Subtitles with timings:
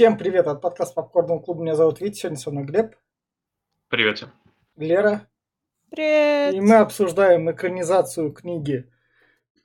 [0.00, 1.60] Всем привет от подкаста Попкорного клуба.
[1.60, 2.96] Меня зовут Витя, сегодня со мной Глеб.
[3.88, 4.26] Привет.
[4.76, 5.28] Лера.
[5.90, 6.54] Привет.
[6.54, 8.90] И мы обсуждаем экранизацию книги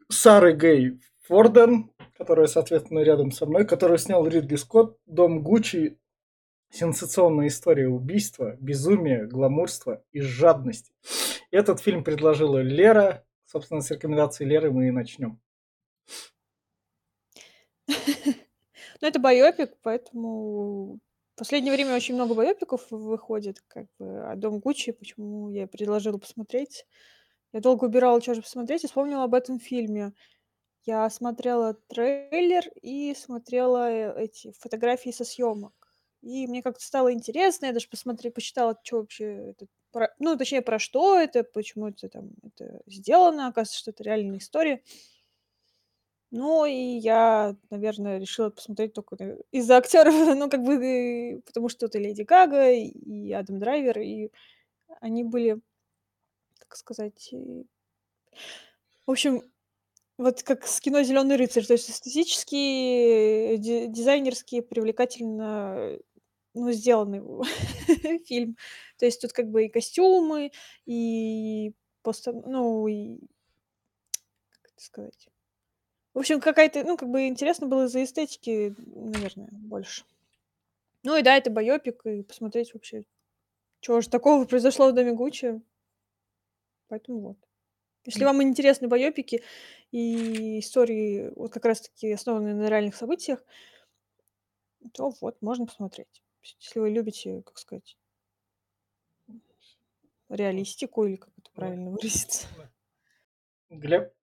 [0.09, 5.97] Сары Гей Форден, которая, соответственно, рядом со мной, которую снял Ридли Скотт, «Дом Гуччи»,
[6.69, 10.91] сенсационная история убийства, безумия, гламурства и жадности.
[11.49, 13.23] Этот фильм предложила Лера.
[13.45, 15.39] Собственно, с рекомендацией Леры мы и начнем.
[19.01, 20.99] Ну, это байопик, поэтому
[21.35, 26.17] в последнее время очень много байопиков выходит, как бы, а «Дом Гуччи», почему я предложила
[26.17, 26.85] посмотреть.
[27.53, 30.13] Я долго убирала, что же посмотреть, и вспомнила об этом фильме.
[30.85, 35.73] Я смотрела трейлер и смотрела э, эти фотографии со съемок.
[36.21, 40.61] И мне как-то стало интересно, я даже посмотрела, почитала, что вообще это, про, ну, точнее,
[40.63, 44.83] про что это, почему это там это сделано, оказывается, что это реальная история.
[46.37, 51.85] Ну, и я, наверное, решила посмотреть только э, из-за актеров, ну, как бы, потому что
[51.85, 54.31] это Леди Гага и Адам Драйвер, и
[54.99, 55.61] они были,
[56.59, 57.65] как сказать, и...
[59.05, 59.43] в общем,
[60.17, 65.97] вот как с кино «Зеленый рыцарь», то есть эстетически, ди- дизайнерски привлекательно
[66.53, 67.21] ну, сделанный
[68.25, 68.57] фильм.
[68.97, 70.51] То есть тут как бы и костюмы,
[70.85, 73.19] и просто, ну, и
[74.51, 75.29] как это сказать,
[76.15, 80.05] в общем, какая-то, ну, как бы интересно было из-за эстетики, наверное, больше.
[81.03, 83.03] Ну и да, это байопик, и посмотреть вообще,
[83.81, 85.61] чего же такого произошло в Доме Гуччи.
[86.87, 87.37] Поэтому вот.
[88.05, 89.43] Если вам интересны байопики
[89.91, 93.43] и истории, вот как раз-таки основанные на реальных событиях,
[94.93, 96.23] то вот, можно посмотреть.
[96.43, 97.97] Если вы любите, как сказать,
[100.29, 102.47] реалистику или как это правильно выразиться.
[103.69, 104.14] Глеб?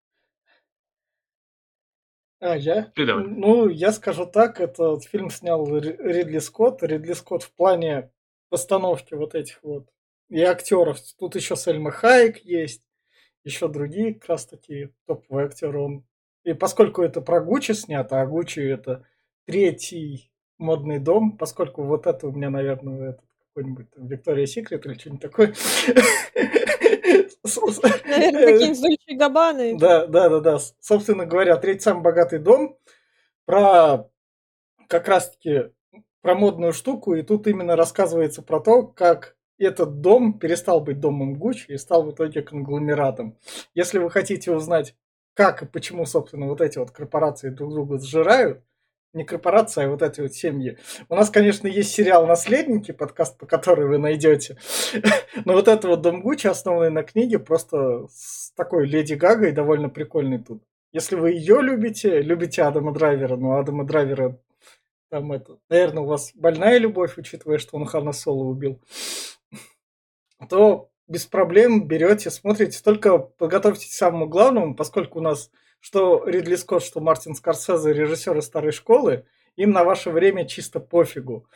[2.43, 2.91] А, я?
[2.97, 3.25] Ты давай.
[3.25, 6.83] Ну, я скажу так, этот фильм снял Ри- Ридли Скотт.
[6.83, 8.11] Ридли Скотт в плане
[8.49, 9.89] постановки вот этих вот
[10.29, 10.99] и актеров.
[11.21, 12.83] Тут еще Сельма Хайек есть,
[13.45, 15.79] еще другие как раз такие топовые актеры.
[15.79, 16.05] Он...
[16.43, 19.07] И поскольку это про Гуччи снято, а Гуччи это
[19.47, 24.95] третий модный дом, поскольку вот это у меня, наверное, этот какой-нибудь там Виктория Секрет или
[24.95, 25.55] что-нибудь такое.
[28.07, 29.79] Наверное, какие-нибудь Дольче и Габбаны.
[29.79, 30.59] Да, да, да, да.
[30.81, 32.79] Собственно говоря, третий самый богатый дом
[33.45, 34.09] про
[34.89, 35.71] как раз-таки
[36.23, 41.35] про модную штуку, и тут именно рассказывается про то, как этот дом перестал быть домом
[41.35, 43.37] Гуччи и стал в итоге конгломератом.
[43.75, 44.95] Если вы хотите узнать,
[45.35, 48.63] как и почему, собственно, вот эти вот корпорации друг друга сжирают,
[49.13, 50.79] не корпорация, а вот эти вот семьи.
[51.09, 54.57] У нас, конечно, есть сериал «Наследники», подкаст, по который вы найдете.
[55.45, 59.89] Но вот это вот Дом Гуччи, основанный на книге, просто с такой Леди Гагой довольно
[59.89, 60.63] прикольный тут.
[60.93, 64.39] Если вы ее любите, любите Адама Драйвера, но Адама Драйвера
[65.11, 68.81] там это, наверное, у вас больная любовь, учитывая, что он Хана Соло убил,
[70.49, 75.51] то без проблем берете, смотрите, только подготовьтесь к самому главному, поскольку у нас
[75.83, 79.27] что Ридли Скотт, что Мартин Скорсезе, режиссеры старой школы,
[79.57, 81.47] им на ваше время чисто пофигу.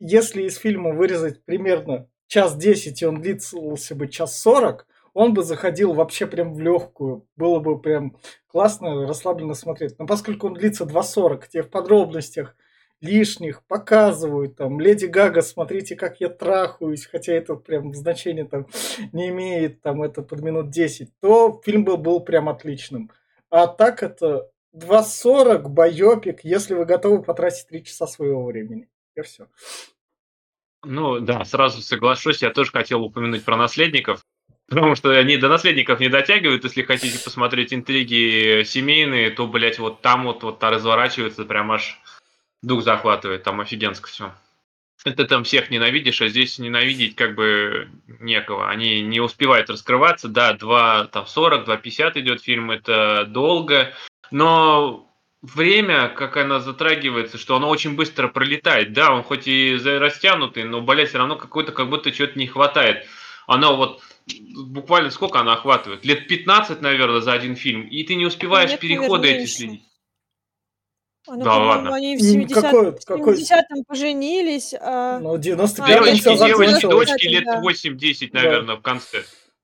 [0.00, 5.44] Если из фильма вырезать примерно час десять, и он длился бы час сорок, он бы
[5.44, 7.26] заходил вообще прям в легкую.
[7.36, 8.16] Было бы прям
[8.48, 9.98] классно, расслабленно смотреть.
[9.98, 12.56] Но поскольку он длится 2.40, те в подробностях
[13.00, 18.66] лишних показывают, там, Леди Гага, смотрите, как я трахаюсь, хотя это прям значение там
[19.12, 23.10] не имеет, там, это под минут 10, то фильм был, был прям отличным.
[23.50, 28.88] А так это 2.40 байопик, если вы готовы потратить 3 часа своего времени.
[29.16, 29.48] И все.
[30.84, 32.42] Ну да, сразу соглашусь.
[32.42, 34.24] Я тоже хотел упомянуть про наследников.
[34.68, 36.62] Потому что они до наследников не дотягивают.
[36.62, 42.00] Если хотите посмотреть интриги семейные, то, блядь, вот там вот, вот разворачивается, прям аж
[42.62, 43.42] дух захватывает.
[43.42, 44.32] Там офигенско все.
[45.04, 47.88] Это там всех ненавидишь, а здесь ненавидеть как бы
[48.20, 48.68] некого.
[48.68, 50.28] Они не успевают раскрываться.
[50.28, 53.94] Да, 2, там 40, 2.50 идет фильм, это долго.
[54.30, 58.92] Но время, как она затрагивается, что оно очень быстро пролетает.
[58.92, 63.06] Да, он хоть и растянутый, но, блядь, все равно какой-то как будто чего-то не хватает.
[63.46, 64.02] Оно вот
[64.54, 66.04] буквально сколько она охватывает?
[66.04, 67.82] Лет 15, наверное, за один фильм.
[67.82, 69.82] И ты не успеваешь Нет, переходы наверное, эти следить.
[71.30, 71.94] А, ну, Да ладно.
[71.94, 75.20] они в М, 70 какой- какой- 70-м поженились, а...
[75.20, 77.60] Ну, 95-м Девочки, Девочки, девочки, дочки лет Да.
[77.60, 78.40] 8-10, Да.
[78.42, 79.18] наверное, в конце.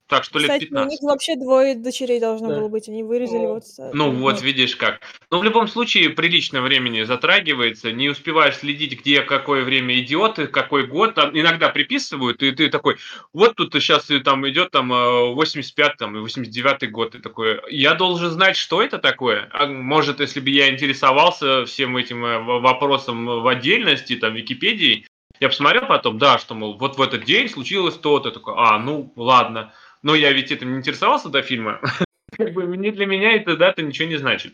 [0.08, 1.02] Так что лет Кстати, у них 15.
[1.02, 2.60] вообще двое дочерей должно Да.
[2.60, 2.88] было быть.
[2.88, 3.64] Они вырезали Ну, вот...
[3.78, 4.40] э, Ну э, вот, Ну.
[4.42, 5.00] видишь как.
[5.32, 10.46] Но в любом случае прилично времени затрагивается, не успеваешь следить, где какое время идет, и
[10.46, 11.14] какой год.
[11.14, 12.98] Там иногда приписывают, и ты такой,
[13.32, 17.16] вот тут сейчас там идет там э, 85 там, и 89 год.
[17.16, 19.48] И такой, я должен знать, что это такое.
[19.52, 25.04] А может, если бы я интересовался всем этим э, вопросом в отдельности, там, Википедии,
[25.40, 28.30] я посмотрел потом, да, что, мол, вот в этот день случилось то-то.
[28.30, 29.74] Такой, а, ну, ладно.
[30.06, 31.80] Но я ведь этим не интересовался до фильма.
[32.36, 34.52] Как бы мне для меня эта дата ничего не значит.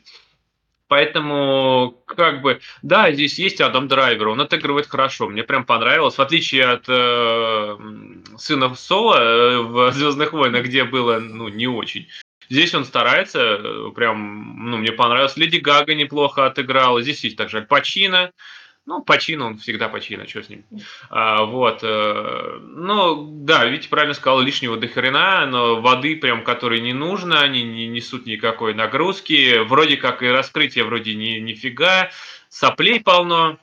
[0.88, 6.20] Поэтому, как бы, да, здесь есть Адам Драйвер, он отыгрывает хорошо, мне прям понравилось, в
[6.20, 7.78] отличие от э,
[8.36, 12.08] сына Соло э, в Звездных войнах, где было, ну, не очень.
[12.48, 15.36] Здесь он старается, э, прям, ну, мне понравилось.
[15.36, 17.02] Леди Гага неплохо отыграла.
[17.02, 18.32] Здесь есть также Аль Пачино.
[18.84, 20.64] Ну, Пачино, он всегда Пачино, что с ним.
[21.08, 21.80] А, вот.
[21.82, 27.40] э, ну, да, Витя правильно сказал, лишнего до хрена, но воды прям, которой не нужно,
[27.40, 29.58] они не несут никакой нагрузки.
[29.58, 32.10] Вроде как и раскрытие вроде ни, нифига.
[32.48, 33.58] Соплей полно.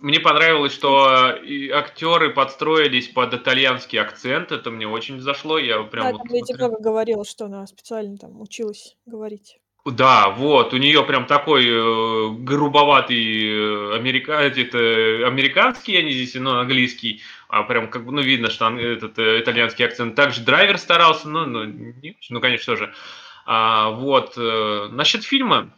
[0.00, 1.38] Мне понравилось, что
[1.72, 4.50] актеры подстроились под итальянский акцент.
[4.50, 5.56] Это мне очень зашло.
[5.56, 6.52] Я прям Да, вот там Леди.
[6.52, 9.60] Гага говорила, что она специально там училась говорить.
[9.84, 14.34] Да, вот, у нее прям такой э, грубоватый э, америка...
[14.34, 18.78] этот, э, американский, они здесь, ну, английский, а прям как бы, ну, видно, что ан-
[18.78, 20.14] этот э, итальянский акцент.
[20.14, 22.94] Также драйвер старался, ну, ну, не ну, конечно, тоже.
[23.44, 25.74] А, вот, э, насчет фильма,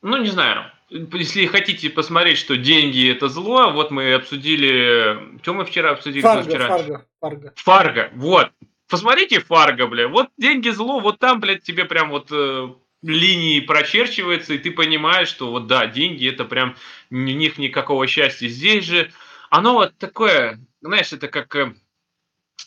[0.00, 5.66] ну, не знаю, если хотите посмотреть, что деньги это зло, вот мы обсудили, что мы
[5.66, 6.68] вчера обсудили, Фарго, вчера?
[6.68, 7.52] Фарго, Фарго.
[7.56, 8.50] Фарго, вот.
[8.88, 10.08] Посмотрите Фарго, бля.
[10.08, 12.68] Вот деньги зло, вот там, блядь, тебе прям вот э,
[13.02, 16.76] линии прочерчиваются, и ты понимаешь, что вот да, деньги это прям
[17.10, 18.48] у них никакого счастья.
[18.48, 19.10] Здесь же
[19.50, 21.74] оно вот такое, знаешь, это как э,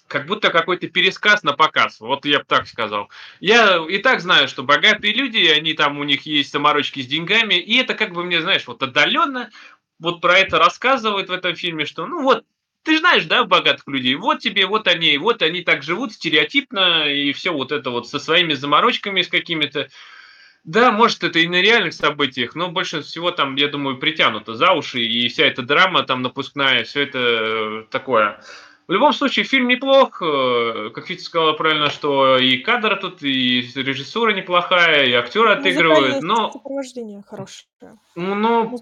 [0.07, 1.99] как будто какой-то пересказ на показ.
[1.99, 3.09] Вот я бы так сказал.
[3.39, 7.55] Я и так знаю, что богатые люди, они там у них есть заморочки с деньгами,
[7.55, 9.49] и это как бы мне, знаешь, вот отдаленно
[9.99, 12.45] вот про это рассказывают в этом фильме, что ну вот
[12.83, 17.33] ты знаешь, да, богатых людей, вот тебе, вот они, вот они так живут стереотипно, и
[17.33, 19.89] все вот это вот со своими заморочками, с какими-то.
[20.65, 24.71] Да, может, это и на реальных событиях, но больше всего там, я думаю, притянуто за
[24.71, 28.41] уши, и вся эта драма там напускная, все это э, такое.
[28.87, 30.21] В любом случае, фильм неплох.
[30.23, 36.23] э, Как Витя сказала правильно, что и кадр тут, и режиссура неплохая, и актеры отыгрывают,
[36.23, 37.67] но, сопровождение хорошее.
[38.15, 38.79] ну,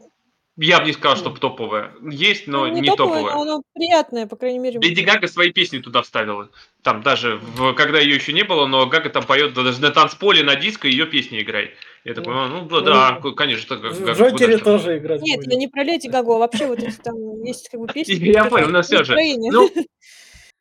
[0.57, 1.91] я бы не сказал, что топовое.
[2.09, 3.33] Есть, но Ну, не топовое, топовое.
[3.33, 4.79] но оно приятное, по крайней мере.
[4.79, 6.49] Леди Гага свои песни туда вставила.
[6.83, 9.89] Там даже, в, когда ее еще не было, но Гага там поет, да даже на
[9.91, 11.71] танцполе, на диско ее песни играй.
[12.03, 13.77] Я такой, а, ну да, да, Ну, конечно.
[13.77, 15.51] так, В как- Джокере тоже играть Нет, будет.
[15.51, 18.13] я не про Леди Гагу, а вообще вот эти там есть как бы песни.
[18.29, 19.13] Я понял, но всё же.
[19.13, 19.51] настроение.
[19.51, 19.69] Ну,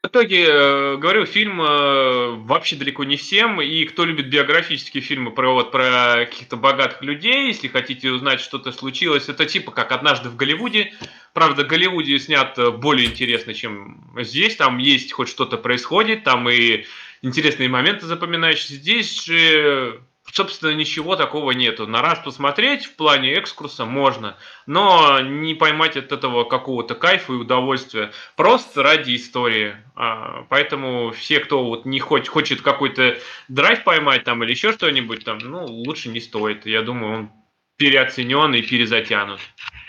[0.03, 5.31] в итоге, э, говорю, фильм э, вообще далеко не всем, и кто любит биографические фильмы
[5.31, 10.29] про, вот, про каких-то богатых людей, если хотите узнать, что-то случилось, это типа как «Однажды
[10.29, 10.93] в Голливуде».
[11.35, 16.51] Правда, в Голливуде снят э, более интересно, чем здесь, там есть хоть что-то происходит, там
[16.51, 16.85] и
[17.23, 18.75] интересные моменты запоминающиеся.
[18.75, 21.87] Здесь же, собственно, ничего такого нету.
[21.87, 24.37] На раз посмотреть в плане экскурса можно,
[24.67, 29.77] но не поймать от этого какого-то кайфа и удовольствия просто ради истории.
[29.95, 35.25] А, поэтому все, кто вот не хоть, хочет какой-то драйв поймать там или еще что-нибудь
[35.25, 36.67] там, ну, лучше не стоит.
[36.67, 37.33] Я думаю, он
[37.77, 39.41] переоценен и перезатянут.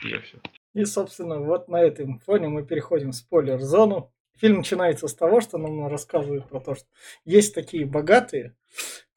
[0.04, 0.38] Я все.
[0.74, 4.12] И, собственно, вот на этом фоне мы переходим в спойлер-зону.
[4.40, 6.86] Фильм начинается с того, что нам рассказывают про то, что
[7.24, 8.56] есть такие богатые,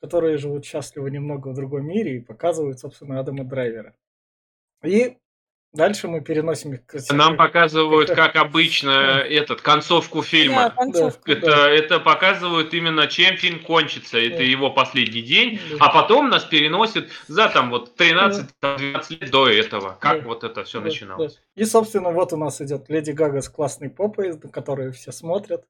[0.07, 3.93] которые живут счастливо немного в другом мире и показывают, собственно, Адама Драйвера.
[4.85, 5.17] И
[5.73, 6.95] дальше мы переносим их к...
[7.13, 10.71] Нам показывают, как обычно, этот концовку Да, фильма.
[10.71, 11.33] концовка.
[11.33, 14.19] Это, это показывают именно чем фильм кончится.
[14.19, 14.43] Это Да.
[14.45, 15.59] его последний день.
[15.71, 15.77] Да.
[15.81, 19.99] А потом нас переносят за там вот 13-12 лет до этого.
[20.01, 20.29] Как Да.
[20.29, 21.35] вот это все Да, начиналось.
[21.35, 21.63] да.
[21.63, 25.65] И, собственно, вот у нас идет Леди Гага с классной попой, на которую все смотрят,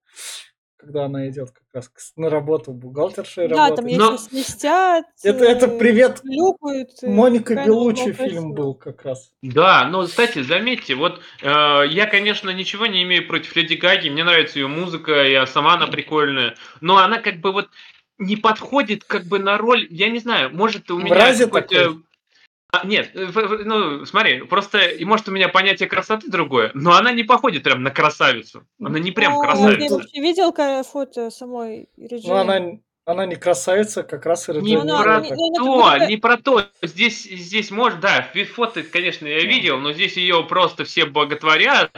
[0.78, 3.86] когда она идет как раз на работу бухгалтершей Да, там работать.
[3.92, 5.04] есть Но- свистят.
[5.22, 6.90] Это, это э, привет Хлюпают.
[7.02, 8.28] э, Моника красивая.
[8.28, 9.32] фильм был как раз.
[9.42, 11.46] Да, но, кстати, заметьте, вот э,
[11.88, 15.86] я, конечно, ничего не имею против Леди Гаги, мне нравится ее музыка, я сама она
[15.86, 17.68] прикольная, но она как бы вот
[18.18, 22.02] не подходит как бы на роль, я не знаю, может у меня какой-то- такой.
[22.72, 23.28] А, нет, э,
[23.64, 27.82] ну смотри, просто и может у меня понятие красоты другое, но она не походит прям
[27.82, 29.88] на красавицу, она не прям Ну, красавица.
[29.88, 32.34] Ты вообще видел фото самой Реджины?
[32.34, 32.60] Ну, она,
[33.04, 36.16] она не красавица, как раз и Не Ну, Реджина про не- ну, то, это- не
[36.16, 36.64] про то.
[36.82, 38.22] Здесь, здесь может, да,
[38.54, 41.92] фото, конечно, я видел, но здесь ее просто все боготворят.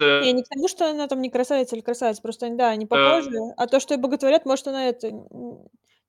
[0.00, 3.36] Не, не к тому, что она там не красавица или красавец, просто, да, они похожи,
[3.56, 5.10] а то, что ее боготворят, может, она это,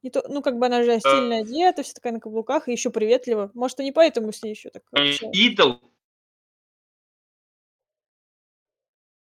[0.02, 2.90] не то, ну, как бы она же стильно одета, вся такая на каблуках и еще
[2.90, 3.52] приветлива.
[3.54, 5.30] Может, они поэтому с ней еще так общаются.
[5.34, 5.82] Идол.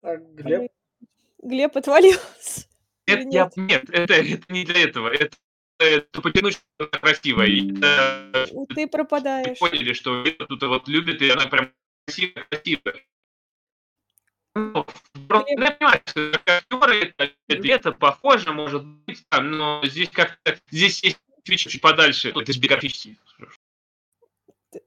[0.01, 0.72] Так, Глеб.
[1.39, 2.67] Глеб отвалился.
[3.07, 3.57] Это, Или я- нет?
[3.57, 5.07] нет, это, это не для этого.
[5.07, 5.36] Это,
[5.79, 7.48] это потянуть, что она красивая.
[7.48, 9.57] И это- Ты вы пропадаешь.
[9.60, 11.72] поняли, что это тут вот любит, и она прям
[12.05, 13.05] красивая, красивая.
[14.57, 14.85] Ну,
[15.27, 17.13] просто я понимаю, что актеры,
[17.47, 22.29] это, похоже, может быть, там, но здесь как-то, здесь есть вещи чуть подальше.
[22.35, 23.17] Это же биографический.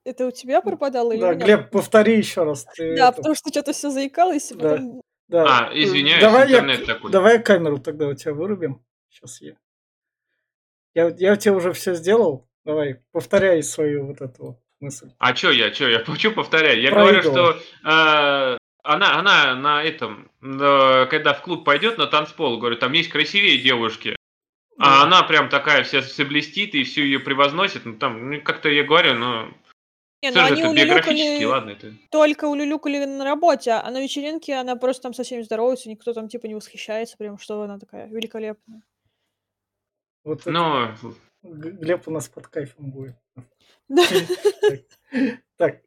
[0.05, 1.45] Это у тебя пропадало или Да, меня?
[1.45, 2.67] Глеб, повтори еще раз.
[2.77, 4.71] Ты Да, это- потому что что-то все заикалось, и Да.
[4.71, 5.03] потом...
[5.29, 5.69] да.
[5.69, 7.11] А, извиняюсь, давай я, интернет такой.
[7.11, 8.85] давай я камеру тогда у тебя вырубим.
[9.09, 9.55] Сейчас я.
[10.95, 12.47] Я, я тебе уже все сделал.
[12.65, 15.11] Давай, повторяй свою вот эту мысль.
[15.19, 16.81] А чё я, чё я, чё повторяю?
[16.81, 22.59] Я Про говорю, что э, она, она на этом, когда в клуб пойдет на танцпол,
[22.59, 24.17] говорю, там есть красивее девушки,
[24.79, 25.03] а Да.
[25.03, 29.15] она прям такая вся, блестит и всю ее превозносит, ну там, ну, как-то я говорю,
[29.15, 29.49] ну,
[30.23, 31.93] Не, ну они это биографически, улюлюкали, ладно, это...
[32.11, 36.29] только улюлюкали на работе, а на вечеринке она просто там со всеми здоровается, никто там
[36.29, 38.83] типа не восхищается, прям что она такая великолепная.
[40.25, 40.95] Вот это Ну,
[41.43, 43.17] Глеб у нас под кайфом будет.
[43.89, 44.03] Да.
[45.57, 45.81] Так,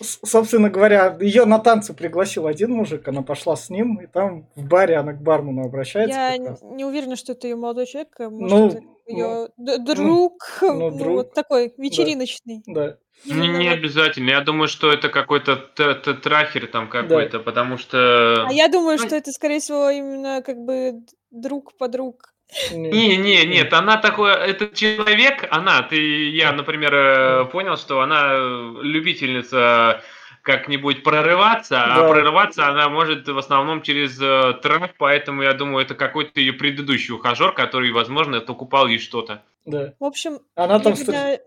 [0.00, 4.64] собственно говоря, ее на танцы пригласил один мужик, она пошла с ним, и там в
[4.64, 6.18] баре она к бармену обращается.
[6.18, 10.58] Я н- не уверена, что это ее молодой человек, а может, Ну, это ее друг,
[10.62, 12.62] ну, ну, друг, вот такой вечериночный.
[12.66, 12.96] Да.
[13.24, 13.78] не, не вот.
[13.78, 18.46] обязательно, я думаю, что это какой-то трахер там какой-то, потому что...
[18.48, 22.31] А я думаю, Ну, что это, скорее всего, именно как бы друг подруг.
[22.70, 28.32] Не, не, нет, она такой, этот человек, она, ты, я, например, э, понял, что она
[28.34, 30.02] э, любительница
[30.42, 32.06] как-нибудь прорываться, Да.
[32.06, 36.52] а прорываться она может в основном через э, трах, поэтому я думаю, это какой-то ее
[36.52, 39.42] предыдущий ухажер, который, возможно, покупал ей что-то.
[39.64, 39.92] Да.
[40.00, 41.38] В общем, Она там встр- когда-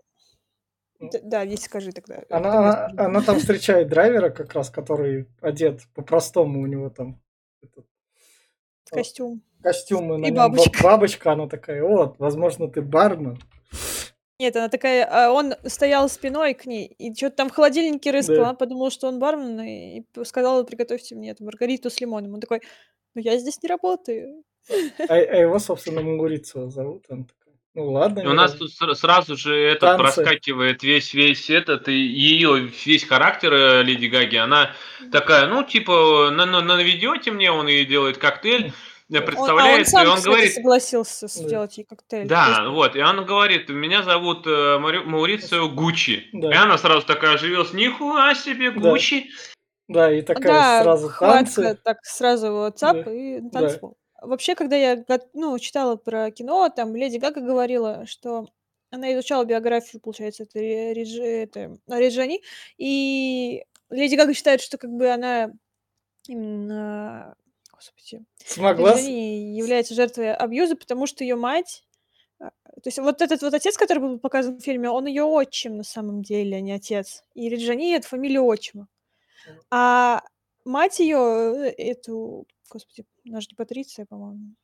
[0.98, 2.22] Д- Да, Вить, скажи тогда.
[2.30, 2.94] Она, Тогда она, скажи.
[3.10, 7.20] она там встречает драйвера, как раз, который одет по-простому, у него там
[7.62, 7.84] этот
[8.90, 9.42] Костюм.
[9.66, 10.82] Костюм, и, бабочка.
[10.82, 13.38] бабочка, она такая, вот, возможно, ты бармен.
[14.38, 18.36] Нет, она такая, а он стоял спиной к ней, и что-то там в холодильнике рыскал,
[18.36, 18.42] Да.
[18.42, 22.34] она подумала, что он бармен, и сказала, приготовьте мне эту маргариту с лимоном.
[22.34, 22.60] Он такой,
[23.14, 24.42] ну я здесь не работаю.
[25.08, 27.04] А, а его, собственно, Мугурицева зовут.
[27.08, 28.20] Она такая, ну ладно.
[28.20, 30.02] И у нас тут сра- сразу же этот Танцы.
[30.02, 34.36] проскакивает весь весь этот и ее весь характер э, Леди Гаги.
[34.36, 34.72] Она
[35.12, 38.72] такая, ну типа на- на- наведете мне, он ей делает коктейль,
[39.10, 41.28] э, Он, а он сам, и он кстати, говорит, согласился Да.
[41.28, 42.26] сделать ей коктейль.
[42.26, 46.28] Да, есть, вот, и он говорит, меня зовут э, Маурицио Гуччи.
[46.32, 46.50] Да.
[46.50, 48.80] И она сразу такая оживилась, нихуя себе, Да.
[48.90, 49.30] Гуччи.
[49.88, 51.78] Да, и такая да, сразу хватка, танцы.
[51.84, 53.60] так сразу вот цап Да, и на да.
[53.60, 53.96] танцпол.
[54.20, 58.46] Вообще, когда я ну, читала про кино, там Леди Гага говорила, что
[58.90, 62.42] она изучала биографию, получается, это, Ре- Реджи- это, Реджани,
[62.78, 65.52] и Леди Гага считает, что как бы она
[66.26, 67.36] именно,
[67.86, 68.92] господи, Смогла.
[68.92, 71.84] Реджани является жертвой абьюза, потому что ее мать,
[72.38, 75.76] а, то есть вот этот вот отец, который был показан в фильме, он ее отчим
[75.76, 77.22] на самом деле, а не отец.
[77.34, 78.88] И Реджани это фамилия отчима.
[79.70, 80.22] А
[80.64, 84.54] мать ее, эту, господи, она же не Патриция, по-моему.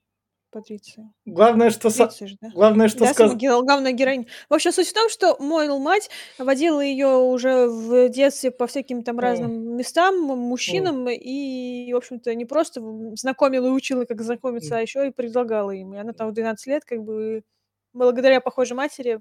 [0.53, 1.11] Патриция.
[1.25, 2.51] Главное, что, со- Патриция же, да?
[2.55, 4.27] главное, что Да, сказ- самая ге- главная героиня.
[4.51, 9.03] В общем, суть в том, что мою мать водила ее уже в детстве по всяким
[9.03, 12.83] там разным местам, м- мужчинам, и, в общем-то, не просто
[13.17, 14.79] знакомила и учила, как знакомиться, М.
[14.79, 15.95] а еще и предлагала им.
[15.95, 17.43] И она там в 12 лет, как бы,
[17.95, 19.21] благодаря похожей матери,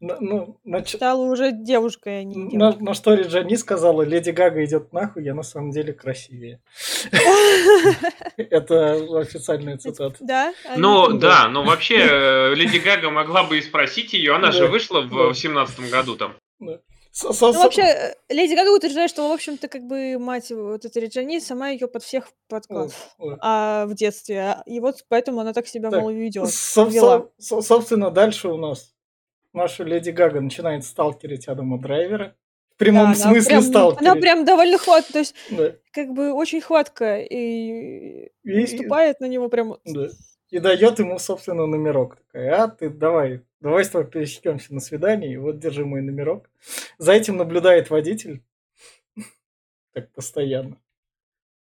[0.00, 4.64] на, ну, на стала уже девушкой, а не на- на что Реджани сказала, Леди Гага
[4.64, 6.60] идет нахуй, я на самом деле красивее.
[8.36, 10.16] Это официальная цитата.
[10.20, 10.54] Да?
[10.76, 15.00] Ну да, но вообще э, Леди Гага могла бы и спросить ее, она же вышла
[15.02, 15.34] в.
[15.34, 16.34] 17 году там.
[17.10, 20.84] Со- со- Ну, вообще, э, Леди Гага утверждает, что, в общем-то, как бы мать вот
[20.84, 22.92] этой Реджани сама ее под всех подклад.
[23.40, 24.58] А в детстве.
[24.66, 26.48] И вот поэтому она так себя, Так, мол, ведет.
[26.48, 26.88] Со-
[27.38, 28.92] со- собственно, дальше у нас
[29.58, 32.34] наша Леди Гага начинает сталкерить Адама Драйвера.
[32.74, 34.08] В прямом она смысле прям, сталкерить.
[34.08, 35.74] Она прям довольно хватка, то есть, Да.
[35.92, 39.76] как бы очень хватка и, И- наступает на него прям.
[39.84, 40.08] Да.
[40.50, 42.16] И дает ему, собственно, номерок.
[42.16, 46.48] Такая, а ты давай, давай с тобой пересекемся на свидании, вот держи мой номерок.
[46.98, 48.42] За этим наблюдает водитель.
[49.92, 50.76] Так постоянно.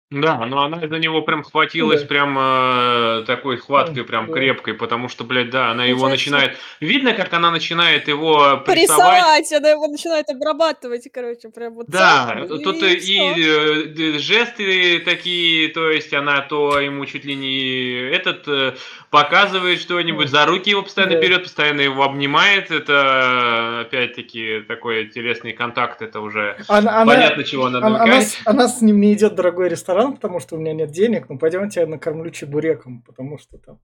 [0.10, 2.08] Да, но она за него прям хватилась Да.
[2.08, 4.34] прям э, такой хваткой, прям Да.
[4.34, 6.56] крепкой, потому что, блядь, да, она его начинает...
[6.80, 9.46] Видно, как она начинает его прессовать.
[9.46, 14.16] Порисовать, она его начинает обрабатывать, короче, прям вот Да, цап, тут и и, всё.
[14.16, 18.76] э, жесты такие, то есть она то ему чуть ли не этот э,
[19.10, 21.20] показывает что-нибудь, за руки его постоянно Да.
[21.22, 22.72] берет, постоянно его обнимает.
[22.72, 28.28] Это опять-таки такой интересный контакт, это уже Она, она- понятно, чего надо она, она намекать.
[28.30, 31.38] с, она с ним не идет дорогой ресторан, потому что у меня нет денег, ну
[31.38, 33.80] пойдемте я накормлю чебуреком, потому что там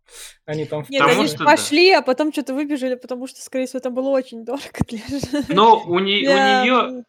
[0.46, 1.52] они там Нет, Потому они что же да.
[1.52, 5.00] пошли, а потом что-то выбежали, потому что, скорее всего, там было очень дорого для
[5.50, 7.04] Но у, не- у для- нее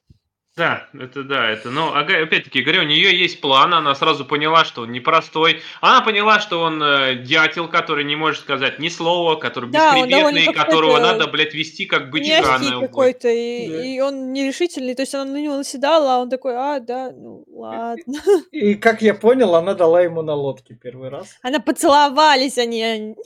[0.56, 4.64] Да, это да, это, но ага, опять-таки, говорю, у нее есть план, она сразу поняла,
[4.64, 9.34] что он непростой, она поняла, что он э, дятел, который не может сказать ни слова,
[9.34, 12.58] который Да, какой-то которого надо, блядь, вести как бычка.
[12.61, 13.84] на какой-то, и, Да.
[13.84, 17.44] и он нерешительный, то есть она на него наседала, а он такой, а, да, ну
[17.49, 18.20] ладно.
[18.52, 21.37] И как я понял, она дала ему на лодке первый раз.
[21.42, 23.16] Она поцеловались они.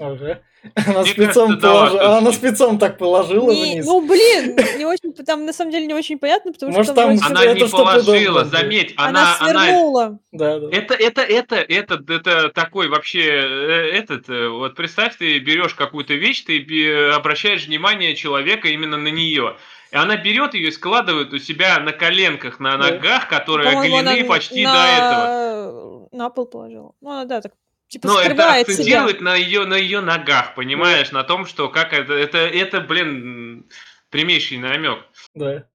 [0.00, 0.40] Ага.
[0.74, 3.86] Она Мне спецом, кажется, дала положи- она спецом так положила Не- вниз.
[3.86, 7.10] ну, блин, не очень, там на самом деле не очень понятно, потому Может, что там
[7.22, 10.18] Она Это не что положила, заметь, она, она, она, свернула.
[10.32, 10.68] Да, да.
[10.76, 16.14] Это, это, это, это, это такой вообще, э, этот, э, вот представь, ты берешь какую-то
[16.14, 19.56] вещь, ты обращаешь внимание человека именно на нее.
[19.92, 22.90] И она берет ее и складывает у себя на коленках, на Да.
[22.90, 24.72] ногах, которые оголены она почти на...
[24.72, 26.08] до этого.
[26.12, 26.92] На пол положила.
[27.00, 27.52] Ну, она, да, так,
[27.88, 28.74] типа, Но это скрывает себя.
[29.02, 33.68] акцентирует на ее, на ее ногах, понимаешь, на том, что как это, это, это, блин,
[34.10, 35.04] прямейший намек.
[35.34, 35.68] да.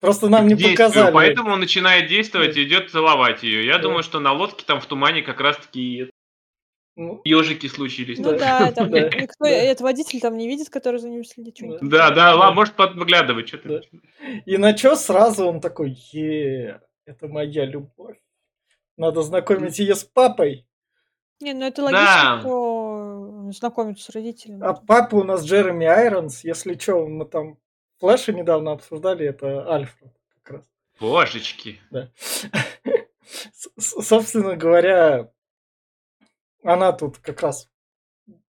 [0.00, 0.76] Просто нам не действию.
[0.76, 1.12] показали.
[1.12, 2.60] Поэтому он начинает действовать Да.
[2.60, 3.66] и идет целовать ее.
[3.66, 3.82] Я Да.
[3.82, 6.10] думаю, что на лодке там в тумане как раз-таки
[6.94, 8.18] Ну, ежики случились.
[8.18, 8.60] Ну Да.
[8.60, 9.00] да, там Да.
[9.08, 9.48] никто, Да.
[9.50, 11.56] этот водитель там не видит, который за ним следит.
[11.56, 11.80] что-нибудь.
[11.82, 13.68] Да, да, ладно, может подглядывать что-то.
[13.68, 13.80] Да.
[14.46, 18.18] И на чё сразу он такой, е это моя любовь.
[18.96, 20.67] Надо знакомить ее с папой.
[21.40, 21.84] Не, ну это Да.
[21.84, 24.64] логично, что знакомиться с родителями.
[24.64, 26.42] А папа у нас Джереми Айронс.
[26.44, 27.58] Если чё, мы там
[28.00, 30.64] Флэша недавно обсуждали, это Альфред как раз.
[31.00, 31.80] Божечки.
[31.90, 32.10] Да.
[33.78, 35.30] Собственно говоря,
[36.64, 37.68] она тут как раз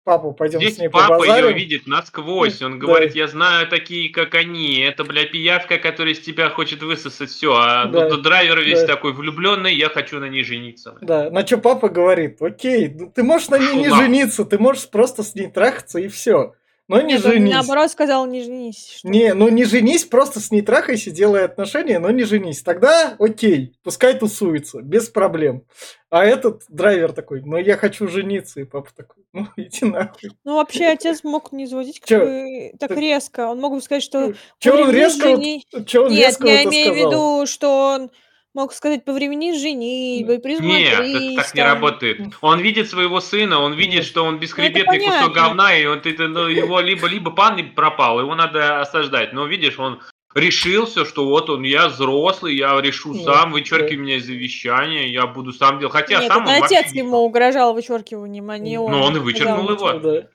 [0.03, 1.55] папу пойдем Здесь с ней папа ее побазарим.
[1.57, 2.61] видит насквозь.
[2.61, 2.85] Он Да.
[2.87, 4.79] говорит, я знаю такие, как они.
[4.79, 7.53] Это, бля, пиявка, которая из тебя хочет высосать все.
[7.55, 8.09] А Да.
[8.09, 8.87] тут драйвер весь Да.
[8.87, 10.97] такой влюбленный, я хочу на ней жениться.
[11.01, 14.05] Да, на что папа говорит, окей, ну ты можешь на ней не Пошел нахуй.
[14.05, 16.53] жениться, ты можешь просто с ней трахаться и все.
[16.89, 17.53] Но не Нет, он женись.
[17.53, 18.95] наоборот сказал, не женись.
[18.97, 22.61] что- Не, ну не женись, просто с ней трахайся, делай отношения, но не женись.
[22.63, 25.63] Тогда окей, пускай тусуется, без проблем.
[26.09, 30.31] А этот драйвер такой, ну я хочу жениться, и папа такой, ну иди нахуй.
[30.43, 32.19] Ну, вообще, отец мог не заводить как Чё?
[32.25, 33.47] бы так Так- резко.
[33.47, 34.33] Он мог бы сказать, что...
[34.59, 37.93] Че он повремени резко, вот- жени- чё он Нет, резко я имею в виду, что
[37.95, 38.11] он
[38.53, 40.39] мог сказать, повремени с женитьбой.
[40.59, 41.73] Нет, это так не там.
[41.73, 42.21] работает.
[42.41, 46.27] Он видит своего сына, он видит, что он бесхребетный Ну, кусок говна, и он, это,
[46.27, 49.33] ну, его либо, либо пан пропал, его надо осаждать.
[49.33, 50.01] Но видишь, он
[50.35, 54.01] решил все, что вот он, я взрослый, я решу Ну, сам, вычеркивай да.
[54.03, 55.93] меня из завещания, я буду сам делать.
[55.93, 58.93] Хотя Нет, сам это он отец вообще не- ему угрожал вычеркиванием, а не Ну, он.
[58.93, 59.99] он и вычеркнул сказал.
[59.99, 59.99] его.
[60.21, 60.29] Да.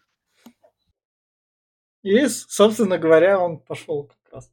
[2.03, 4.51] И, собственно говоря, он пошел как раз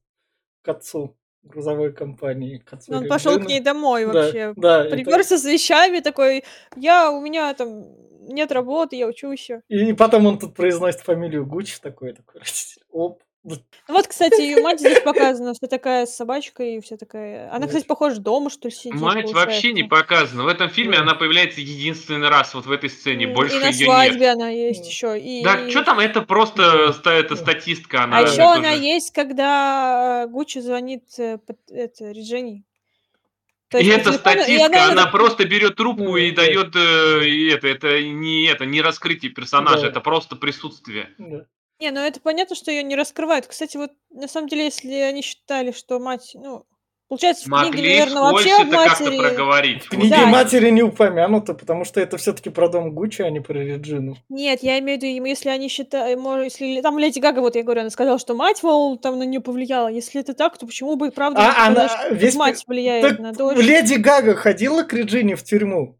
[0.61, 2.57] к отцу грузовой компании.
[2.57, 4.53] К отцу Он пошел к ней домой Да, вообще.
[4.55, 6.43] Да, это- Приперся с вещами такой,
[6.75, 7.85] я, у меня там
[8.27, 9.61] нет работы, я учусь еще.
[9.67, 12.81] И потом он тут произносит фамилию Гуччи такой, такой родитель.
[12.91, 13.21] Оп.
[13.43, 17.51] Ну вот, кстати, ее мать здесь показана, вся такая с собачкой, вся такая...
[17.51, 19.87] Она, кстати, похожа дома, что ли, сидит, Мать вообще не получается.
[19.89, 20.43] показана.
[20.43, 21.01] В этом фильме Да.
[21.01, 23.27] она появляется единственный раз вот в этой сцене.
[23.27, 24.35] Больше И на ее свадьбе нет.
[24.35, 24.87] она есть Да.
[24.87, 25.19] еще.
[25.19, 25.43] И...
[25.43, 28.03] Да, что там, это просто это статистка.
[28.03, 32.63] Она А еще тоже- она есть, когда Гуччи звонит под- это, Реджине.
[33.69, 36.43] То И это телефону, и статистка, она, она- просто берет трубку и да.
[36.43, 39.87] дает э, и это, это не это не раскрытие персонажа, Да.
[39.87, 41.09] это просто присутствие.
[41.17, 41.45] Да.
[41.81, 43.47] Не, ну это понятно, что ее не раскрывают.
[43.47, 46.63] Кстати, вот на самом деле, если они считали, что мать, ну,
[47.09, 49.19] получается, в книге, Могли наверное, вообще об это как-то матери...
[49.19, 49.83] проговорить.
[49.85, 50.25] В книге Да.
[50.27, 54.15] матери не упомянуто, потому что это все-таки про дом Гуччи, а не про Реджину.
[54.29, 57.63] Нет, я имею в виду, если они считают, может, если там Леди Гага, вот я
[57.63, 59.87] говорю, она сказала, что мать, мол, там на нее повлияла.
[59.87, 62.63] Если это так, то почему бы и правда не А сказать, она что весь мать
[62.67, 63.57] влияет Так на дочь?
[63.57, 65.97] Леди Гага ходила к Реджине в тюрьму,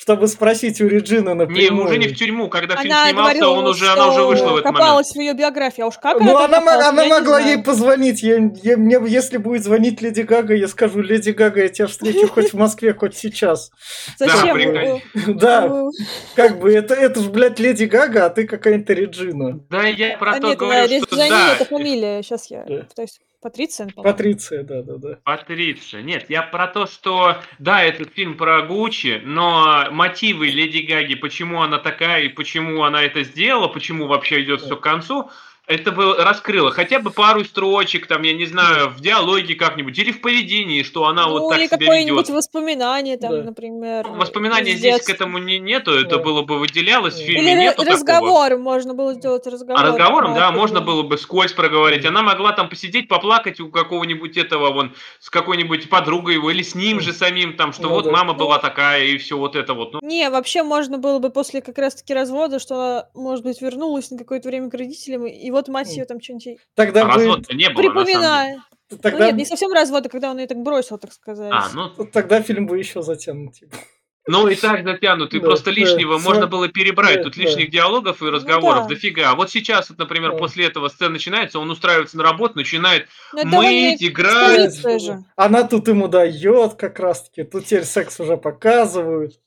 [0.00, 1.86] чтобы спросить у Реджины Не, напрямую.
[1.86, 4.56] уже не в тюрьму, когда фильм Она снимался, говорила, он уже, она уже вышла в
[4.56, 5.06] этот момент.
[5.06, 8.22] в ее биографии, а уж как Ну, она, копалась, она не могла ей позвонить.
[8.22, 12.28] Я, я- мне, если будет звонить Леди Гага, я скажу, Леди Гага, я тебя встречу
[12.32, 13.70] хоть в Москве, хоть сейчас.
[14.16, 15.02] Зачем?
[15.36, 15.90] Да, Ну,
[16.34, 19.60] как бы, это, это ж, блядь, Леди Гага, а ты какая-то Реджина.
[19.68, 21.52] Да, я про а то нет, говорю, что да.
[21.56, 24.12] это фамилия, сейчас я пытаюсь Патриция, по-моему.
[24.12, 25.18] Патриция, да-да-да.
[25.24, 26.02] Патриция.
[26.02, 31.62] Нет, я про то, что, да, этот фильм про Гуччи, но мотивы Леди Гаги, почему
[31.62, 35.30] она такая и почему она это сделала, почему вообще идет все к концу,
[35.70, 40.12] это бы раскрыло хотя бы пару строчек, там, я не знаю, в диалоге как-нибудь, или
[40.12, 42.36] в поведении, что она ну, вот так или себя какое-нибудь ведет.
[42.36, 43.42] воспоминание, там, Да.
[43.44, 44.06] например.
[44.08, 46.22] Воспоминания из здесь к этому не, нету, это Да.
[46.22, 47.92] было бы выделялось в Или фильме, Или нету такого.
[47.94, 49.82] разговор, можно было сделать разговор.
[49.82, 50.86] А разговором, да, можно это.
[50.86, 52.04] было бы сквозь проговорить.
[52.04, 56.74] Она могла там посидеть, поплакать у какого-нибудь этого, вон, с какой-нибудь подругой его, или с
[56.74, 58.10] ним же самим, там, что Ну вот да.
[58.12, 58.62] мама была Ну.
[58.62, 59.92] такая, и все вот это вот.
[59.94, 64.10] Ну, Не, вообще можно было бы после как раз-таки развода, что она, может быть, вернулась
[64.10, 65.96] на какое-то время к родителям, и вот мать Мгм.
[65.96, 67.10] ее там что-нибудь Тогда а бы...
[67.14, 67.94] развода не было, деле.
[67.94, 68.58] припоминает.
[68.90, 71.52] Ну Тогда, нет, не совсем развода, когда он ее так бросил, так сказать.
[71.54, 73.54] А, ну, тогда фильм бы еще затянут.
[73.54, 73.76] типа.
[74.26, 77.42] ну и так затянутый, Да, просто да, лишнего сва- можно было перебрать, да, тут да.
[77.42, 78.94] лишних диалогов и разговоров Ну да.
[78.94, 79.30] дофига.
[79.30, 80.38] А вот сейчас, вот, например, Да.
[80.38, 84.80] после этого сцена начинается, он устраивается на работу, начинает Но это довольно мыть, играть.
[85.36, 87.44] Она тут ему дает как раз-таки.
[87.44, 89.40] Тут теперь секс уже показывают.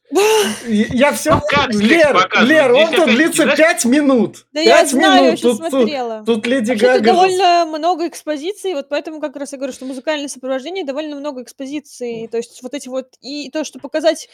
[0.68, 1.32] Я все...
[1.36, 2.16] Ну, как Лер?
[2.42, 4.46] Лер, он тут длится знаешь- 5 минут.
[4.54, 5.40] Да я 5 знаю, я минут.
[5.40, 6.24] сейчас Тут, тут, смотрела.
[6.26, 7.06] тут Леди Вообще-то Гага...
[7.06, 12.28] довольно много экспозиций, вот поэтому как раз я говорю, что музыкальное сопровождение довольно много экспозиций,
[12.32, 14.30] то есть вот эти вот, и то, что показать,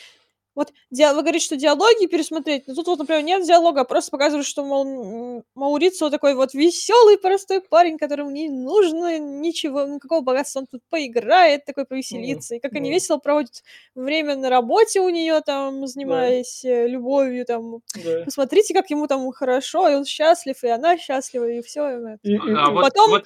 [0.60, 4.12] вот диа- вы говорите, что диалоги пересмотреть, но тут вот, например, нет диалога, а просто
[4.12, 10.60] показывают, что, мол, Маурицио такой вот веселый, простой парень, которому не нужно ничего, никакого богатства,
[10.60, 12.96] он тут поиграет, такой повеселится, и как они ну.
[12.96, 13.64] весело проводят
[13.96, 18.24] время на работе у нее, там, занимаясь э, любовью, там, Да.
[18.26, 21.90] посмотрите, как ему там хорошо, и он счастлив, и она счастлива, и все.
[22.24, 23.26] И- и- А и- вот- Потом вот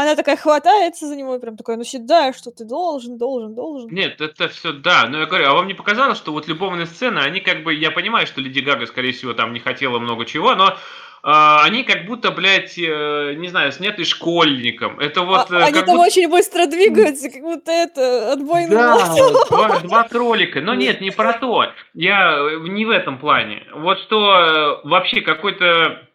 [0.00, 3.90] она такая хватается за него и прям такая, ну седая, что ты должен, должен, должен.
[3.90, 5.06] Нет, это все да.
[5.08, 7.90] Но я говорю, а вам не показалось, что вот любовные сцены, они как бы, я
[7.90, 10.76] понимаю, что Леди Гага, скорее всего, там не хотела много чего, но
[11.24, 14.98] а, они как будто, блядь, э, не знаю, сняты школьником.
[14.98, 19.14] Это вот А- они там будто- очень быстро двигаются, как будто это отбойный Да,
[19.48, 20.60] два, два кролика.
[20.60, 21.66] Но нет, не про то.
[21.94, 23.62] Я э, не в этом плане.
[23.74, 26.08] Вот что вообще какой-то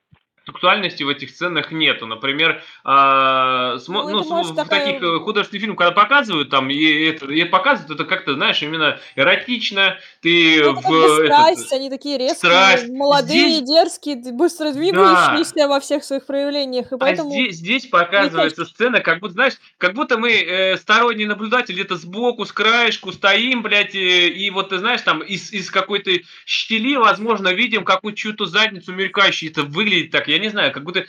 [0.57, 2.07] сексуальности в этих сценах нету.
[2.07, 6.69] Например, а, смо- Ну, ну, может, в такая- таких э, художественных фильмах, когда показывают там,
[6.69, 9.97] и, это, и показывают, это как-то, знаешь, именно эротично.
[10.21, 12.87] Ты Ну, в это как бы этот- страсть, они такие резкие, страсть.
[12.89, 17.29] молодые, Здесь- дерзкие, быстро двигающиеся во всех своих проявлениях, и поэтому...
[17.29, 21.95] А здесь, здесь показывается сцена, как будто, знаешь, как будто мы э, сторонний наблюдатель где-то
[21.97, 26.11] сбоку, с краешку стоим, блядь, э, и вот, ты знаешь, там из, из какой-то
[26.45, 29.51] щели, возможно, видим какую-то чью-то задницу мелькающую.
[29.51, 31.05] Это выглядит так, я не знаю, как будто...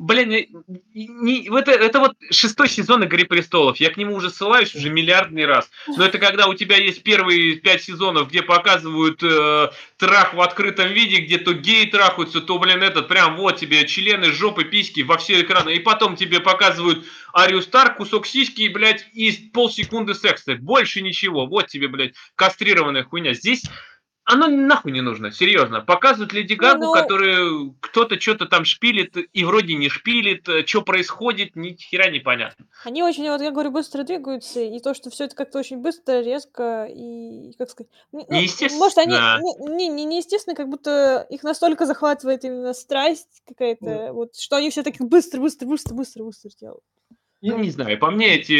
[0.00, 0.28] Блин,
[0.94, 3.78] не, это, это вот шестой сезон «Игры престолов».
[3.78, 5.68] Я к нему уже ссылаюсь уже миллиардный раз.
[5.88, 10.92] Но это когда у тебя есть первые пять сезонов, где показывают э, трах в открытом
[10.92, 15.18] виде, где то геи трахаются, то, блин, этот, прям вот тебе члены, жопы, письки во
[15.18, 15.74] все экраны.
[15.74, 20.54] И потом тебе показывают Арию Старк, кусок сиськи, и, блядь, и полсекунды секса.
[20.54, 21.46] Больше ничего.
[21.46, 23.34] Вот тебе, блядь, кастрированная хуйня.
[23.34, 23.64] Здесь
[24.28, 25.80] оно нахуй не нужно, серьезно.
[25.80, 31.56] Показывают Леди Гагу, ну- которую кто-то что-то там шпилит, и вроде не шпилит, что происходит,
[31.56, 32.66] ни хера непонятно.
[32.84, 36.20] Они очень, вот я говорю, быстро двигаются, и то, что все это как-то очень быстро,
[36.20, 37.90] резко, и, как сказать...
[38.12, 39.76] ну, ну, Может, они Неестественно.
[39.76, 44.82] не, не, неестественно, как будто их настолько захватывает именно страсть какая-то, вот, что они все
[44.82, 46.84] таки быстро, быстро, быстро, быстро, быстро делают.
[47.40, 48.52] Ну, не знаю, по мне эти,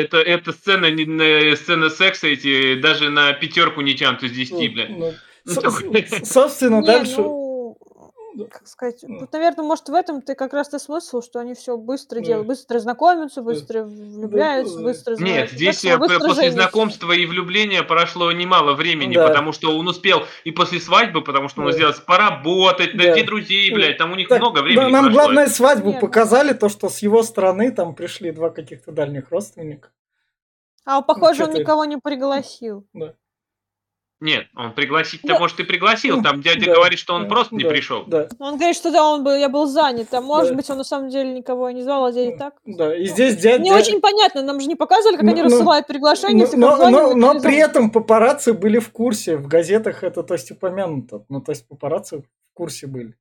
[0.00, 4.52] это, эта сцена, не- на- сцена секса, эти даже на пятерку не тянут из 10,
[4.52, 4.90] Ну, блядь.
[4.90, 5.12] ну,
[5.44, 7.14] Ну, с- такой- с- Собственно, Не, дальше...
[7.18, 7.45] ну,
[8.44, 9.20] как сказать, Ну.
[9.20, 12.24] тут, наверное, может, в этом-то как раз-то смысл, что они все быстро Да.
[12.26, 13.44] делают, быстро знакомятся, Да.
[13.46, 14.82] быстро влюбляются, да.
[14.84, 16.60] быстро Нет, здесь быстро- э, быстро после женятся.
[16.62, 19.26] знакомства и влюбления прошло немало времени, Да.
[19.28, 21.72] потому что он успел и после свадьбы, потому что он Да.
[21.72, 23.04] сделал поработать, Да.
[23.04, 23.76] найти друзей, Да.
[23.76, 25.20] блядь, там у них Так, много да, времени нам прошло.
[25.22, 26.00] главное свадьбу Верно.
[26.00, 29.88] показали, то, что с его стороны там пришли два каких-то дальних родственника.
[30.84, 31.60] А похоже, он чё ты?
[31.62, 32.86] никого не пригласил.
[34.18, 36.16] Нет, он пригласить-то, Ну, может, и пригласил.
[36.16, 38.04] ну, Там дядя да, говорит, что он да, просто не да, пришел.
[38.06, 40.56] Да, Он говорит, что да, он был, я был занят, а может Да.
[40.56, 42.54] быть, он на самом деле никого и не звал, а дядя так.
[42.64, 42.96] да.
[42.96, 43.62] И здесь дядя...
[43.62, 47.40] Не очень понятно, нам же не показывали, как Ну, они ну, рассылают приглашения, Но, но,
[47.40, 49.36] при этом папарацци были в курсе.
[49.36, 51.24] В газетах это, то есть, упомянуто.
[51.28, 52.24] Ну, то есть, папарацци в
[52.54, 53.14] курсе были.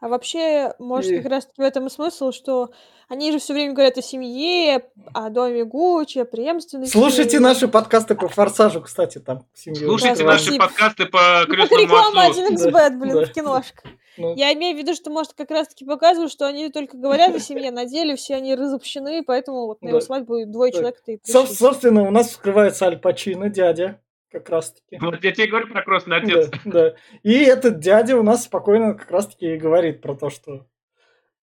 [0.00, 2.70] А вообще, может, И- как раз таки в этом и смысл, что
[3.08, 6.92] они же все время говорят о семье, о доме Гуччи, о преемственности.
[6.92, 9.44] Слушайте наши подкасты по «Форсажу», кстати, там.
[9.54, 10.64] семью Слушайте Да, наши спасибо.
[10.66, 12.40] подкасты по Ну, как крестному реклама отцу.
[12.52, 13.24] 1xbet, блин, Да.
[13.24, 13.88] в киношка.
[14.18, 17.40] Ну, Я имею в виду, что, может, как раз-таки показывают, что они только говорят о
[17.40, 20.04] семье, на деле все они разобщены, поэтому вот на его Да.
[20.04, 20.78] свадьбу двое Да.
[20.78, 21.54] человек-то и соб- пришли.
[21.56, 24.98] собственно, у нас вскрывается Аль Пачино, дядя, как раз-таки.
[25.00, 26.50] Вот я тебе говорю про крестный отец.
[26.50, 26.94] Да, да.
[27.22, 30.66] И этот дядя у нас спокойно как раз-таки и говорит про то, что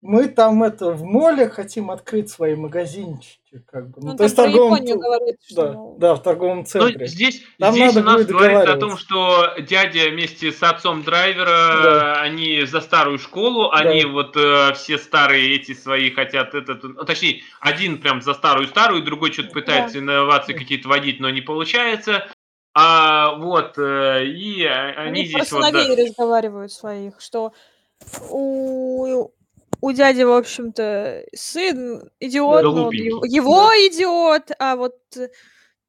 [0.07, 4.03] мы там это в моле хотим открыть свои магазинчики, как бы.
[4.03, 4.79] Ну, Он то есть торговом...
[4.85, 7.07] Говорит, что, Да, мол, да, в торговом Ну, центре.
[7.07, 11.05] здесь, Там здесь надо у нас будет говорится о том, что дядя вместе с отцом
[11.05, 11.47] драйвера,
[11.83, 12.21] Да.
[12.21, 13.79] они за старую школу, Да.
[13.79, 19.05] они вот э, все старые эти свои хотят, этот, ну, точнее, один прям за старую-старую,
[19.05, 20.59] другой что-то пытается инновации Да.
[20.59, 22.29] какие-то водить, но не получается.
[22.75, 25.73] А вот, э, и а, они, Они здесь вот...
[25.73, 25.97] да.
[25.97, 27.53] разговаривают своих, что
[28.31, 29.31] у,
[29.81, 33.07] у дяди, в общем-то, сын идиот, но он Голубенький.
[33.07, 34.97] его, его идиот, а вот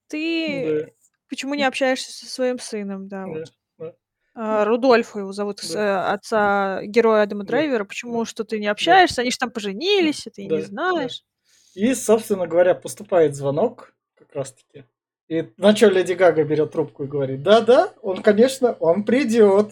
[0.08, 0.92] ты Да,
[1.28, 3.54] почему не общаешься со своим сыном, да, да, вот.
[3.80, 3.94] да.
[4.36, 5.80] А, Рудольфа его зовут, Да.
[5.80, 7.86] э, отца героя Адама Да, Драйвера.
[7.86, 9.22] Почему да, что ты не да, общаешься?
[9.22, 10.68] Они же там поженились, а ты и да, не да.
[10.68, 11.24] знаешь.
[11.74, 14.86] И, собственно говоря, поступает звонок как раз-таки.
[15.28, 19.72] И на что Леди Гага берет трубку и говорит, да-да, он, конечно, он придет.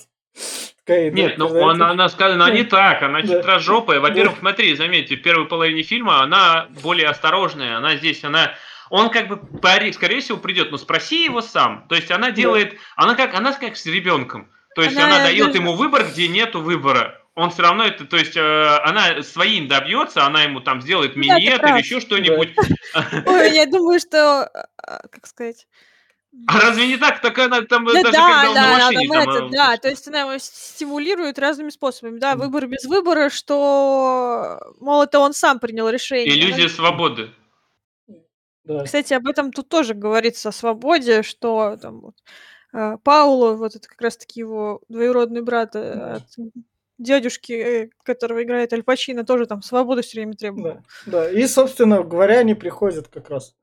[0.85, 3.27] Такая, да, Нет, ну знаете, она, она сказала, она не так, она Да.
[3.27, 3.99] хитрожопая.
[3.99, 4.39] Во-первых, Да.
[4.39, 8.53] смотри, заметьте, в первой половине фильма она более осторожная, она здесь, она...
[8.89, 9.39] Он как бы,
[9.93, 11.85] скорее всего, придет, но спроси его сам.
[11.89, 14.51] То есть она делает, она как, она как с ребенком.
[14.75, 17.19] То есть Она она, дает даже- ему выбор, где нету выбора.
[17.35, 21.23] Он все равно это, то есть э, она своим добьется, она ему там сделает Ну
[21.23, 22.55] да, минет или еще что-нибудь.
[23.25, 24.43] Ой, я думаю, что,
[24.77, 25.67] а, как сказать...
[26.47, 27.21] А разве не так?
[27.21, 29.49] Так она там Да, даже да, когда он на да, машине там там, это, э,
[29.51, 32.17] да, то есть она его стимулирует разными способами.
[32.17, 36.35] Да, выбор без выбора, что, мол, это он сам принял решение.
[36.35, 37.29] Иллюзия свободы.
[38.63, 38.83] да.
[38.83, 42.15] Кстати, об этом тут тоже говорится о свободе, что там вот,
[42.73, 46.13] э, Пауло, вот это как раз-таки его двоюродный брат э, Да.
[46.15, 46.23] от
[46.97, 50.81] дядюшки, э, которого играет Аль Пачино, тоже там свободу все время требовал.
[51.05, 51.31] Да, да.
[51.31, 53.55] И, собственно говоря, они приходят как раз.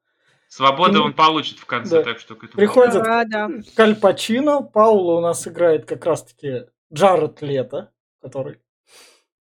[0.49, 2.03] Свободу Ну, он получит в конце, да.
[2.03, 3.49] так что к этому Приходят Да, да.
[3.75, 4.63] к Аль Пачино.
[4.63, 8.59] Паула у нас играет как раз-таки Джаред Лето, который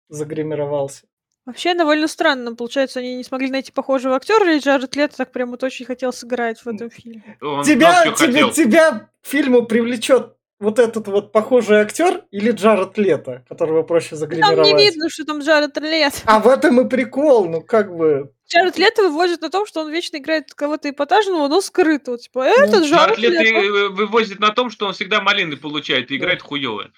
[0.09, 1.05] загримировался.
[1.45, 2.53] Вообще довольно странно.
[2.53, 6.11] Получается, они не смогли найти похожего актера, и Джаред Лето так прям вот очень хотел
[6.11, 7.37] сыграть в этом фильме.
[7.41, 8.51] Он тебя, тебе, хотел.
[8.51, 14.19] тебя к фильму привлечет вот этот вот похожий актер или Джаред Лето, которого проще Ну,
[14.19, 14.67] Там загримировать?
[14.67, 16.17] не видно, что там Джаред Лето.
[16.25, 18.33] А в этом и прикол, ну как бы...
[18.47, 22.17] Джаред Лето выводит на том, что он вечно играет кого-то эпатажного, но скрытого.
[22.17, 23.59] Типа, это Джаред Джаред Лето Лето.
[23.59, 26.91] э, вывозит на том, что он всегда малины получает и играет хуёво.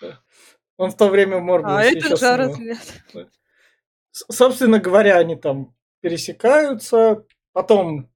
[0.78, 2.78] Он в то время в А Морбиусе это Джаред снимал.
[3.13, 3.30] Лето.
[4.12, 8.10] Собственно говоря, они там пересекаются, потом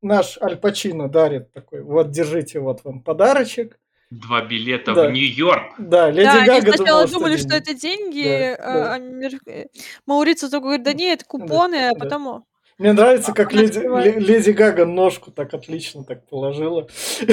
[0.00, 3.78] наш Аль Пачино дарит такой, вот, держите, вот вам подарочек.
[4.20, 5.08] Два билета Да.
[5.08, 5.72] в Нью-Йорк.
[5.78, 7.48] Да, Леди Да, они Гага сначала думала, думали, деньги.
[7.48, 8.96] что это деньги, Да, а, да.
[8.98, 9.64] амер- э,
[10.06, 11.98] Маурицио только говорит, да нет, это купоны, а да.
[11.98, 12.26] потом...
[12.28, 12.42] о,
[12.76, 14.16] Мне нравится, как Она леди, открывает.
[14.16, 16.88] Ле- Леди Гага ножку так отлично так положила.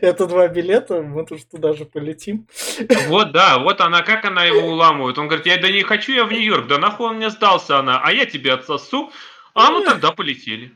[0.00, 2.46] Это два билета, мы тут туда же полетим.
[3.08, 5.18] Вот, да, вот она, как она его уламывает.
[5.18, 8.00] Он говорит, я да не хочу я в Нью-Йорк, да нахуй он мне сдался она,
[8.04, 9.10] а я тебе отсосу.
[9.54, 10.70] А ну тогда полетели.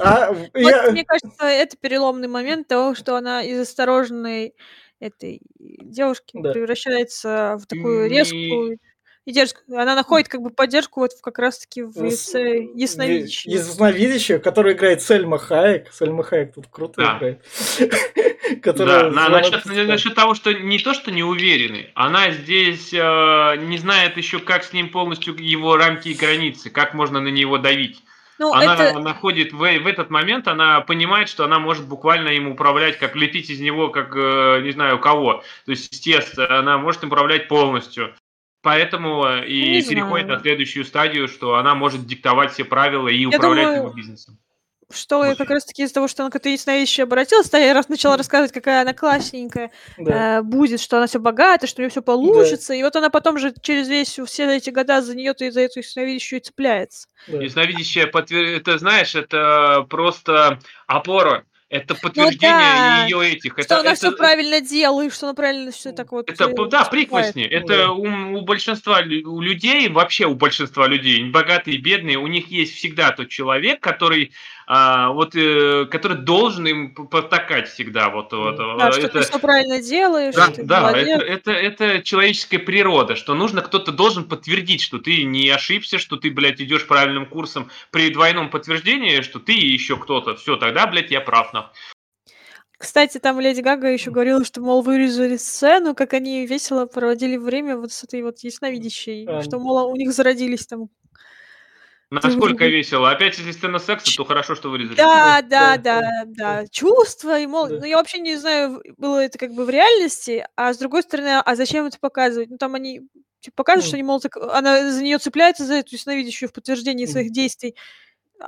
[0.00, 4.54] А, Вот, я- мне кажется, это переломный момент того, что она из осторожной
[5.00, 6.52] этой девушки Да.
[6.52, 8.78] превращается в такую резкую
[9.24, 9.78] и дерзкую.
[9.80, 13.52] Она находит как бы поддержку вот в- как раз-таки в лице ясновидящего.
[13.52, 15.92] Ясновидящая, которая играет Сельма Хайек.
[15.92, 17.16] Сельма Хайек тут круто Да.
[17.18, 17.44] играет.
[18.64, 24.16] Да, насчет, насчет того, что не то, что не уверенный, она здесь э, не знает
[24.16, 28.02] еще, как с ним полностью его рамки и границы, как можно на него давить.
[28.38, 29.00] Ну, она это...
[29.00, 33.50] находит в, в этот момент, она понимает, что она может буквально им управлять, как лепить
[33.50, 35.42] из него, как э, не знаю кого.
[35.64, 38.14] То есть из теста, она может им управлять полностью.
[38.62, 43.66] Поэтому э, и переходит на следующую стадию, что она может диктовать все правила и управлять
[43.66, 44.38] думаю, его бизнесом.
[44.90, 45.38] Что я Очень.
[45.38, 48.52] как раз-таки из-за того, что она к этой ясновидящей обратилась, да, я раз начала рассказывать,
[48.52, 50.38] какая она классненькая Да.
[50.38, 52.72] э, будет, что она все богата, что у нее все получится.
[52.72, 55.80] И вот она потом же через весь все эти года за нее и за эту
[55.80, 57.08] ясновидящую и цепляется.
[57.26, 57.42] да.
[57.42, 58.44] Ясновидящее подтвер...
[58.44, 63.04] это знаешь, это просто опора, это подтверждение да.
[63.04, 63.52] ее этих.
[63.52, 66.30] что это, она это, все правильно делает, что она правильно все так вот.
[66.30, 66.90] это, э, да, поступает.
[66.90, 67.44] прихвостни.
[67.44, 67.90] Это Да.
[67.92, 73.10] у, у большинства у людей, вообще у большинства людей, богатые, бедные, у них есть всегда
[73.10, 74.32] тот человек, который,
[74.70, 78.10] а, вот, э, который должен им п- потакать всегда.
[78.10, 81.22] Вот, вот, Да, что ты это, все правильно делаешь, да, ты да, молодец.
[81.22, 86.16] это, это, это человеческая природа, что нужно, кто-то должен подтвердить, что ты не ошибся, что
[86.18, 90.36] ты, блядь, идешь правильным курсом при двойном подтверждении, что ты и еще кто-то.
[90.36, 91.54] Все, тогда, блядь, я прав.
[91.54, 91.72] нахуй.
[92.78, 97.76] Кстати, там Леди Гага еще говорила, что, мол, вырезали сцену, как они весело проводили время
[97.76, 99.42] вот с этой вот ясновидящей, А.
[99.42, 100.88] что, мол, у них зародились там...
[102.10, 103.10] Насколько весело.
[103.10, 104.96] Опять, если сцена секса, то хорошо, что вырезали.
[104.96, 109.52] Да, да, да, да, чувства, и, мол, ну, я вообще не знаю, было это как
[109.52, 112.50] бы в реальности, а с другой стороны, а зачем это показывать?
[112.50, 113.02] Ну, там они
[113.40, 117.06] Типа показывают, что они, мол, так она за нее цепляется за эту ясновидящую в подтверждении
[117.06, 117.76] своих действий.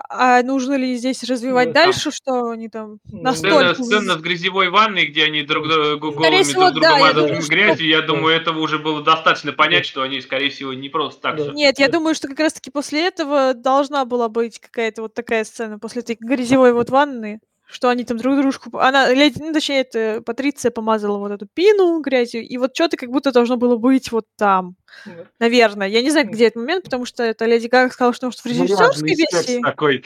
[0.08, 1.72] А нужно ли здесь развивать.
[1.72, 3.74] Там дальше, что они там Ну, настолько...
[3.74, 7.16] Сцена, сцена в грязевой ванной, где они друг друга голыми всего, друг друга да, мазают
[7.16, 10.72] думаю, в что- грязью, я думаю, этого уже было достаточно понять, что они, скорее всего,
[10.74, 11.42] не просто так Да.
[11.44, 11.52] всё.
[11.52, 15.78] Нет, я думаю, что как раз-таки после этого должна была быть какая-то вот такая сцена,
[15.78, 18.76] после этой грязевой вот ванны, что они там друг дружку...
[18.78, 23.10] Она, леди, ну, точнее, это Патриция помазала вот эту пину грязью, и вот что-то как
[23.10, 24.76] будто должно было быть вот там.
[25.06, 25.26] Да.
[25.38, 25.86] Наверное.
[25.88, 28.46] Я не знаю, где этот момент, потому что это Леди Гага сказала, что может в
[28.46, 29.60] режиссерской секс версии.
[29.62, 30.04] такой.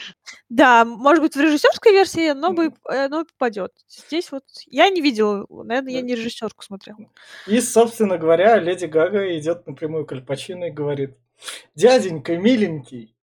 [0.49, 3.71] Да, может быть, в режиссерской версии оно бы оно попадет.
[3.87, 6.05] Здесь вот я не видела, наверное, я Да.
[6.07, 6.99] не режиссерку смотрела.
[7.47, 11.17] И, собственно говоря, Леди Гага идет напрямую к Аль Пачино и говорит,
[11.73, 13.15] дяденька, миленький,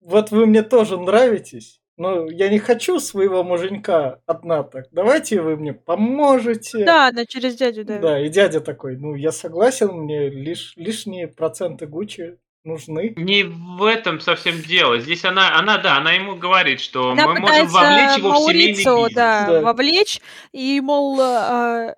[0.00, 4.86] вот вы мне тоже нравитесь, но я не хочу своего муженька одна так.
[4.92, 6.84] Давайте вы мне поможете.
[6.84, 8.02] Да, она через дядю давит.
[8.02, 13.14] Да, и дядя такой, ну, я согласен, мне лишь, лишние проценты Гуччи нужны.
[13.16, 14.98] Не в этом совсем дело.
[14.98, 18.68] Здесь она, она, да, она ему говорит, что Она мы можем вовлечь его в семейный
[18.72, 19.12] бизнес.
[19.14, 19.60] да, Да.
[19.62, 20.20] вовлечь,
[20.52, 21.94] и, мол, а,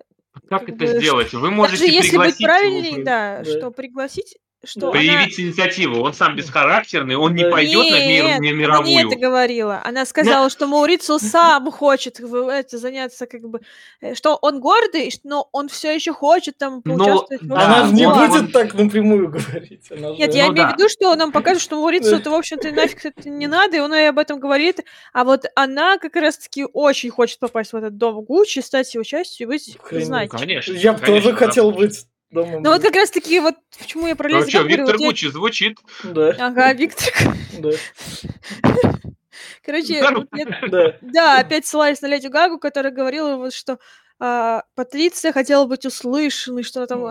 [0.47, 1.33] Как как это бы, сделать?
[1.33, 3.51] Вы даже можете если быть пригласить его, правильней, вы- да, Да.
[3.57, 4.87] что пригласить, что Да.
[4.87, 4.91] она...
[4.93, 6.01] проявить инициативу.
[6.01, 7.51] Он сам бесхарактерный, он не Да.
[7.51, 9.19] пойдет на мир, Нет, не она не это мировую.
[9.19, 9.81] говорила.
[9.85, 13.61] Она сказала, что Маурицио сам хочет это, заняться, как бы,
[14.01, 17.41] э, что он гордый, но он все еще хочет там Но, поучаствовать.
[17.43, 19.89] во да, Она не он- будет так напрямую говорить.
[19.91, 20.73] Она Нет, же- я Ну имею да.
[20.73, 23.79] в виду, что он нам покажет, что Маурицио-то, в общем-то, нафиг это не надо, и
[23.79, 24.83] он ей об этом говорит.
[25.13, 29.45] А вот она как раз-таки очень хочет попасть в этот дом Гуччи, стать его частью
[29.45, 30.07] и быть Охренеть.
[30.07, 30.39] значимой.
[30.39, 30.73] Конечно.
[30.73, 31.77] Я бы конечно, тоже хотел да.
[31.77, 32.61] быть домом.
[32.63, 35.25] Ну вот как раз-таки вот почему я про Ну Гагу говорю, Виктор вот я- Гуччи
[35.29, 35.77] звучит.
[36.03, 37.13] Да, Ага, Виктор.
[37.59, 37.69] да,
[39.65, 40.11] Короче, я-
[40.69, 40.95] да.
[41.01, 43.79] да, опять ссылаюсь на Леди Гагу, которая говорила вот, что
[44.19, 47.05] а, Патриция хотела быть услышанной, что она там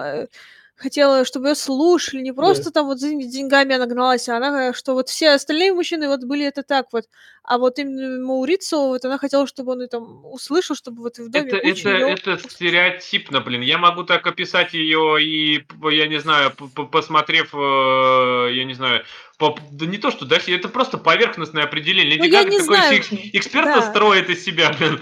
[0.79, 2.37] хотела, чтобы ее слушали, не Да.
[2.37, 6.25] просто там вот за деньгами она гналась, а она, что вот все остальные мужчины вот
[6.25, 7.05] были это так вот,
[7.43, 11.29] а вот именно Маурицио, вот она хотела, чтобы он и там услышал, чтобы вот в
[11.31, 13.62] доме Это, это, её- это стереотипно, блин.
[13.62, 16.53] Я могу так описать ее и, я не знаю,
[16.93, 19.03] посмотрев, э, я не знаю,
[19.38, 22.19] по- да не то, что дальше, это просто поверхностное определение.
[22.19, 22.97] Ну, Леди я Гага такой знаю.
[22.99, 23.83] экс- эксперта Да.
[23.91, 25.01] строит из себя, блин.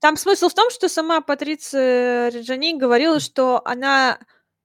[0.00, 4.18] Там смысл в том, что сама Патриция Реджани говорила, что она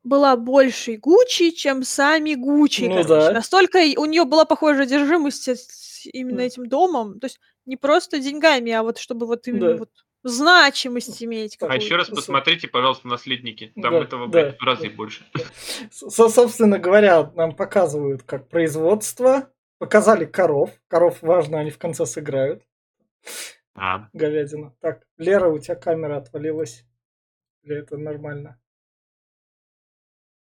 [0.03, 2.83] была большей Гуччи, чем сами Гуччи.
[2.83, 3.07] Ну короче.
[3.07, 3.31] да.
[3.33, 7.19] Настолько у нее была похожая одержимость с- именно этим домом.
[7.19, 9.77] То есть не просто деньгами, а вот чтобы вот именно Да.
[9.77, 9.89] вот
[10.23, 11.57] значимость иметь.
[11.61, 13.71] А еще раз посмотрите, пожалуйста, «Наследники».
[13.81, 14.95] Там Да, этого, да, блядь, в разы да.
[14.95, 15.25] больше.
[15.91, 19.49] Со- собственно говоря, нам показывают, как производство.
[19.79, 20.69] Показали коров.
[20.87, 22.61] Коров важно, они в конце сыграют.
[23.73, 24.75] А, Говядина.
[24.79, 26.83] Так, Лера, у тебя камера отвалилась.
[27.63, 28.59] Или это нормально?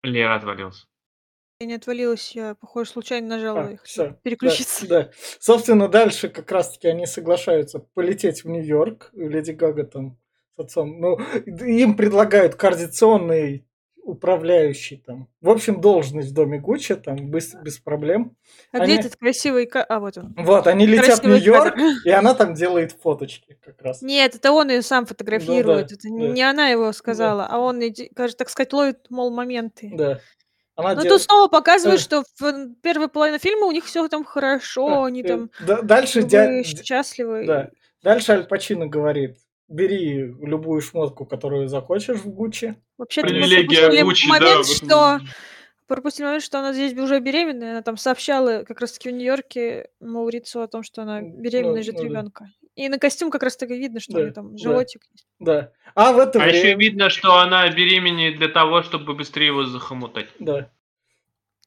[0.04, 0.86] Лера отвалился.
[1.60, 3.82] Я не отвалилась, я, похоже, случайно нажала А, их.
[3.82, 4.12] всё.
[4.22, 4.86] Переключиться.
[4.86, 5.10] Да, да.
[5.40, 9.10] Собственно, дальше как раз-таки они соглашаются полететь в Нью-Йорк.
[9.12, 10.18] Леди Гага там
[10.56, 11.00] с отцом.
[11.00, 13.67] Ну, им предлагают координационный
[14.08, 15.28] управляющий там.
[15.40, 18.36] В общем, должность в доме Гуччи там без, без проблем.
[18.72, 19.68] А Они- где этот красивый...
[19.72, 20.34] А, вот он.
[20.36, 24.02] Вот, они летят в Нью-Йорк, и она там делает фоточки как раз.
[24.02, 25.88] Нет, это он ее сам фотографирует.
[25.88, 26.08] да, это да.
[26.10, 27.80] не она его сказала, а он,
[28.14, 29.90] кажется, так сказать, ловит, мол, моменты.
[29.94, 30.20] Да.
[30.74, 34.24] Она Ну, дел- тут снова показывает, что в первой половине фильма у них все там
[34.24, 37.46] хорошо, А, они там да- дальше, дя- счастливы.
[37.46, 37.70] да.
[38.02, 39.36] дальше Аль Пачино говорит,
[39.68, 42.76] бери любую шмотку, которую захочешь в Гуччи.
[42.96, 45.20] Вообще-то мы Привилегия пропустили Гуччи, момент, да, что
[45.86, 50.62] пропустили момент, что она здесь уже беременная, она там сообщала как раз-таки в Нью-Йорке Маурицу
[50.62, 52.02] о том, что она Ну, беременная, ну ждет да.
[52.04, 52.50] ребенка.
[52.74, 54.58] И на костюм как раз-таки видно, что у Да, нее там да.
[54.58, 55.26] животик есть.
[55.40, 55.72] Да.
[55.94, 56.58] А в это А время...
[56.58, 60.28] еще видно, что она беременеет для того, чтобы быстрее его захомутать.
[60.38, 60.70] Да.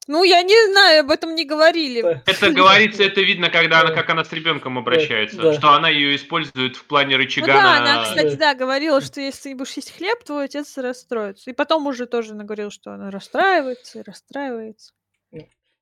[0.08, 2.22] Ну, я не знаю, об этом не говорили.
[2.26, 5.54] Это говорится, это видно, когда она, как она с ребенком обращается, да.
[5.54, 8.54] что она ее использует в плане Ну рычага да, на- она, кстати, Да.
[8.54, 11.50] да, говорила, что если ты не будешь есть хлеб, твой отец расстроится.
[11.50, 14.94] И потом уже тоже она говорила, что она расстраивается и расстраивается.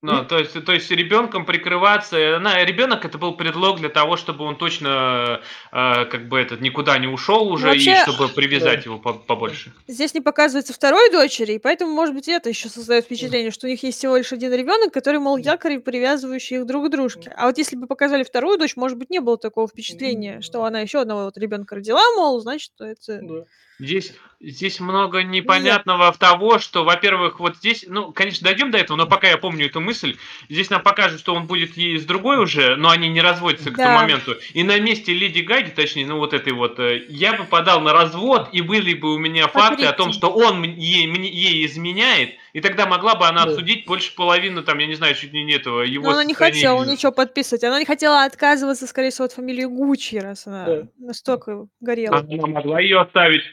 [0.01, 4.45] Ну, то есть, то есть ребенком прикрываться, она, ребенок это был предлог для того, чтобы
[4.45, 5.41] он точно
[5.73, 8.91] э, как бы этот никуда не ушел уже вообще- и чтобы привязать Да.
[8.91, 9.73] его по- побольше.
[9.87, 13.69] Здесь не показывается второй дочери, и поэтому, может быть, это еще создает впечатление, что у
[13.69, 17.33] них есть всего лишь один ребенок, который, мол, якорь, привязывающий их друг к дружке.
[17.35, 20.79] А вот если бы показали вторую дочь, может быть, не было такого впечатления, что она
[20.79, 23.19] еще одного вот ребенка родила, мол, значит, это...
[23.21, 23.43] Да.
[23.81, 28.95] Здесь Здесь много непонятного в того, что, во-первых, вот здесь, ну, конечно, дойдем до этого,
[28.95, 30.15] но пока я помню эту мысль,
[30.47, 33.75] здесь нам покажут, что он будет ей с другой уже, но они не разводятся к
[33.75, 33.83] Да.
[33.83, 34.37] тому моменту.
[34.53, 37.91] И на месте Леди Гаги, точнее, ну вот этой вот, э, я бы подал на
[37.91, 42.61] развод, и были бы у меня факты о том, что он ей, ей изменяет, и
[42.61, 43.51] тогда могла бы она Да.
[43.51, 46.33] отсудить больше половины, там, я не знаю, чуть ли не этого, его Но она не
[46.33, 47.65] хотела ничего подписывать.
[47.65, 50.87] Она не хотела отказываться, скорее всего, от фамилии Гуччи, раз она Да.
[50.97, 52.19] настолько горела.
[52.19, 53.43] Она могла ее оставить.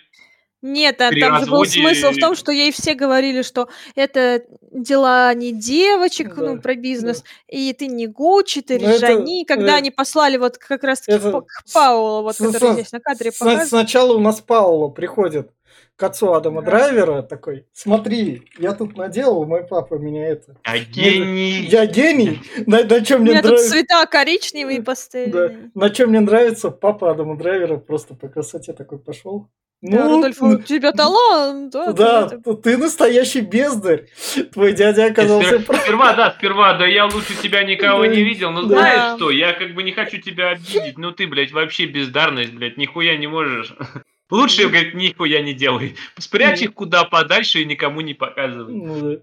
[0.66, 4.42] Нет, а при там же был смысл в том, что ей все говорили, что это
[4.72, 9.44] дела не девочек, ну, Да, про бизнес, и ты не Гуччи, ты Ну, это, Рижани.
[9.44, 12.92] Когда э, они послали вот как раз-таки это к Паулу, вот, с- который с- здесь
[12.92, 13.68] на кадре Сна- показан.
[13.68, 15.50] Сначала у нас Пауло приходит
[15.94, 16.70] к отцу Адама Да.
[16.70, 20.56] Драйвера такой, смотри, я тут наделал, мой папа меня это...
[20.62, 21.66] А гений!
[21.70, 23.70] Я гений, на, чем У мне меня тут нравится...
[23.70, 25.70] цвета коричневые Да, пастельные.
[25.74, 29.46] на чем мне нравится, папа Адама Драйвера просто по красоте такой пошел.
[29.82, 34.06] Да, Рудольф, у тебя талант, да, Ну, да, ты ты настоящий бездарь.
[34.52, 35.82] Твой дядя оказался прав.
[35.82, 38.68] Сперва, да, сперва, да я лучше тебя никого не видел, но Да.
[38.68, 42.78] знаешь что, я как бы не хочу тебя обидеть, ну ты, блядь, вообще бездарность, блядь,
[42.78, 43.74] нихуя не можешь.
[44.30, 45.94] Лучше, говорит, нихуя не делай.
[46.18, 48.74] Спрячь их куда подальше и никому не показывай.
[48.74, 49.20] Ну, да.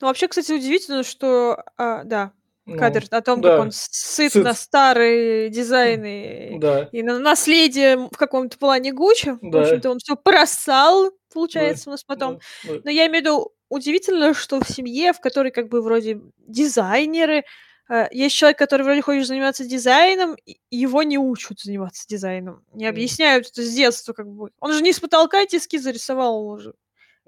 [0.00, 2.32] Ну, вообще, кстати, удивительно, что, а, да,
[2.70, 3.50] Ну, кадр о том, да.
[3.50, 4.44] как он сыт, Сыт.
[4.44, 6.88] на старые дизайны Да.
[6.92, 9.30] и на наследие в каком-то плане Гуччи.
[9.40, 9.62] В Да.
[9.62, 12.40] общем-то, он все просал, получается, у нас потом.
[12.64, 12.80] Да, да.
[12.84, 17.44] Но я имею в виду, удивительно, что в семье, в которой как бы вроде дизайнеры,
[17.88, 22.64] э, есть человек, который вроде хочет заниматься дизайном, и его не учат заниматься дизайном.
[22.72, 24.50] Не объясняют это с детства как бы.
[24.60, 26.70] Он же не с потолка эти эскизы зарисовал уже.
[26.70, 26.74] И,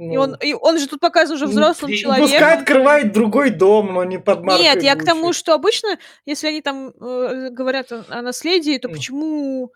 [0.09, 2.30] Ну, он, и он же тут показан уже Ну, взрослым ты- человеком.
[2.30, 6.48] Пускай открывает другой дом, но не под маркой Нет, я к тому, что обычно, если
[6.48, 9.72] они там э, говорят о, о наследии, то почему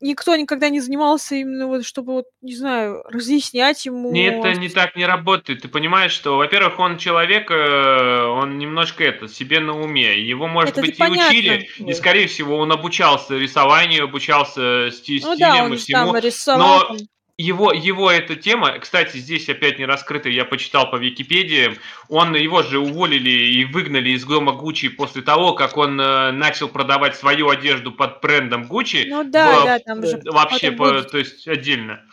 [0.00, 4.12] никто никогда не занимался именно вот, чтобы вот, не знаю, разъяснять ему.
[4.12, 5.62] Не, это не так не работает.
[5.62, 10.20] Ты понимаешь, что, во-первых, он человек, э, он немножко это, себе на уме.
[10.20, 11.28] Его, может Это быть, и понятно.
[11.30, 11.90] учили, Да.
[11.90, 16.16] и, скорее всего, он обучался рисованию, обучался сти- Ну да, он и там всему.
[16.18, 16.60] рисовал.
[16.60, 16.96] но там.
[17.36, 21.78] Его, его эта тема, кстати, здесь опять не раскрыта, я почитал по Википедии,
[22.08, 26.68] он, его же уволили и выгнали из дома Гуччи после того, как он э, начал
[26.68, 31.08] продавать свою одежду под брендом Гуччи, Ну да, в- да, там же вообще, потом по-
[31.10, 32.04] то есть отдельно.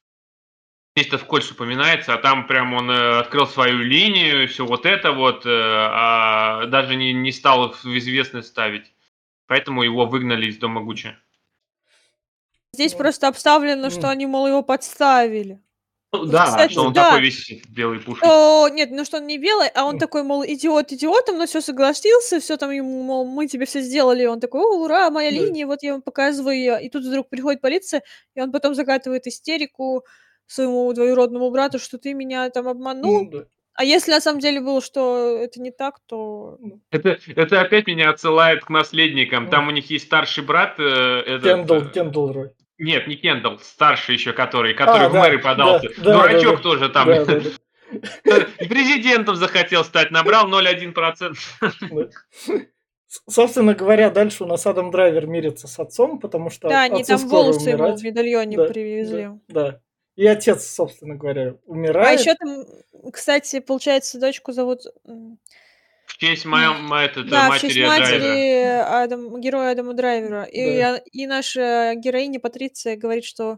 [0.95, 5.11] Здесь это вкользь упоминается, а там прям он э, открыл свою линию, все вот это
[5.11, 8.91] вот, э, а даже не, не стал в известность ставить.
[9.47, 11.15] Поэтому его выгнали из дома Гуччи.
[12.73, 15.59] Здесь Ну, просто обставлено, что они, мол, его подставили.
[16.13, 17.05] Ну, да, кстати, что он да.
[17.05, 18.29] такой весь белый пушистый.
[18.29, 21.61] О, нет, ну что он не белый, а он такой, мол, идиот идиотом, но все
[21.61, 24.23] согласился, все там ему, мол, мы тебе все сделали.
[24.23, 25.37] И он такой, о, ура, моя Да.
[25.37, 26.83] линия, вот я вам показываю ее.
[26.83, 28.03] И тут вдруг приходит полиция,
[28.35, 30.05] и он потом закатывает истерику
[30.47, 33.23] своему двоюродному брату, что ты меня там обманул.
[33.23, 33.45] Ну, да.
[33.73, 36.57] А если на самом деле было, что это не так, то...
[36.91, 39.49] Это, это опять меня отсылает к наследникам.
[39.49, 40.75] Там у них есть старший брат.
[40.77, 40.83] э,
[41.25, 42.51] этот, Кендалл, э, Кендалл Рой.
[42.81, 45.89] Нет, не Кендалл, старший еще, который, который А, в да, мэры подался.
[45.97, 47.07] да, да, Дурачок да, тоже там.
[47.07, 48.47] Да, да, да.
[48.59, 51.35] И президентом захотел стать, набрал 0,1%.
[51.91, 52.09] Да.
[53.07, 57.03] С- Собственно говоря, дальше у нас Адам Драйвер мирится с отцом, потому что Да, они
[57.03, 59.29] там волосы ему в медальоне Да, привезли.
[59.47, 59.79] Да, да.
[60.15, 62.19] И отец, собственно говоря, А умирает.
[62.19, 62.65] еще там,
[63.11, 64.81] кстати, получается, дочку зовут...
[66.21, 67.99] В честь моей, моей этот, Да, в матери честь Драйвера.
[67.99, 70.43] матери Адам, героя Адама Драйвера.
[70.43, 70.97] И, Да.
[71.11, 73.57] и наша героиня Патриция говорит, что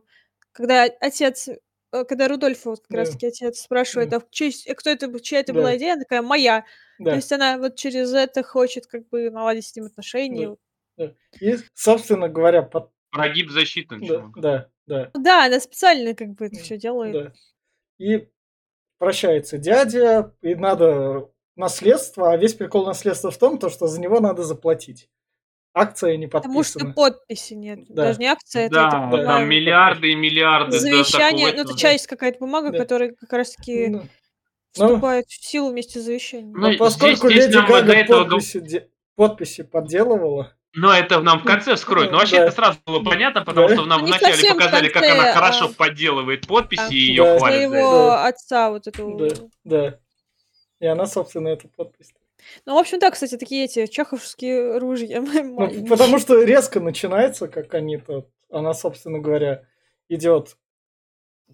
[0.53, 2.97] когда отец, э, когда Рудольф, вот как Да.
[2.99, 4.18] раз таки отец спрашивает, Да.
[4.18, 5.59] а в честь- э, кто это, чья это Да.
[5.59, 6.61] была идея, она такая, моя.
[6.99, 7.16] То Да.
[7.16, 10.55] есть она вот через это хочет как бы наладить с ним отношения.
[10.95, 11.07] Да.
[11.07, 11.14] Да.
[11.41, 13.97] И, собственно говоря, под- Прогиб защиты.
[14.07, 17.14] да, да, да, Да, она специально как бы это Да, все делает.
[17.14, 17.34] да.
[17.97, 18.30] И
[18.99, 24.20] прощается дядя, и надо наследство, а весь прикол наследства в том, то, что за него
[24.20, 25.10] надо заплатить.
[25.76, 26.93] Акция не Потому что подписана.
[26.93, 27.80] подписи нет.
[27.89, 28.06] Да.
[28.06, 28.91] Даже не акция, это, Да, да.
[28.91, 30.78] там понимаю, миллиарды и миллиарды.
[30.80, 31.47] завещание.
[31.47, 31.78] такого Ну, это этого.
[31.80, 32.78] часть какая-то бумага, Да.
[32.78, 34.08] которая как раз таки Ну, ну,
[34.72, 36.54] вступает в силу вместе с завещанием.
[36.54, 41.39] Ну, но поскольку здесь- здесь Леди Гага этого подписи, де- подписи подделывала, Но это нам
[41.39, 42.12] в конце вскроют.
[42.12, 42.43] Но вообще Да.
[42.45, 43.76] это сразу было понятно, потому Да.
[43.76, 46.88] что нам Ну, вначале показали, как конце, она а- хорошо подделывает подписи Да.
[46.89, 47.38] и ее Да.
[47.38, 47.60] хвалят.
[47.60, 47.70] это.
[47.70, 48.28] Своего Да.
[48.28, 49.18] отца вот эту.
[49.18, 49.28] да,
[49.64, 49.99] да.
[50.84, 52.13] И она, собственно, эту подпись.
[52.65, 55.21] Ну, в общем, да, кстати, такие эти чеховские ружья.
[55.43, 59.63] Ну, потому что резко начинается, как они то Она, собственно говоря,
[60.09, 60.57] идет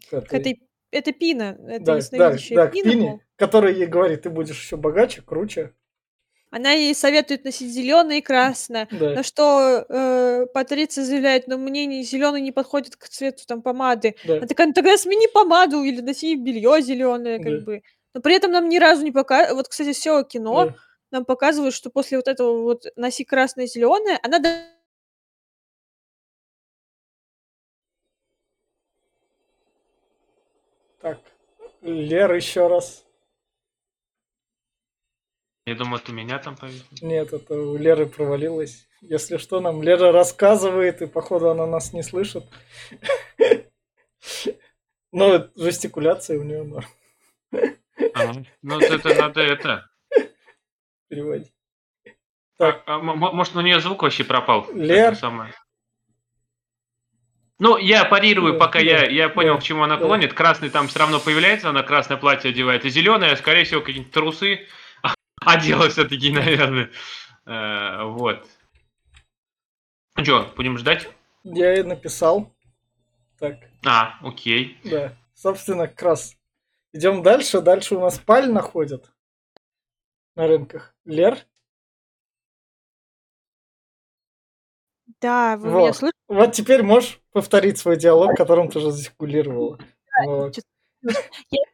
[0.10, 2.92] к К этой- Это Пина, это да, да, ясновидящая да, Пина.
[2.92, 3.22] Пине, мол.
[3.36, 5.74] которая ей говорит, ты будешь еще богаче, круче.
[6.50, 8.88] Она ей советует носить зеленое и красное.
[8.90, 9.14] Да.
[9.14, 14.16] На что э, Патриция заявляет, но мне не зеленый не подходит к цвету там помады.
[14.26, 14.38] Да.
[14.38, 17.66] Она такая, ну тогда смени помаду или носи белье зеленое, как Да.
[17.66, 17.84] бы.
[18.14, 19.56] Но при этом нам ни разу не показывают.
[19.58, 20.76] Вот, кстати, все кино Да.
[21.12, 24.66] нам показывают, что после вот этого вот носи красное зеленое, она да-
[31.00, 31.20] Так,
[31.82, 33.06] Лер еще раз.
[35.66, 36.86] Я думаю, ты меня там повесил.
[37.02, 38.88] Нет, это у Леры провалилось.
[39.02, 42.44] Если что, нам Лера рассказывает, и походу она нас не слышит.
[45.12, 46.88] Но жестикуляция у нее норм.
[48.20, 48.46] Ага.
[48.62, 49.90] Ну, это надо это.
[51.08, 51.52] Переводить.
[52.60, 54.68] А, а, м- м- может, у нее звук вообще пропал?
[54.74, 55.16] Лер?
[55.16, 55.54] Самое.
[57.58, 60.06] Ну, я парирую, Да, пока да, я, я понял, да, к чему она да.
[60.06, 60.34] клонит.
[60.34, 62.86] Красный там все равно появляется, она красное платье одевает.
[62.86, 64.68] И зеленое, скорее всего, какие-нибудь трусы
[65.42, 66.90] одела все-таки, наверное.
[67.46, 68.48] Э, Вот.
[70.16, 71.10] Ну что, будем ждать?
[71.44, 72.54] Я ей написал.
[73.40, 74.78] Так, А, окей.
[74.84, 75.16] да.
[75.34, 76.36] Собственно, как раз.
[76.94, 77.62] Идем дальше.
[77.62, 79.12] Дальше у нас паль находят
[80.36, 80.96] на рынках.
[81.06, 81.46] Лер?
[85.22, 85.96] Да, вы меня Вот.
[85.96, 86.18] слышите?
[86.28, 89.80] Вот теперь можешь повторить свой диалог, которым ты же застикулировала.
[90.26, 90.58] Вот.
[91.02, 91.12] Я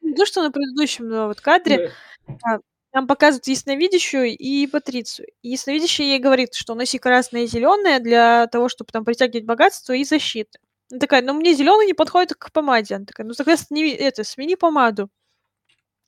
[0.01, 1.91] в виду, что на предыдущем ну, вот кадре
[2.27, 2.59] Да.
[2.93, 5.27] нам показывают ясновидящую и Патрицию.
[5.41, 9.93] И ясновидящая ей говорит, что носи красное и зеленое для того, чтобы там притягивать богатство
[9.93, 10.59] и защиту.
[10.91, 12.95] Она такая, ну мне зеленый не подходит к помаде.
[12.95, 15.09] Она такая, ну тогда сними, это, смени помаду.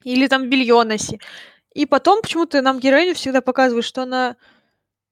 [0.03, 1.19] Или там белье носи.
[1.73, 4.35] И потом почему-то нам героиню всегда показывают, что она...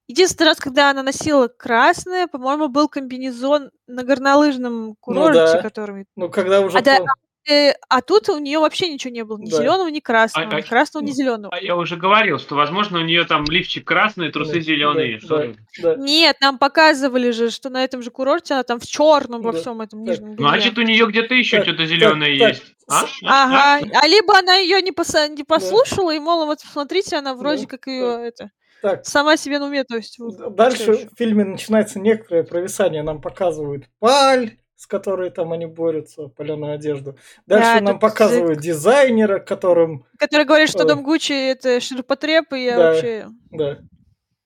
[0.08, 5.62] Единственный раз, когда она носила красное, по-моему, был комбинезон на горнолыжном курорте, да.
[5.64, 6.06] который...
[6.16, 6.78] Ну, когда уже...
[6.78, 7.08] А, да, пол-
[7.50, 9.38] э, а тут у нее вообще ничего не было.
[9.38, 9.58] Ни Да.
[9.58, 10.50] зеленого, ни красного.
[10.52, 11.54] А- ни красного, ни зеленого.
[11.54, 15.20] А я уже говорил, что, возможно, у нее там лифчик красный, трусы Да, зеленые.
[15.20, 15.38] да, Что
[15.82, 16.02] да, да.
[16.04, 19.60] Нет, нам показывали же, что на этом же курорте она там в черном во Да.
[19.60, 20.10] всем этом Так.
[20.16, 20.48] нижнем белье.
[20.50, 22.64] Значит, у нее где-то еще Так, что-то так, зеленое так, есть.
[22.88, 23.02] А?
[23.08, 23.78] с- А?
[23.80, 27.64] Ага, а либо она ее не, поса- не послушала, и, мол, вот смотрите, она вроде
[27.64, 28.52] Да, как ее это
[28.84, 30.20] Так, сама себе на уме, то есть.
[30.20, 33.02] вот, Дальше в фильме начинается некоторое провисание.
[33.02, 37.18] Нам показывают паль, с которой там они борются, паленую одежду.
[37.46, 40.06] Дальше Да, нам показывают дизайнера, которым...
[40.20, 40.88] Который говорит, что Ой.
[40.88, 42.84] Дом Гуччи это ширпотреб, и я Да.
[42.92, 43.80] вообще Да,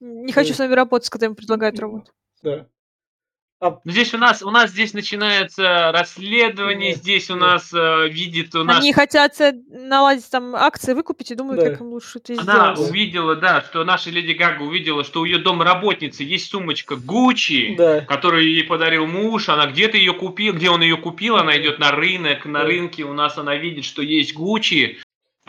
[0.00, 0.54] не хочу Ой.
[0.54, 2.12] с вами работать, когда им предлагают работу.
[2.42, 2.66] да.
[3.62, 8.54] Ну, Здесь у нас, у нас здесь начинается расследование, Да, здесь у нас э, видит
[8.54, 9.34] у нас Они хотят
[9.68, 11.70] наладить там акции, выкупить и думают, Да.
[11.70, 12.90] как им лучше это Она сделать.
[12.90, 18.00] увидела, да, что наша Леди Гага увидела, что у ее домработницы есть сумочка Гуччи, да,
[18.00, 21.90] которую ей подарил муж, она где-то ее купила, где он ее купил, она идет на
[21.90, 22.64] рынок, на Да.
[22.64, 24.98] рынке у нас она видит, что есть Гуччи,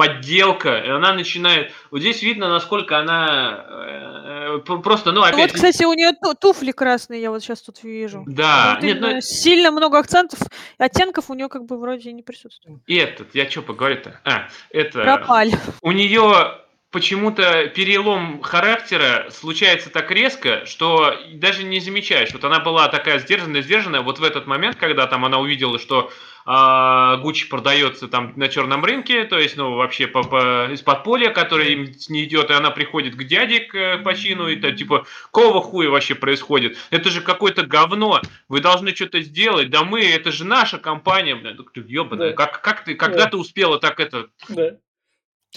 [0.02, 5.52] подделка, и она начинает, вот здесь видно, насколько она э, э, просто, ну опять, Вот,
[5.52, 8.24] кстати, у нее туфли красные, я вот сейчас тут вижу.
[8.26, 10.40] да, Вот нет, ну именно сильно много акцентов,
[10.80, 12.80] оттенков у нее как бы вроде не присутствует.
[12.88, 15.54] этот, я что поговорю-то, а, это, Пропали.
[15.84, 16.61] у нее
[16.92, 22.34] почему-то перелом характера случается так резко, что даже не замечаешь.
[22.34, 24.02] Вот она была такая сдержанная, сдержанная.
[24.02, 26.12] Вот в этот момент, когда там она увидела, что
[26.46, 31.30] а, Гуччи продается там на черном рынке, то есть, ну, вообще по, по, из-под поля,
[31.30, 35.06] который им не идет, и она приходит к дяде к по чину, и то, типа,
[35.32, 36.78] какого хуя вообще происходит?
[36.90, 41.84] Это же какое-то говно, вы должны что-то сделать, да мы, это же наша компания, ты
[41.88, 42.36] ёбаная, Да.
[42.36, 43.30] как, как ты, когда Да.
[43.30, 44.72] ты успела так это, да.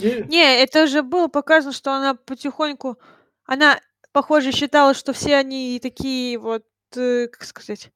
[0.00, 2.98] И- Не, это же было показано, что она потихоньку...
[3.46, 3.78] Она,
[4.12, 6.64] похоже, считала, что все они такие вот,
[6.96, 7.90] э, как сказать,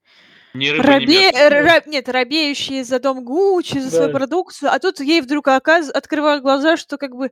[0.54, 1.32] не рыба, не рабе...
[1.32, 1.38] мясо.
[1.38, 4.18] э, ра- нет, робеющие за дом Гуччи, за свою Да.
[4.18, 5.90] продукцию, а тут ей вдруг оказ...
[5.90, 7.30] открывают глаза, что как бы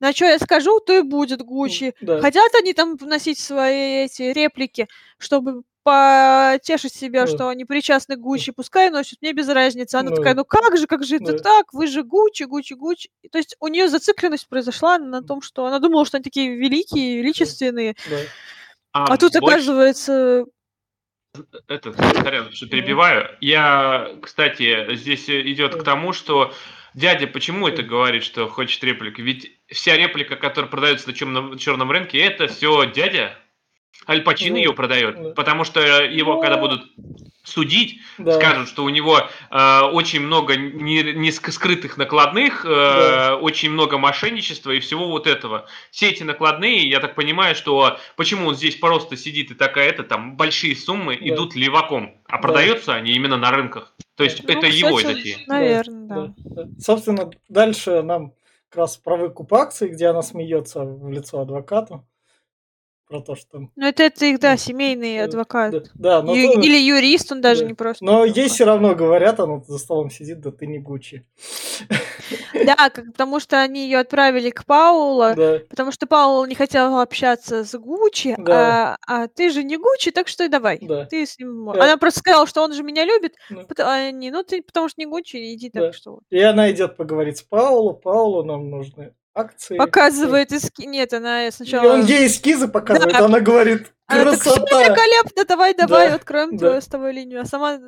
[0.00, 1.94] на что я скажу, то и будет Гуччи.
[2.00, 2.20] Да.
[2.20, 4.88] Хотят они там носить свои эти реплики,
[5.18, 7.26] чтобы потешить себя, Да.
[7.34, 9.96] что они причастны к Гуччи, пускай носят, мне без разницы.
[9.96, 10.16] Она Да.
[10.16, 11.38] такая, ну как же, как же это Да.
[11.38, 11.72] так?
[11.72, 13.10] Вы же Гуччи, Гуччи, Гуччи.
[13.22, 16.56] И То есть у нее зацикленность произошла на том, что она думала, что они такие
[16.56, 18.16] великие, величественные, да.
[18.92, 20.44] а, тут больше- оказывается...
[21.68, 23.28] это, сорян, что перебиваю.
[23.40, 26.52] Я, кстати, здесь идет к тому, что
[26.94, 29.20] дядя почему это говорит, что хочет реплики?
[29.22, 33.36] Ведь вся реплика, которая продается на черном, черном рынке, это все дядя.
[34.08, 35.30] Аль Пачино Ну, ее продает, да.
[35.30, 36.82] потому что его, когда Ну, будут
[37.44, 38.32] судить, Да.
[38.32, 39.18] скажут, что у него
[39.50, 43.36] э, очень много не, не ск- скрытых накладных, э, Да.
[43.36, 45.66] очень много мошенничества и всего вот этого.
[45.90, 50.04] Все эти накладные, я так понимаю, что почему он здесь просто сидит и такая это,
[50.04, 51.28] там большие суммы Да.
[51.28, 52.38] идут леваком, а Да.
[52.38, 53.92] продаются они именно на рынках.
[54.16, 55.36] То есть Ну, это его кстати, затея.
[55.48, 56.34] Наверное, да.
[56.44, 56.68] да.
[56.78, 58.32] Собственно, дальше нам
[58.68, 62.06] как раз про выкуп акций, где она смеется в лицо адвокату.
[63.12, 63.58] Про то, что.
[63.76, 65.70] Ну, это, это их, да, семейный да, адвокат.
[65.72, 67.66] Да, да, но, Ю- то- Или юрист, он даже да.
[67.66, 68.02] не просто.
[68.04, 68.50] но ей адвокат.
[68.52, 71.26] все равно говорят, она за столом сидит, да ты не Гуччи.
[72.64, 77.64] Да, потому что они ее отправили к Паулу, Да, потому что Паул не хотел общаться
[77.64, 78.96] с Гуччи, Да.
[79.06, 80.78] а, а ты же не Гуччи, так что и давай.
[80.80, 81.04] Да.
[81.06, 81.66] Ты с ним...
[81.72, 81.84] Да.
[81.84, 83.62] Она просто сказала, что он же меня любит, Ну.
[83.66, 85.92] пот- а они, ну ты потому что не Гуччи, иди так Да.
[85.92, 86.20] что.
[86.30, 89.76] и она идет поговорить с Паулу, Паулу нам нужны акции.
[89.76, 90.82] Показывает эски...
[90.82, 91.94] Нет, она И сначала...
[91.94, 93.24] он ей эскизы показывает, Да.
[93.26, 94.82] она говорит, Она так, «Всё красота!
[94.84, 96.58] великолепно, давай, давай, Да, откроем да.
[96.58, 97.40] твою с тобой линию.
[97.40, 97.78] А сама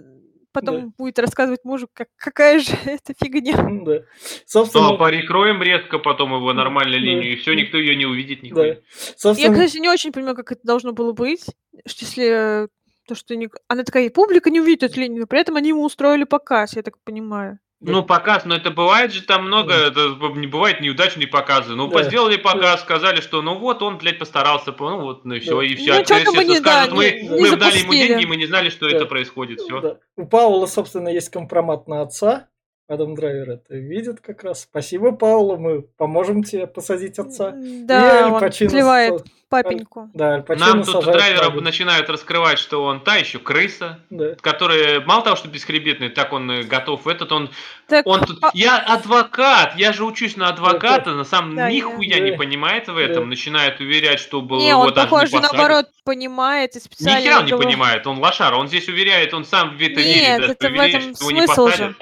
[0.53, 3.57] потом будет рассказывать мужу, как, какая же это фигня.
[3.57, 3.63] Да.
[3.67, 4.01] Ну,
[4.47, 7.07] Собственно, а перекроем резко потом его Да, нормальную да.
[7.07, 8.47] линию, и все, никто ее не увидит да.
[8.47, 8.67] нихуя.
[8.67, 8.77] Я,
[9.17, 11.45] Собственно, кстати, не очень понимаю, как это должно было быть.
[11.85, 12.69] Если э,
[13.07, 13.51] то, что не...
[13.69, 16.77] она такая, и публика не увидит эту линию, но при этом они ему устроили показ,
[16.77, 17.59] я так понимаю.
[17.87, 21.75] Ну, показ, но это бывает же там много, это не бывает неудачные показы.
[21.75, 22.03] Ну, Да.
[22.05, 25.65] сделали показ, сказали, что ну вот он, блядь, постарался, ну вот, ну и все, Да.
[25.65, 25.95] и все.
[25.99, 28.09] Ну, чё-то мы не- да, мы, не- мы не дали ему запустили.
[28.09, 28.97] деньги, мы не знали, что Да.
[28.97, 29.81] это происходит, все.
[29.81, 29.97] да.
[30.17, 32.49] у Паула, собственно, есть компромат на отца.
[32.87, 34.63] Адам Драйвер это видит как раз.
[34.63, 37.55] Спасибо, Паула, мы поможем тебе посадить отца.
[37.57, 40.11] Да, Аль он Пачино сливает са- папеньку.
[40.13, 41.63] Да, Аль Пачино Нам тут драйвера год.
[41.65, 44.35] начинают раскрывать, что он та еще крыса, Да.
[44.39, 47.49] которая мало того, что бесхребетный, так он готов этот, он
[47.89, 52.21] Так, Он тут, я адвокат, я же учусь на адвоката, на самом Да, нихуя я-
[52.21, 52.37] не Да.
[52.37, 53.29] понимает в этом, Да.
[53.31, 57.21] начинает уверять, что был не, его он, даже похоже, не наоборот, понимает и Ни специально...
[57.23, 60.51] хера он не понимает, он лошара, он здесь уверяет, он сам в это Нет, верит,
[60.51, 61.95] это в уверяет, этом что его не же.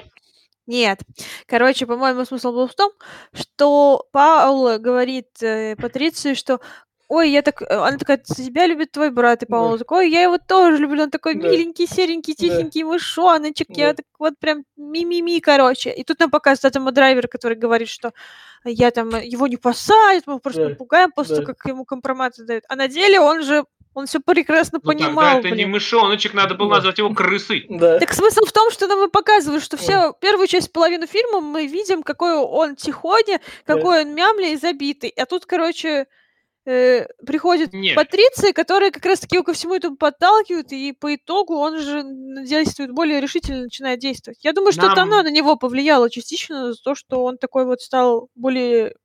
[0.67, 0.99] Нет.
[1.45, 2.91] Короче, по-моему, смысл был в том,
[3.33, 6.59] что Паула говорит э, Патриции, что
[7.09, 7.61] Ой, я так...
[7.61, 9.43] э, Она такая, тебя любит твой брат.
[9.43, 9.79] И Паула Да.
[9.79, 11.03] такой, «Ой, я его тоже люблю.
[11.03, 11.47] Он такой Да.
[11.47, 12.47] миленький, серенький, Да.
[12.47, 13.67] тихенький мышоночек.
[13.69, 13.95] Я Да.
[13.95, 15.91] так вот прям ми-ми-ми, короче.
[15.91, 18.13] И тут нам показывает этого драйвера, который говорит, что
[18.63, 20.69] я там э, его не посадят, мы просто Да.
[20.69, 21.53] напугаем после того, Да.
[21.53, 22.63] как ему компроматы дают.
[22.69, 25.71] А на деле он же, он все прекрасно Ну тогда понимал, это не блин.
[25.71, 26.75] мышоночек, надо было Да.
[26.77, 27.65] назвать его крысой.
[27.69, 27.99] Да.
[27.99, 31.67] Так смысл в том, что нам и показывают, что все, первую часть, половину фильма мы
[31.67, 33.75] видим, какой он тихоня, Да.
[33.75, 35.09] какой он мямля и забитый.
[35.17, 36.07] А тут, короче,
[36.65, 37.95] э, приходит Нет.
[37.95, 42.03] Патриция, которая как раз-таки его ко всему этому подталкивает, и по итогу он же
[42.45, 44.39] действует более решительно, начинает действовать.
[44.43, 47.65] Я думаю, что это Нам- оно на него повлияло частично за то, что он такой
[47.65, 48.95] вот стал более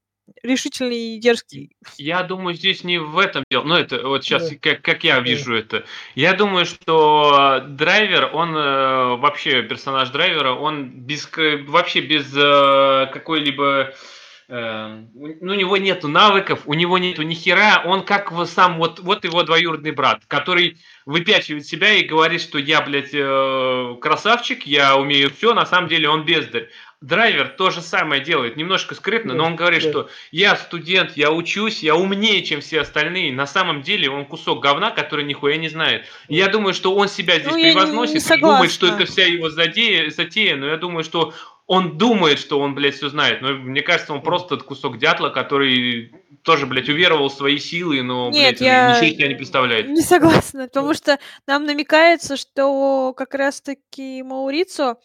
[0.42, 1.70] решительный и дерзкий.
[1.96, 3.64] Я думаю, здесь не в этом дело.
[3.64, 4.56] Ну, это вот сейчас, Да.
[4.60, 5.84] как, как я вижу это.
[6.14, 11.28] Я думаю, что драйвер, он э, вообще, персонаж драйвера, он без,
[11.66, 13.92] вообще без э, какой-либо...
[14.48, 18.78] э, ну, у него нету навыков, у него нету ни хера, он как его сам,
[18.78, 23.10] вот, вот его двоюродный брат, который выпячивает себя и говорит, что я, блядь,
[24.00, 26.68] красавчик, я умею все, на самом деле он бездарь.
[27.00, 29.90] Драйвер то же самое делает, немножко скрытно, но он говорит, да.
[29.90, 33.32] что я студент, я учусь, я умнее, чем все остальные.
[33.32, 36.06] На самом деле он кусок говна, который нихуя не знает.
[36.26, 39.24] И я думаю, что он себя здесь Ну, превозносит не и думает, что это вся
[39.26, 41.34] его затея, затея, но я думаю, что
[41.68, 43.42] он думает, что он, блядь, все знает.
[43.42, 48.30] Но мне кажется, он просто кусок дятла, который тоже, блядь, уверовал в свои силы, но,
[48.30, 49.88] Нет, блядь, я ничего себя не представляет.
[49.88, 54.98] Не согласна, потому что нам намекается, что как раз-таки Маурицо,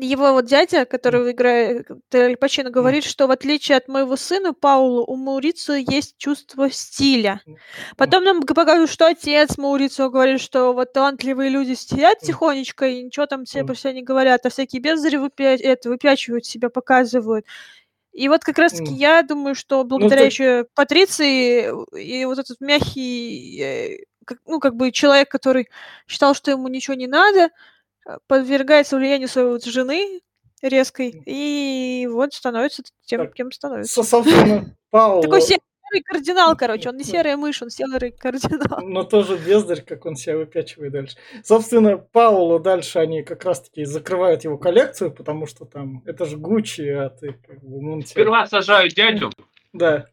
[0.00, 5.02] его вот дядя, который играет Аль Пачино, говорит, что в отличие от моего сына Паула,
[5.02, 7.40] у Маурицо есть чувство стиля.
[7.96, 12.14] Потом нам показывают, что отец Маурицо говорит, что вот талантливые люди Мгм.
[12.20, 16.46] тихонечко и ничего там себе про себя не говорят, а всякие бездари выпя- это, выпячивают
[16.46, 17.44] себя, показывают.
[18.12, 23.60] И вот как раз-таки я думаю, что благодаря ты- еще Патриции и вот этот мягкий,
[23.62, 23.98] э,
[24.46, 25.68] ну, как бы человек, который
[26.06, 27.50] считал, что ему ничего не надо,
[28.26, 30.20] подвергается влиянию своей жены
[30.62, 34.02] резкой, и вот становится тем, Так, кем становится.
[34.02, 34.22] Со-
[34.90, 35.58] Такой се-
[35.90, 38.80] серый кардинал, короче, он не серая мышь, он серый кардинал.
[38.82, 41.16] но тоже бездарь, как он себя выпячивает дальше.
[41.44, 46.82] Собственно, Паулу дальше они как раз-таки закрывают его коллекцию, потому что там, это же Гуччи,
[46.88, 49.30] а ты как бы, ну, Сперва сажают дядю,
[49.72, 50.06] Да,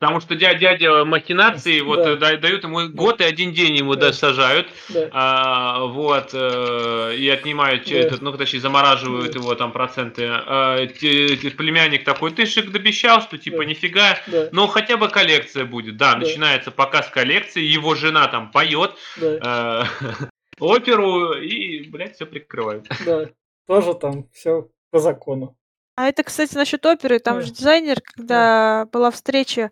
[0.00, 2.10] потому что дядя, дядя махинации, вот Да.
[2.12, 4.06] э, да- дают ему год и один день ему Да.
[4.08, 4.66] да, сажают.
[4.88, 5.08] да.
[5.12, 7.96] А, вот, э, и отнимают, Да.
[7.96, 10.26] этот, ну, точнее, замораживают его там проценты.
[10.26, 13.64] А, те- те- племянник такой, ты же обещал, что типа Да.
[13.66, 15.98] нифига, Да, но хотя бы коллекция будет.
[15.98, 16.18] Да, Да.
[16.20, 20.06] начинается показ коллекции, его жена там поет да, э,
[20.58, 22.86] оперу и, блядь, все прикрывают.
[23.04, 23.28] да.
[23.66, 25.56] Тоже там все по закону.
[26.00, 27.18] А это, кстати, насчет оперы.
[27.18, 27.42] Там Да.
[27.42, 29.70] же дизайнер, когда была встреча,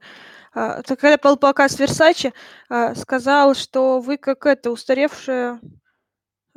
[0.53, 2.35] то когда был показ Версачи,
[2.69, 5.61] а, сказал, что вы как это устаревшая.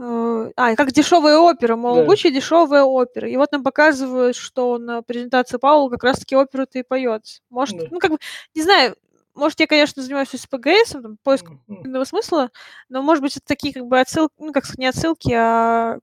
[0.04, 2.06] э, А, как дешевая опера, мол, Да.
[2.06, 3.30] Гуччи дешевая опера.
[3.30, 7.22] И вот нам показывают, что на презентации Паула как раз-таки оперу-то и поет.
[7.52, 7.86] Может, Да.
[7.92, 8.18] ну как бы,
[8.56, 8.96] не знаю,
[9.36, 12.50] может, я, конечно, занимаюсь СПГС, там, поиском иного смысла,
[12.90, 16.00] но, может быть, это такие как бы отсылки, ну, как не отсылки, а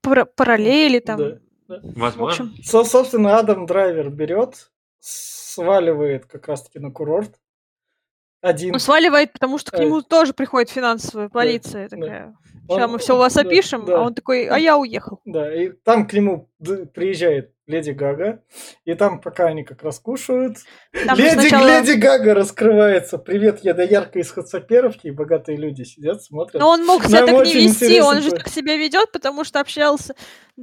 [0.00, 1.18] пара- параллели там.
[1.18, 1.38] Да,
[1.68, 1.80] да.
[1.82, 2.44] В Возможно.
[2.46, 7.38] общем, Со- собственно, Адам Драйвер берет, сваливает как раз-таки на курорт.
[8.44, 8.74] Один.
[8.74, 9.86] он сваливает, потому что к Ай.
[9.86, 11.96] нему тоже приходит финансовая полиция да.
[11.96, 12.36] такая.
[12.66, 13.98] Он- Сейчас мы все у вас да, опишем, да.
[13.98, 15.20] а он такой, а я уехал.
[15.26, 16.48] Да, и там к нему
[16.94, 18.42] приезжает Леди Гага,
[18.84, 20.58] и там, пока они как раз кушают,
[21.06, 23.18] Там Леди, сначала- Леди Гага раскрывается.
[23.18, 26.60] Привет, я доярка из Хацаперовки, и богатые люди сидят, смотрят.
[26.60, 29.60] Но он мог себя Нам так не вести, он же так себя ведет, потому что
[29.60, 30.14] общался.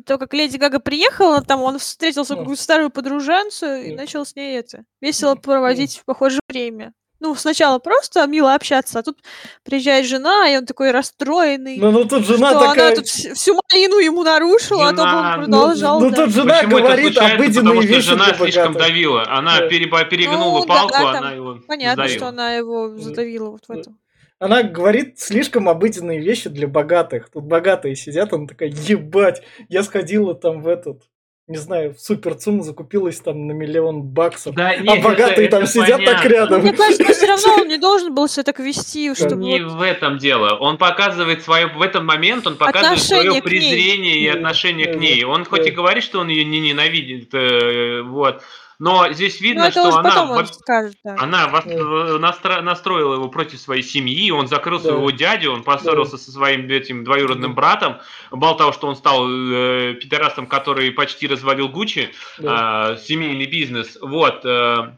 [0.05, 2.39] То, как Леди Гага приехала, там он встретился Ну.
[2.41, 3.95] какую-то старую подружанцу и Ну.
[3.97, 5.41] начал с ней это весело Ну.
[5.41, 6.93] проводить, похоже, время.
[7.21, 9.19] Ну, сначала просто мило общаться, а тут
[9.63, 11.77] приезжает жена, и он такой расстроенный.
[11.77, 12.87] Ну, ну тут жена что такая...
[12.87, 15.99] она тут вс- всю малину ему нарушила, а то Жена, он ну, продолжал.
[16.01, 16.15] ну, да.
[16.25, 19.23] тут жена Почему говорит обыденные Потому что вещи жена слишком давила.
[19.29, 19.67] Она Да.
[19.67, 22.17] переба- перегнула Ну, да, палку, там она его Понятно, сдавила.
[22.17, 22.97] что она его Да.
[22.97, 23.79] задавила вот в Да.
[23.79, 23.97] этом.
[24.39, 27.29] Она говорит слишком обыденные вещи для богатых.
[27.29, 31.03] Тут богатые сидят, она такая, ебать, я сходила там в этот,
[31.51, 34.55] не знаю, в Супер ЦУМ, закупилась там на миллион баксов.
[34.55, 36.27] Да, а нет, богатые это- там это сидят так понятно.
[36.29, 36.61] рядом.
[36.61, 39.81] Мне кажется, все равно он не должен был себя так вести, чтобы Не вот- в
[39.81, 40.55] этом дело.
[40.57, 43.41] Он показывает свое в этом момент он показывает свое Отношение ней.
[43.41, 45.23] презрение и Да, отношение к ней.
[45.23, 45.67] Он хоть да.
[45.69, 48.41] и говорит, что он ее не ненавидит, э, вот,
[48.81, 51.15] но здесь Ну, видно, это что она во- скажет, да.
[51.19, 51.61] Она Да.
[51.65, 54.89] э, настро- настроила его против своей семьи, он закрыл Да.
[54.89, 57.99] своего дядю, он поссорился со своим этим двоюродным братом.
[58.31, 62.89] Мало того, что он стал э, пидорасом, который почти развалил Гуччи, Да.
[62.93, 63.99] а, семейный бизнес.
[64.01, 64.41] Вот.
[64.45, 64.93] э,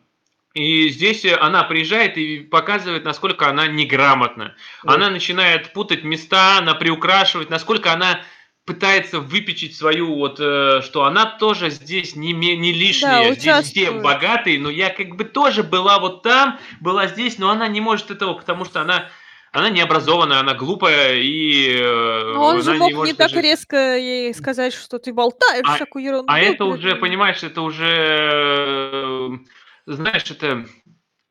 [0.53, 4.55] и здесь э, она приезжает и показывает, насколько она неграмотна.
[4.83, 4.93] Да.
[4.93, 8.21] Она начинает путать места, она приукрашивать, насколько она
[8.65, 13.91] пытается выпечить свою вот, э, что она тоже здесь не, не лишняя, Да, здесь все
[13.91, 18.09] богатые, но я как бы тоже была вот там, была здесь, но она не может
[18.11, 19.09] этого, потому что она
[19.51, 23.41] она не образованная, она глупая и э, Но он же мог не, может так даже-
[23.41, 26.25] резко ей сказать, что ты болтаешь А- всякую ерунду.
[26.27, 26.99] а это перед уже, ним.
[26.99, 29.29] понимаешь, это уже, э,
[29.85, 30.65] знаешь, это...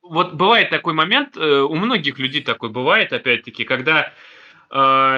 [0.02, 4.12] Вот бывает такой момент, э, у многих людей такой бывает, опять-таки, когда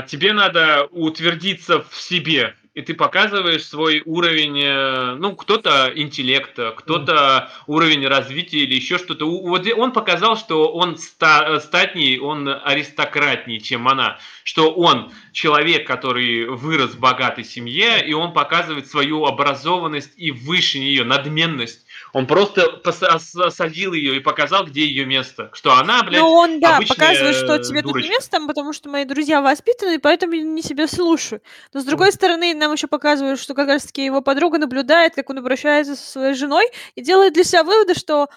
[0.08, 7.52] тебе надо утвердиться в себе, и ты показываешь свой уровень, э, ну, кто-то интеллекта, кто-то
[7.68, 9.26] уровень развития или еще что-то.
[9.26, 16.46] Вот он показал, что он ста- статней, он аристократней, чем она, что он человек, который
[16.46, 21.83] вырос в богатой семье, и он показывает свою образованность и выше нее, надменность.
[22.14, 22.80] Он просто
[23.42, 25.50] осадил ее и показал, где ее место.
[25.52, 28.08] Что она, блядь, Ну, он, да, показывает, что тебе тут дурочка.
[28.08, 31.42] не место, потому что мои друзья воспитаны, поэтому я не себя слушаю.
[31.72, 35.38] Но, с другой стороны, нам еще показывают, что как раз-таки его подруга наблюдает, как он
[35.38, 38.28] обращается со своей женой, и делает для себя выводы, что,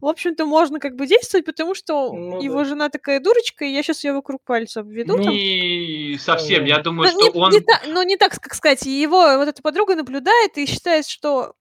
[0.00, 2.64] в общем-то, можно как бы действовать, потому что Ну его да.
[2.64, 5.22] жена такая дурочка, и я сейчас ее вокруг пальца обведу.
[5.22, 5.28] там.
[5.30, 6.64] Не совсем.
[6.64, 7.50] Я думаю, Ну, что не, он...
[7.52, 11.06] не та- ну, не так, как сказать, и его вот эта подруга наблюдает и считает,
[11.06, 11.52] что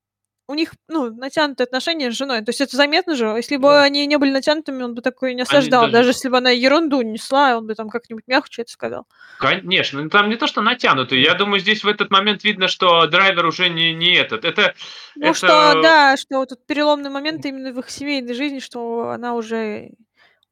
[0.48, 2.42] у них, ну, натянутые отношения с женой.
[2.44, 3.26] То есть это заметно же.
[3.36, 3.84] Если бы Да.
[3.84, 5.82] они не были натянутыми, он бы такое не осаждал.
[5.84, 6.10] даже- Даже...
[6.10, 9.08] если бы она ерунду несла, он бы там как-нибудь мягче это сказал.
[9.40, 11.22] Конечно, ну, там не то, что натянутый.
[11.22, 14.46] Я думаю, здесь в этот момент видно, что драйвер уже не, не этот.
[14.46, 14.76] Это,
[15.16, 15.34] Ну, это...
[15.38, 15.48] что,
[15.82, 19.90] да, что вот этот переломный момент именно в их семейной жизни, что она уже...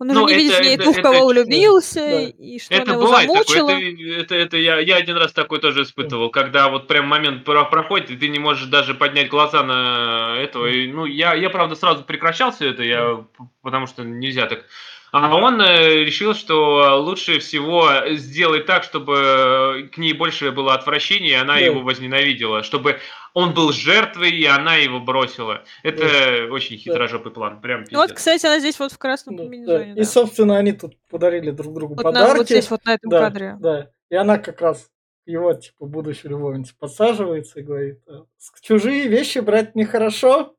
[0.03, 1.27] Он уже Ну, не видит это- в ней это- это кого честно.
[1.27, 2.21] влюбился, Да.
[2.21, 3.45] и что Это она его бывает такое.
[3.45, 3.69] замучила.
[3.71, 7.65] Это, это, это я, я один раз такой тоже испытывал, когда вот прям момент про-
[7.65, 10.67] проходит, и ты не можешь даже поднять глаза на этого.
[10.67, 13.23] И, ну, я, я, правда, сразу прекращал все это, я,
[13.61, 14.65] потому что нельзя так.
[15.15, 21.29] А он э, решил, что лучше всего сделать так, чтобы к ней больше было отвращение,
[21.33, 21.59] и она Да.
[21.59, 22.63] его возненавидела.
[22.63, 22.97] Чтобы
[23.35, 25.63] он был жертвой, и она его бросила.
[25.83, 27.61] Это очень хитрожопый план.
[27.61, 29.85] Прям Ну вот, кстати, она здесь вот в красном Да, комбинезоне.
[29.85, 29.91] да.
[29.91, 30.03] И, да.
[30.03, 32.37] собственно, они тут подарили друг другу Вот, подарки.
[32.37, 33.55] вот здесь, вот на этом да, кадре.
[33.59, 33.89] Да.
[34.09, 34.89] И она как раз
[35.27, 40.55] его, типа, будущую любовницу подсаживается и говорит, «А, «С- чужие вещи брать нехорошо.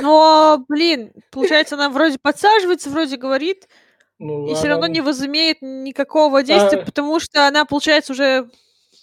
[0.00, 3.68] Но, блин, получается, она вроде подсаживается, вроде говорит,
[4.18, 6.84] Ну, и все она- равно не возымеет никакого действия, А.
[6.84, 8.48] потому что она, получается, уже...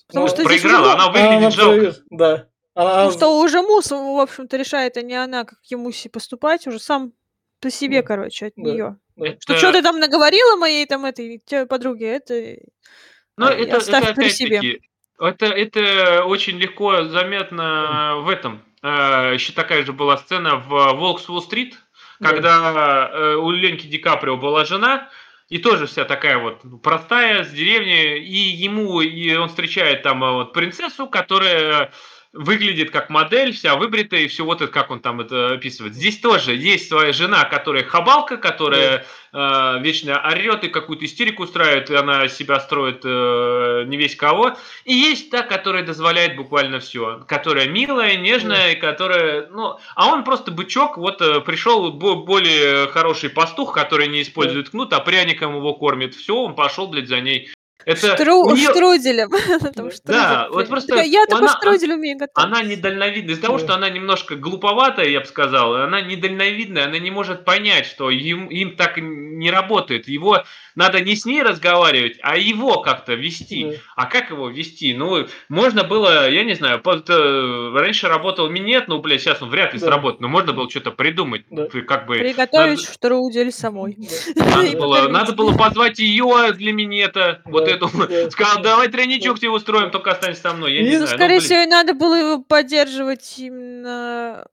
[0.07, 1.69] Потому Ну, что уже Проиграла, му- она она выглядит жалко.
[1.71, 2.47] проигрывает, Да.
[2.73, 6.67] Она- потому что уже Мус, в общем-то, решает, а не она, как ему си- поступать,
[6.67, 7.13] уже сам
[7.61, 8.07] по себе, Да.
[8.07, 8.61] короче, от Да.
[8.71, 8.97] нее.
[9.15, 9.25] да.
[9.39, 12.33] Что Это- что ты там наговорила моей там этой подруге, это...
[13.37, 14.57] Ну, а, это, оставь это при себе.
[14.59, 18.63] опять-таки, это, это очень легко заметно в этом.
[18.83, 21.77] Э, Еще такая же была сцена в «Волк с Уолл-стрит»,
[22.19, 22.29] Да.
[22.29, 25.09] когда э, у Ленки Ди Каприо была жена,
[25.49, 30.31] и тоже вся такая вот простая, с деревни, и ему, и он встречает там э,
[30.31, 31.91] вот принцессу, которая
[32.33, 35.93] выглядит как модель, вся выбритая, и все вот это, как он там это описывает.
[35.95, 41.89] Здесь тоже есть своя жена, которая хабалка, которая э, вечно орет и какую-то истерику устраивает,
[41.89, 44.55] и она себя строит э, не весь кого.
[44.85, 50.23] И есть та, которая дозволяет буквально все, которая милая, нежная, и которая, ну, а он
[50.23, 55.73] просто бычок, вот э, пришел более хороший пастух, который не использует кнут, а пряником его
[55.73, 56.15] кормит.
[56.15, 57.51] Все, он пошел, блядь, за ней.
[57.85, 58.55] Это Штру...
[58.55, 58.69] нее...
[58.69, 59.29] Штруделем.
[60.05, 61.01] да, вот просто...
[61.01, 62.47] Я только штрудель умею готовить.
[62.47, 63.33] Она недальновидная.
[63.33, 67.85] Из-за того, что она немножко глуповатая, я бы сказал, она недальновидная, она не может понять,
[67.85, 70.07] что им, им так не работает.
[70.07, 70.43] Его
[70.75, 73.79] надо не с ней разговаривать, а его как-то вести.
[73.95, 74.93] А как его вести?
[74.93, 79.73] Ну, можно было, я не знаю, э, раньше работал минет, ну, блядь, сейчас он вряд
[79.73, 81.45] ли сработает, но можно было что-то придумать.
[81.87, 83.97] Как бы, Приготовить штрудель самой.
[84.35, 88.31] Надо было, надо было позвать ее для минета, вот эту.
[88.31, 90.73] Сказал, давай тройничок тебе устроим, только останься со мной.
[90.73, 91.01] Я не знаю.
[91.01, 94.45] Ну, скорее всего, надо было его поддерживать именно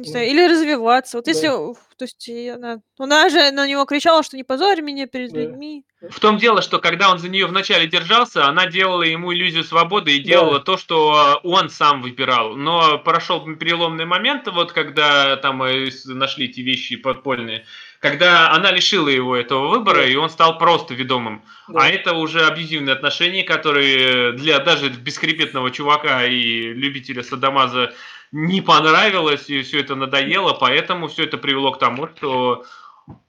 [0.00, 1.16] не знаю, или развиваться.
[1.16, 5.32] Вот если, то есть она, она же на него кричала, что не позорь меня перед
[5.32, 5.40] да.
[5.40, 5.84] людьми.
[6.10, 10.16] В том дело, что когда он за нее вначале держался, она делала ему иллюзию свободы
[10.16, 10.64] и делала да.
[10.64, 12.54] то, что он сам выбирал.
[12.54, 17.64] Но прошел переломный момент, вот когда там э, нашли эти вещи подпольные,
[18.00, 21.42] когда она лишила его этого выбора, и он стал просто ведомым.
[21.68, 21.82] Да.
[21.82, 27.92] А это уже абьюзивные отношения, которые для даже бесхребетного чувака и любителя садомаза
[28.30, 32.64] не понравилось, и все это надоело, поэтому все это привело к тому, что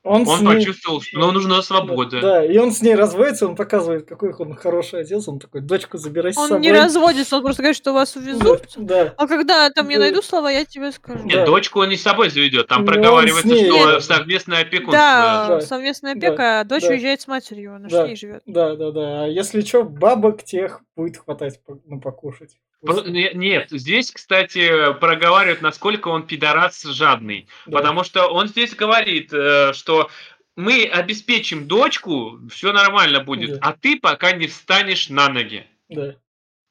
[0.03, 0.55] он, он ней...
[0.55, 2.21] почувствовал, что ему нужна свобода.
[2.21, 5.97] Да, и он с ней разводится, он показывает, какой он хороший отец, он такой, дочку
[5.97, 6.55] забирай с он собой.
[6.57, 8.63] Он не разводится, он просто говорит, что вас увезут.
[8.77, 9.13] Да, да.
[9.17, 9.93] А когда там да.
[9.93, 11.23] я найду слова, я тебе скажу.
[11.25, 11.45] Нет, да.
[11.45, 13.67] дочку он не с собой заведет, там Но проговаривается, ней...
[13.67, 14.03] что Нет.
[14.03, 14.93] совместная опекунство.
[14.93, 16.59] Да, да, совместная опека, да.
[16.61, 16.89] а дочь да.
[16.89, 18.05] уезжает с матерью, она да.
[18.05, 18.41] с ней живет.
[18.45, 19.23] Да, да, да.
[19.23, 22.57] А если что, бабок тех будет хватать ну, покушать.
[22.81, 27.47] Нет, здесь, кстати, проговаривают, насколько он пидорас жадный.
[27.65, 27.79] Да.
[27.79, 30.09] Потому что он здесь говорит, э, что
[30.55, 33.59] мы обеспечим дочку, все нормально будет, да.
[33.61, 35.67] а ты пока не встанешь на ноги.
[35.89, 36.15] Да.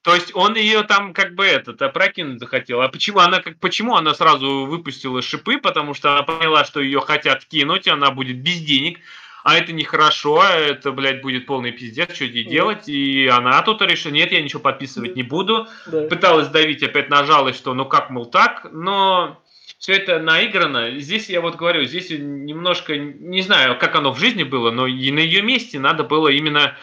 [0.02, 2.80] То есть он ее там как бы этот опрокинуть захотел.
[2.80, 5.58] А почему она как почему она сразу выпустила шипы?
[5.58, 9.00] Потому что она поняла, что ее хотят кинуть, она будет без денег
[9.44, 14.12] а это нехорошо, это, блядь, будет полный пиздец, что ей делать, и она тут решила,
[14.12, 16.02] нет, я ничего подписывать не буду, да.
[16.02, 19.42] пыталась давить, опять нажалась, что ну как, мол, так, но
[19.78, 20.98] все это наиграно.
[20.98, 25.10] Здесь я вот говорю, здесь немножко, не знаю, как оно в жизни было, но и
[25.10, 26.76] на ее месте надо было именно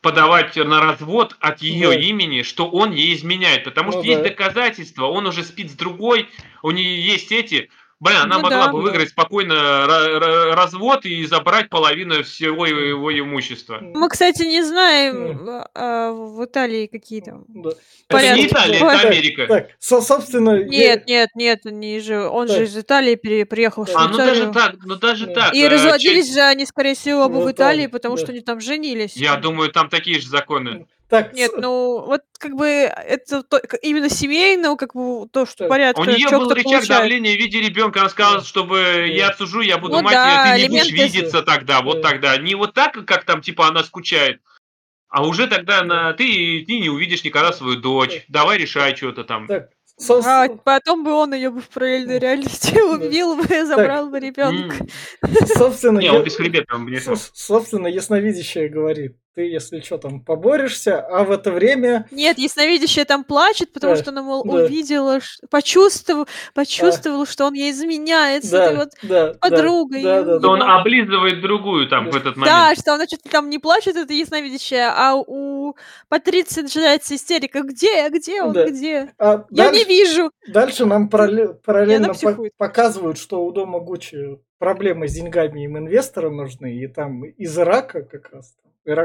[0.00, 1.94] подавать на развод от ее да.
[1.94, 4.08] имени, что он ей изменяет, потому ну, что да.
[4.08, 6.28] есть доказательства, он уже спит с другой,
[6.62, 7.70] у нее есть эти,
[8.00, 8.84] Блин, она ну, могла да, бы да.
[8.84, 9.86] выиграть спокойно
[10.54, 13.78] развод и забрать половину всего его имущества.
[13.82, 15.68] Мы, кстати, не знаем mm.
[15.74, 17.72] а, в Италии какие там да.
[18.08, 18.30] порядки.
[18.30, 19.46] Это не Италия, это Америка.
[19.46, 20.64] Так, со, собственно...
[20.64, 22.56] Нет, нет, нет, не же, он так.
[22.56, 24.08] же из Италии приехал в Швейцарию.
[24.08, 25.34] А, ну даже так, ну даже да.
[25.34, 25.54] так.
[25.54, 26.34] И э, разводились честь...
[26.34, 28.22] же они, скорее всего, оба ну, в Италии, потому да.
[28.22, 29.14] что они там женились.
[29.14, 30.86] Я думаю, там такие же законы.
[31.10, 36.00] Так, Нет, ну вот как бы это то, именно семейного, как бы то, что порядка.
[36.00, 36.88] У нее был рычаг получает.
[36.88, 38.00] давления в виде ребенка.
[38.00, 39.04] Она сказала, чтобы да.
[39.06, 42.10] я отсужу, я буду ну, мать, да, ты не будешь видеться тогда, вот да.
[42.10, 42.36] тогда.
[42.36, 44.40] Не вот так, как там типа она скучает,
[45.08, 48.24] а уже тогда на ты, ты не увидишь никогда свою дочь.
[48.28, 49.48] Давай решай что-то там.
[49.48, 50.24] Так, Сос...
[50.24, 54.76] А потом бы он ее бы в параллельной реальности убил бы, забрал бы ребенка.
[55.56, 57.00] Собственно, не, он бесхребетный,
[57.34, 62.06] Собственно, ясновидящая говорит, ты, если что, там поборешься, а в это время...
[62.10, 64.64] Нет, ясновидящая там плачет, потому да, что она, мол, да.
[64.64, 65.20] увидела,
[65.50, 67.30] почувствовала, почувствовала, да.
[67.30, 70.02] что он ей изменяет с да, этой вот да, подругой.
[70.02, 70.80] Да, да, да, он да.
[70.80, 72.10] облизывает другую там да.
[72.10, 72.56] в этот момент.
[72.56, 75.76] Да, что она что-то там не плачет, это ясновидящая, а у
[76.08, 77.62] Патриции начинается истерика.
[77.62, 78.66] Где, где он, да.
[78.68, 79.12] где?
[79.18, 80.30] А Я дальше, не вижу.
[80.48, 86.74] Дальше нам параллельно по показывают, что у дома Гуччи проблемы с деньгами им инвесторы нужны,
[86.74, 88.54] и там из Ирака как раз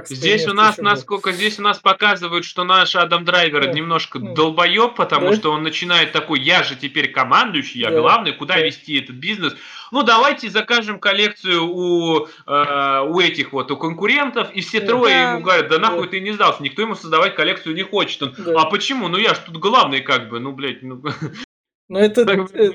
[0.05, 3.71] Здесь у нас, насколько здесь у нас показывают, что наш Адам Драйвер да.
[3.73, 4.31] немножко да.
[4.31, 5.35] долбоеб, потому да.
[5.35, 7.99] что он начинает такой, я же теперь командующий, я да.
[7.99, 8.61] главный, куда да.
[8.61, 9.53] вести этот бизнес?
[9.91, 14.87] Ну, давайте закажем коллекцию у, э, у этих вот, у конкурентов, и все да.
[14.87, 16.11] трое ему говорят, да нахуй да.
[16.11, 18.23] ты не сдался, никто ему создавать коллекцию не хочет.
[18.23, 18.61] Он, да.
[18.61, 19.09] А почему?
[19.09, 21.01] Ну, я ж тут главный как бы, ну, блядь, ну...
[21.87, 22.25] Но это...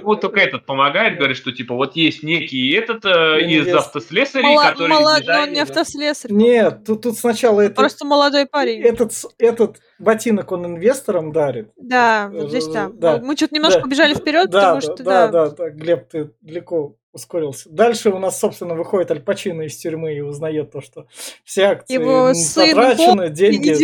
[0.02, 4.70] Вот только этот помогает, говорит, что типа вот есть некий этот э, из автослесарей, Мало,
[4.70, 4.88] который...
[4.88, 5.24] Молод...
[5.26, 6.30] Но он не автослесарь.
[6.30, 7.74] Нет, тут, тут сначала это...
[7.74, 8.80] Просто молодой парень.
[8.82, 11.72] Этот, этот ботинок он инвесторам дарит.
[11.76, 12.88] Да, вот здесь да.
[12.92, 13.18] да.
[13.18, 13.84] Мы что-то немножко да.
[13.84, 15.04] побежали вперед, да, потому да, что...
[15.04, 17.68] Да, да, да, да, Глеб, ты далеко ускорился.
[17.68, 21.08] Дальше у нас, собственно, выходит Аль Пачино из тюрьмы и узнает то, что
[21.44, 23.74] все акции Его сын, потрачены, деньги,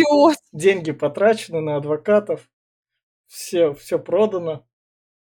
[0.53, 2.47] деньги потрачены на адвокатов.
[3.27, 4.66] все, все продано.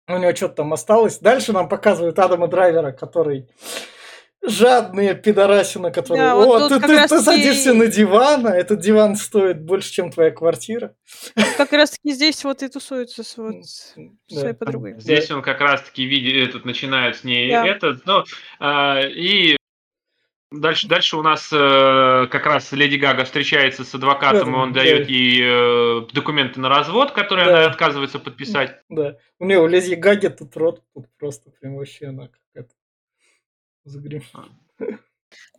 [0.09, 1.19] У него что-то там осталось.
[1.19, 3.47] Дальше нам показывают Адама Драйвера, который
[4.43, 6.23] жадные пидорасина, которые...
[6.29, 10.11] Да, вот О, ты, ты, ты садишься на диван, а этот диван стоит больше, чем
[10.11, 10.95] твоя квартира.
[11.57, 13.57] Как раз таки здесь вот и тусуется с, вот,
[14.31, 14.41] Да.
[14.41, 14.99] своей подругой.
[14.99, 17.67] Здесь он как раз-таки видит, этот начинает с ней Да.
[17.67, 18.25] этот, ну,
[18.61, 19.58] а, и
[20.51, 24.81] дальше, дальше у нас э, как раз Леди Гага встречается с адвокатом, и он Да.
[24.81, 27.59] дает ей э, документы на развод, которые Да.
[27.59, 28.81] она отказывается подписать.
[28.89, 29.17] Да.
[29.39, 32.75] У него у Леди Гаги тут рот, тут просто прям вообще она какая-то
[33.85, 34.23] загрим.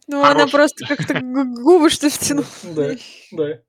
[0.08, 0.52] Ну, она Хорош.
[0.52, 2.48] просто как-то гу- губы что втянула.
[2.64, 2.96] Да,
[3.32, 3.60] да.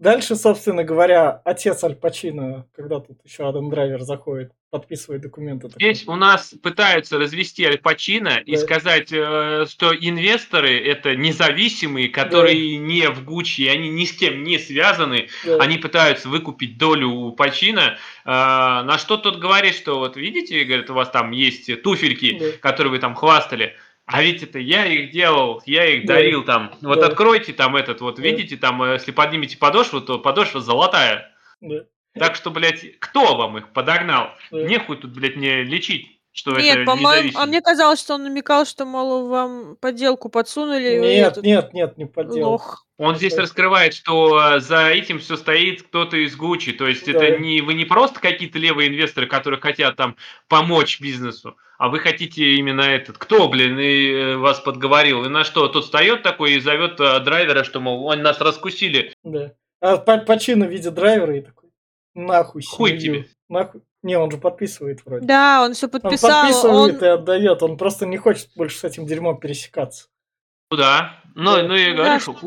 [0.00, 5.68] Дальше, собственно говоря, отец Аль Пачино, когда тут еще Адам Драйвер заходит, подписывает документы.
[5.68, 8.60] такой, Здесь у нас пытаются развести Аль Пачино и Да.
[8.62, 14.58] сказать, э, что инвесторы это независимые, которые не в Гуччи, они ни с кем не
[14.58, 20.16] связаны, да, они пытаются выкупить долю у Пачино, э, на что тот говорит, что вот
[20.16, 22.46] видите, говорит, у вас там есть туфельки, да.
[22.62, 23.76] которые вы там хвастали,
[24.12, 26.14] а ведь это я их делал, я их Да.
[26.14, 26.72] дарил там.
[26.82, 27.06] Вот Да.
[27.06, 28.22] откройте там этот, вот Да.
[28.22, 31.32] видите, там, э, если поднимете подошву, то подошва золотая.
[31.60, 31.84] да,
[32.18, 34.30] Так что, блядь, кто вам их подогнал?
[34.50, 34.62] да.
[34.62, 37.42] Нехуй тут, блядь, мне лечить, что Нет, это по-моему, независимо.
[37.42, 40.98] а мне казалось, что он намекал, что, мол, вам подделку подсунули.
[40.98, 42.52] Нет, этот нет, нет, не подделал.
[42.52, 42.86] Лох.
[42.98, 46.72] Он здесь раскрывает, что за этим все стоит кто-то из Гуччи.
[46.72, 47.12] То есть Да.
[47.12, 50.16] это не вы не просто какие-то левые инвесторы, которые хотят там
[50.48, 53.16] помочь бизнесу, а вы хотите именно этот.
[53.18, 55.24] Кто, блин, и э, вас подговорил?
[55.24, 55.68] И на что?
[55.68, 59.14] Тот встает такой и зовет э, драйвера, что, мол, они нас раскусили.
[59.24, 59.52] Да.
[59.80, 61.70] А Па- Пачино видит драйвера и такой,
[62.14, 63.30] нахуй Хуй семью, тебе.
[63.48, 63.80] Нахуй.
[64.02, 65.26] Не, он же подписывает вроде.
[65.26, 66.42] Да, он все Он подписал.
[66.42, 67.04] подписывает Он...
[67.04, 67.62] и отдает.
[67.62, 70.08] Он просто не хочет больше с этим дерьмом пересекаться.
[70.70, 71.16] Ну да.
[71.34, 71.62] Ну, Да.
[71.64, 72.40] ну и Да, говоришь, что ух.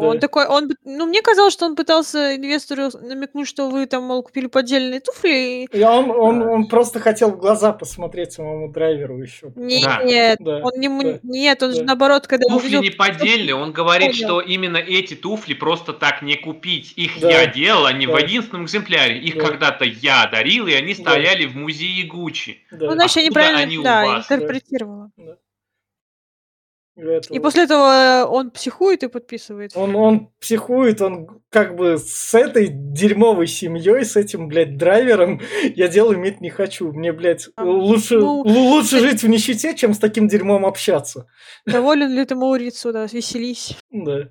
[0.00, 0.06] Да.
[0.08, 4.22] Он такой, он, ну, мне казалось, что он пытался инвестору намекнуть, что вы там, мол,
[4.22, 5.64] купили поддельные туфли.
[5.64, 6.46] и- И он, он, Да.
[6.50, 9.52] он просто хотел в глаза посмотреть самому драйверу еще.
[9.54, 10.02] Да.
[10.02, 11.84] Нет, Да, он не, да, нет, он же да.
[11.84, 14.24] наоборот, когда Туфли увидел, не поддельные, он говорит, Понял.
[14.26, 16.92] что именно эти туфли просто так не купить.
[16.96, 17.30] Их Да.
[17.30, 18.18] я делал, они в Да.
[18.20, 19.18] единственном экземпляре.
[19.18, 19.46] Их Да.
[19.46, 21.00] когда-то я дарил, и они Да.
[21.02, 22.58] стояли в музее Гуччи.
[22.70, 22.86] Да.
[22.86, 25.10] ну, значит, я Откуда неправильно, они да, интерпретировала.
[25.16, 25.22] И
[26.96, 29.72] это И после этого он психует и подписывает.
[29.76, 35.40] Он, он психует, он как бы с этой дерьмовой семьей, с этим, блядь, драйвером
[35.74, 36.92] я дело иметь не хочу.
[36.92, 41.26] Мне, блядь, А, лучше, ну, лучше жить в нищете, чем с таким дерьмом общаться.
[41.66, 43.76] Доволен ли ты Маурицу, да, веселись.
[43.90, 44.28] Да.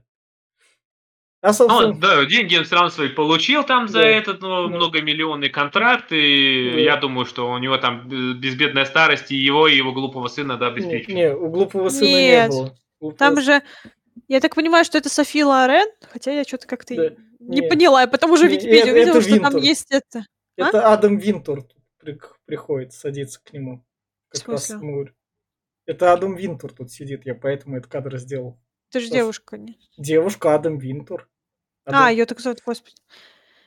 [1.43, 4.07] А, Ну, собственно, да, деньги он все равно свои получил там за Да.
[4.07, 4.75] этот ну, Да.
[4.77, 6.79] многомиллионный контракт, и Да.
[6.79, 10.55] я думаю, что у него там э, безбедная старость, и его и его глупого сына
[10.57, 11.07] да, не, обеспечивают.
[11.09, 12.49] не, у глупого сына Нет.
[12.49, 12.77] не было.
[13.01, 13.61] Глупого Там же,
[14.29, 17.09] я так понимаю, что это Софи Лорен, хотя я что-то как-то Да.
[17.41, 17.67] не Не.
[17.67, 19.59] поняла, я потом уже в Не, Википедии увидела, это что там Винтер.
[19.69, 20.25] есть это.
[20.55, 21.65] Это Адам Винтур
[22.45, 23.83] приходит, садится к нему.
[24.29, 24.71] Как раз
[25.85, 28.57] Это Адам Винтур тут сидит, я поэтому этот кадр сделал.
[28.89, 29.57] Это же девушка.
[29.57, 29.77] Не?
[29.97, 31.27] Девушка Адам Винтур.
[31.85, 32.95] А, Адам- ее так зовут, господи.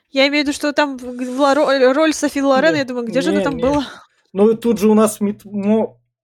[0.09, 3.21] Я имею в виду, что там в- в- роль, Софи Лорен, Не, я думаю, где
[3.21, 3.63] же она не, там не.
[3.63, 3.85] была?
[4.33, 5.19] Ну тут же у нас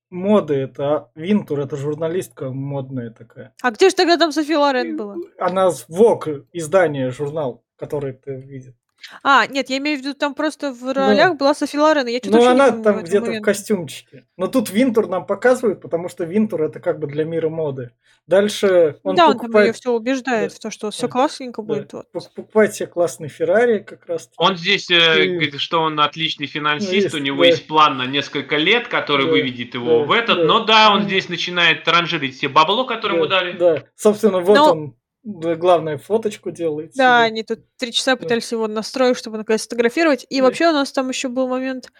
[0.09, 3.53] моды, это Винтур, это журналистка модная такая.
[3.61, 5.15] А где же тогда там Софи Лорен была?
[5.39, 8.73] Она с ВОК, издание, журнал, который ты видишь.
[9.21, 12.37] А, нет, я имею в виду, там просто в ролях была Софи Лорен, я что-то
[12.37, 14.25] Ну, вообще не она помню там где-то в костюмчике.
[14.37, 17.91] Но тут Винтур нам показывают, потому что Винтур это как бы для мира моды.
[18.25, 20.55] Дальше он да, он там ее покупает, все убеждает Да.
[20.55, 21.07] в то, что все Да.
[21.09, 21.65] классненько Да.
[21.67, 21.93] будет.
[21.93, 22.05] Вот.
[22.13, 24.29] пок- покупает себе классный Феррари как раз.
[24.37, 27.47] Он здесь э, И- говорит, что он отличный финансист, Ну, есть, у него да.
[27.49, 30.37] есть план на несколько лет, который Да, выведет его да, в этот.
[30.37, 30.43] да.
[30.45, 33.57] Но да, он здесь начинает транжирить все бабло, которое ему да, дали.
[33.57, 33.83] да.
[33.95, 36.91] Собственно, вот Но- он да, главное фоточку делает.
[36.95, 37.25] Да, себе.
[37.33, 40.25] они тут три часа пытались его настроить, чтобы наконец сфотографировать.
[40.29, 40.43] И Да.
[40.47, 41.91] вообще у нас там еще был момент,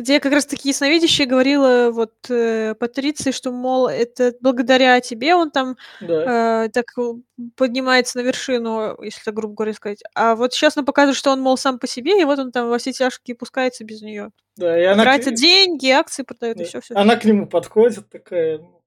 [0.00, 5.50] где как раз таки ясновидящая говорила вот э, Патриции, что, мол, это благодаря тебе он
[5.50, 6.64] там Да.
[6.64, 7.12] э, так э,
[7.56, 10.02] поднимается на вершину, если так грубо говоря сказать.
[10.14, 12.68] А вот сейчас нам показывают, что он, мол, сам по себе, и вот он там
[12.68, 14.30] во все тяжкие пускается без нее.
[14.56, 14.78] да.
[14.80, 16.64] И она, к- Тратит деньги, акции продает, да.
[16.64, 16.94] и все, все.
[16.94, 18.58] она к нему подходит такая.
[18.58, 18.82] ну,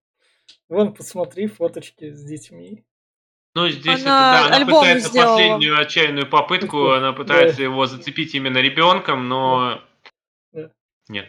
[0.69, 2.83] Вон, посмотри, фоточки с детьми.
[3.55, 5.37] Ну, здесь это, Она да, она пытается сделала.
[5.37, 6.97] последнюю отчаянную попытку, Да.
[6.97, 9.81] она пытается его зацепить именно ребенком, но Да.
[11.09, 11.27] Нет.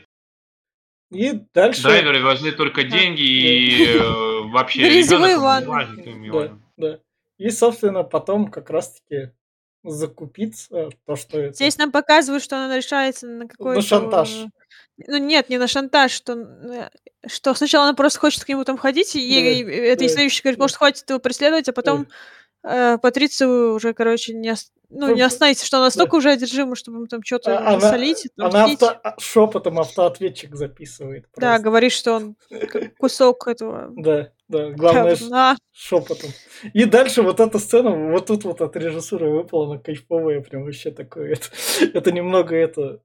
[1.11, 1.83] И дальше...
[1.83, 6.31] Драйверы важны только деньги и э, вообще Грязевые ванны.
[6.33, 7.01] Да, да.
[7.39, 9.33] И, собственно, потом как раз-таки
[9.85, 11.55] закупиться то, что это...
[11.55, 13.83] Здесь нам показывают, что она решается на какой-то...
[13.83, 14.31] шантаж.
[14.35, 14.47] э,
[15.07, 16.89] Ну нет, не на шантаж, что, э,
[17.27, 20.05] что сначала она просто хочет к нему там ходить, и ей Да, э, это да,
[20.05, 20.65] ясновидящая говорит, да.
[20.65, 22.09] может, хватит его преследовать, а потом
[22.65, 26.99] э, Патрицию уже, короче, не, ос- ну, не остановится, что она настолько уже одержима, чтобы
[26.99, 28.83] им там что-то А- Она, насолить, она отомстить.
[28.83, 31.25] авто, шепотом автоответчик записывает.
[31.37, 31.63] Да, просто.
[31.65, 32.37] говорит, что он
[32.99, 34.71] кусок этого Да, да.
[34.71, 35.57] Главное, говна.
[35.73, 36.31] шепотом.
[36.73, 40.91] И дальше вот эта сцена, вот тут вот от режиссуры выпала, она кайфовая, прям вообще
[40.91, 41.33] такое.
[41.33, 41.47] Это,
[41.99, 43.01] это немного это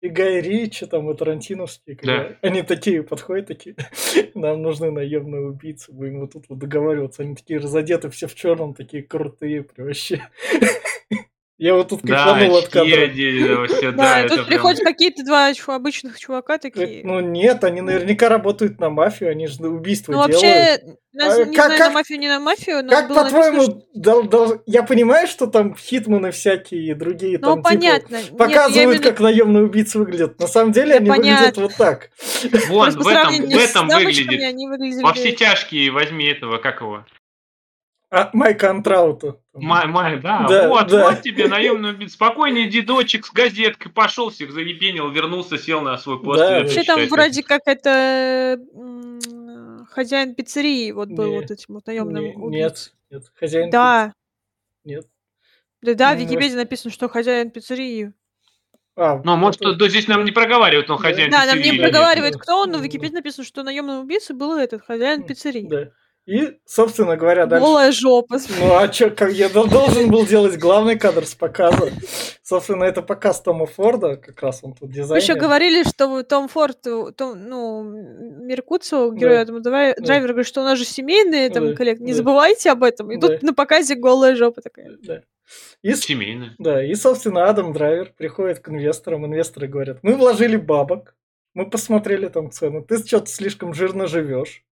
[0.00, 2.36] и Гай Ричи, там, и Тарантиновские, когда Да.
[2.42, 3.76] они такие подходят, такие,
[4.34, 7.22] нам нужны наемные убийцы, будем вот тут вот договариваться.
[7.22, 10.22] Они такие разодеты, все в черном, такие крутые, прям вообще.
[11.60, 13.56] Я вот тут Да, кайфанул от очки кадра.
[13.58, 17.02] вообще, Да, да, и тут приходят какие-то два обычных чувака такие.
[17.04, 20.42] Ну нет, они наверняка работают на мафию, они же убийства Ну, делают.
[20.42, 23.84] вообще, нас- А не как- знаю, на мафию, не на мафию, но Как по-твоему,
[24.64, 28.18] я понимаю, что там хитманы всякие и другие Ну, там типа, понятно.
[28.38, 30.40] Показывают, как наемные убийцы выглядят.
[30.40, 32.08] На самом деле Да они выглядят вот так.
[32.68, 35.02] Вон, в этом, выглядит.
[35.02, 37.04] Во все тяжкие возьми этого, как его?
[38.10, 39.36] А Майка Антраута.
[39.54, 41.10] Май, май, да, Да, вот, да.
[41.10, 42.14] вот тебе наемный убийца.
[42.14, 46.40] Спокойный дедочек с газеткой пошел, всех заебенил, вернулся, сел на свой пост.
[46.40, 48.58] Да, Вообще там вроде как это
[49.92, 52.60] хозяин пиццерии вот был Не, вот этим вот наемным Не-.
[52.62, 53.70] Нет, нет, хозяин.
[53.70, 54.12] Да,
[54.84, 55.06] Нет.
[55.82, 58.12] да, да, в Википедии написано, что хозяин пиццерии.
[58.96, 61.02] А, Ну, может, да, здесь нам не проговаривают, но Да.
[61.08, 61.78] хозяин Да, нам не пиццерии.
[61.78, 62.82] про- проговаривает, кто он, но в.
[62.82, 65.66] Википедии написано, что наемным убийцей был этот хозяин пиццерии.
[65.68, 65.90] Да.
[66.26, 67.64] И, собственно говоря, дальше.
[67.66, 68.38] Голая жопа.
[68.60, 71.90] Ну а чё, как я дол- должен был делать главный кадр с показа.
[72.42, 75.22] Собственно, это показ Тома Форда, как раз он тут Вы дизайнер.
[75.22, 79.42] еще говорили, что Том Форд, э, Том, ну, Меркуцу, герой Да.
[79.42, 80.04] этого драй- Да.
[80.04, 82.18] драйвера, говорит, что у нас же семейные там Да, коллег, не да.
[82.18, 83.10] забывайте об этом.
[83.10, 83.28] И Да.
[83.28, 84.90] тут на показе голая жопа такая.
[85.02, 85.22] Да.
[85.82, 86.50] И, с- Семейный.
[86.58, 89.26] да, и, собственно, Адам Драйвер приходит к инвесторам.
[89.26, 91.16] Инвесторы говорят, мы вложили бабок,
[91.54, 94.64] мы посмотрели там цены, ты что-то слишком жирно живешь.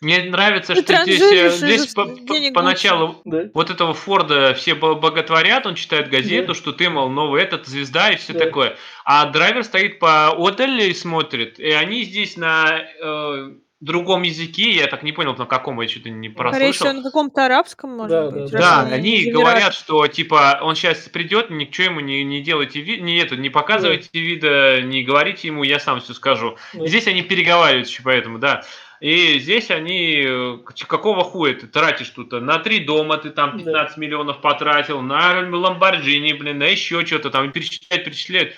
[0.00, 3.46] Мне нравится, Ты что здесь, э, здесь по- по- поначалу Да.
[3.52, 6.54] вот этого Форда все бо- боготворят, он читает газету, Да.
[6.54, 8.38] что ты, мол, новый этот, звезда и все Да.
[8.38, 8.76] такое.
[9.04, 14.86] А драйвер стоит по отдали и смотрит, и они здесь на э, другом языке, я
[14.86, 16.72] так не понял, на каком, я что-то не Скорее прослышал.
[16.72, 18.50] всего, на каком-то арабском, может Да, быть.
[18.52, 22.80] да, Да, они из говорят, что типа он сейчас придет, ничего ему не, не делайте
[22.80, 26.56] ви- не это, не показывайте вида, не говорите ему, я сам все скажу.
[26.72, 26.86] Да.
[26.86, 28.64] Здесь они переговариваются, еще поэтому, да.
[29.00, 32.32] И здесь они, э, какого хуя ты тратишь тут?
[32.32, 33.64] На три дома ты там Да.
[33.64, 38.54] 15 миллионов потратил, на Ламборджини, блин, на еще что-то там, и перечисляют, перечисляют.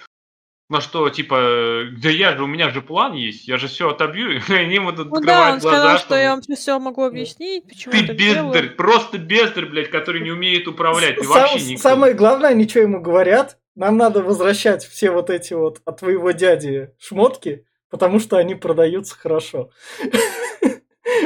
[0.70, 4.36] На что, типа, да я же, у меня же план есть, я же все отобью,
[4.48, 6.78] и они ему тут Ну да, открывают он глаза, сказал, что что я вам все
[6.78, 11.58] могу объяснить, почему ты бездарь, просто бездарь, блядь, который не умеет управлять, ты С- вообще
[11.58, 11.82] сам- никто.
[11.82, 16.30] Самое главное, они что ему говорят, нам надо возвращать все вот эти вот от твоего
[16.30, 19.70] дяди шмотки, потому что они продаются хорошо.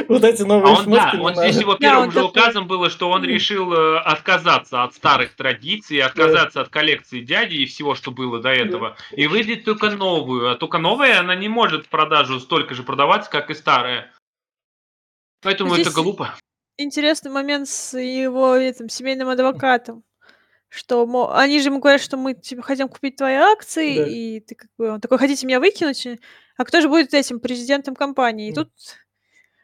[0.07, 2.29] Вот эти А новые он, да, он здесь его первым же такой.
[2.29, 7.65] указом было, что он решил э, отказаться от старых традиций, отказаться от коллекции дяди и
[7.65, 10.51] всего, что было до этого, и выйдет только новую.
[10.51, 14.11] А только новая, она не может в продажу столько же продаваться, как и старая.
[15.41, 16.35] Поэтому Здесь- это глупо.
[16.77, 20.03] Интересный момент с его этим семейным адвокатом.
[20.75, 24.05] Что мол, они же ему говорят, что мы тебе хотим купить твои акции, Да.
[24.07, 26.05] и ты как бы он такой, хотите меня выкинуть?
[26.57, 28.47] А кто же будет этим президентом компании?
[28.49, 28.55] И Мгм.
[28.65, 28.71] тут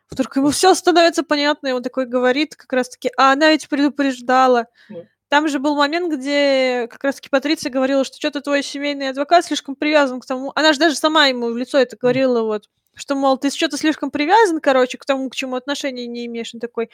[0.09, 4.67] вдруг ему все становится понятно, и он такой говорит как раз-таки, а она ведь предупреждала.
[4.89, 5.01] Да.
[5.27, 9.75] Там же был момент, где как раз-таки Патриция говорила, что что-то твой семейный адвокат слишком
[9.75, 10.51] привязан к тому.
[10.55, 14.11] Она же даже сама ему в лицо это говорила, вот, что, мол, ты что-то слишком
[14.11, 16.53] привязан, короче, к тому, к чему отношения не имеешь.
[16.53, 16.89] Он такой,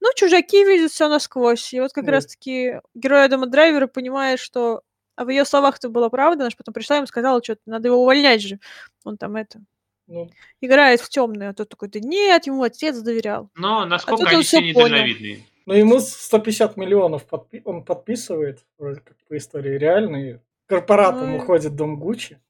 [0.00, 1.72] ну, чужаки видят все насквозь.
[1.74, 2.12] И вот как Да.
[2.12, 4.82] раз-таки герой Адама Драйвера понимает, что
[5.16, 7.88] а в ее словах-то была правда, она же потом пришла и ему сказала, что надо
[7.88, 8.58] его увольнять же.
[9.04, 9.60] Он там это
[10.06, 10.30] Ну,
[10.62, 13.50] играет в темную, а тот такой, да нет, ему отец доверял.
[13.54, 15.44] Но насколько тут он они все недальновидные.
[15.66, 20.40] Ну, ему 150 миллионов подпи- он подписывает, вроде как по истории реальной.
[20.66, 22.40] Корпоратам Ну, уходит дом Гуччи.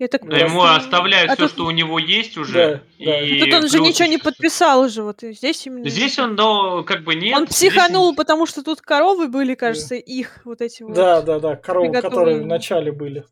[0.00, 2.82] Я так Но ему оставляют а все, тут- что у него есть уже.
[2.98, 3.20] Да, да.
[3.20, 5.88] и Тут он же плюс ничего не подписал же, вот здесь именно.
[5.90, 7.36] Здесь он, но как бы нет.
[7.36, 10.94] он здесь- психанул, потому что тут коровы были, кажется, их вот эти вот.
[10.94, 12.46] Да, да, да, коровы, которые в приготовленные.
[12.46, 13.24] начале были.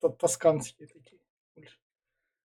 [0.00, 1.20] Т- Тосканские такие.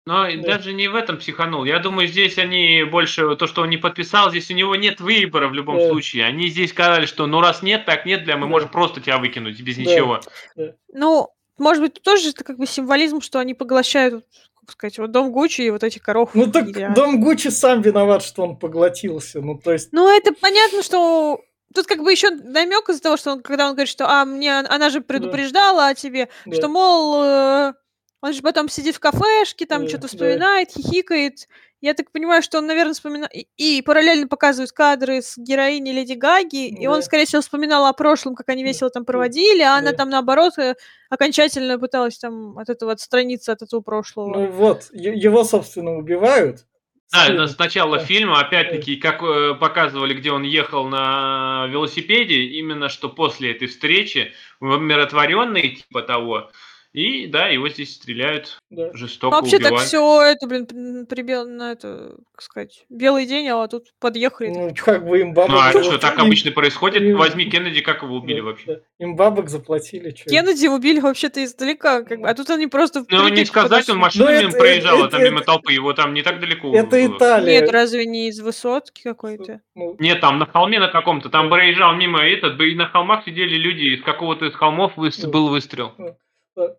[0.08, 0.42] Но Да.
[0.58, 1.64] даже не в этом психанул.
[1.66, 5.48] Я думаю, здесь они больше, то, что он не подписал, здесь у него нет выбора
[5.48, 5.90] в любом Да.
[5.90, 6.26] случае.
[6.26, 8.48] Они здесь сказали, что ну раз нет, так нет, для мы Да.
[8.48, 9.82] можем просто тебя выкинуть без Да.
[9.82, 10.20] ничего.
[10.94, 14.26] Ну, может быть, тоже это как бы символизм, что они поглощают,
[14.62, 16.32] как сказать, вот дом Гуччи и вот эти коров.
[16.34, 16.94] Ну так едят.
[16.94, 19.40] дом Гуччи сам виноват, что он поглотился.
[19.42, 21.42] Ну, то есть, Ну, это понятно, что
[21.74, 24.60] тут как бы еще намек из-за того, что он, когда он говорит, что а, мне
[24.60, 26.56] она же предупреждала о тебе, Да.
[26.56, 27.74] что, мол, э,
[28.22, 30.08] он же потом сидит в кафешке, там Да, что-то да.
[30.08, 31.48] вспоминает, хихикает,
[31.86, 33.30] Я так понимаю, что он, наверное, вспоминал...
[33.32, 37.02] И, и параллельно показывают кадры с героиней Леди Гаги, и он, Да.
[37.04, 38.70] скорее всего, вспоминал о прошлом, как они Да.
[38.70, 39.98] весело там проводили, а она Да.
[39.98, 40.74] там, наоборот, э,
[41.12, 44.34] окончательно пыталась там от этого отстраниться от этого прошлого.
[44.34, 46.66] Ну вот, его, собственно, убивают.
[47.12, 48.04] Да, это с начала Да.
[48.04, 54.32] фильма, опять-таки, как э, показывали, где он ехал на велосипеде, именно что после этой встречи,
[54.60, 56.50] умиротворенный, типа того,
[56.96, 58.92] и да, его здесь стреляют Да.
[58.94, 59.88] жестоко, Вообще так убивают.
[59.88, 64.50] все это, блин, прибел на это, как сказать, белый день, а тут подъехали.
[64.50, 65.52] Ну, как бы им бабок...
[65.52, 67.02] Ну а за- что, так обычно происходит?
[67.04, 68.66] им- Возьми Кеннеди, как его убили да, вообще?
[68.68, 68.80] да.
[69.00, 70.26] Им бабок заплатили, чё.
[70.30, 74.02] Кеннеди убили вообще-то издалека, как бы, а тут они просто Ну, не сказать, он подошли.
[74.02, 76.40] машину Ну, мимо это- проезжал, это- а там мимо это- толпы, его там не так
[76.40, 76.74] далеко.
[76.76, 77.18] Это было.
[77.18, 77.62] Италия.
[77.62, 79.62] Нет, разве не из высотки какой-то?
[79.76, 83.56] Ну, Нет, там на холме на каком-то, там проезжал мимо этот, и на холмах сидели
[83.56, 85.30] люди, из какого-то из холмов выс- Ну.
[85.32, 85.94] был выстрел.
[85.98, 86.16] да.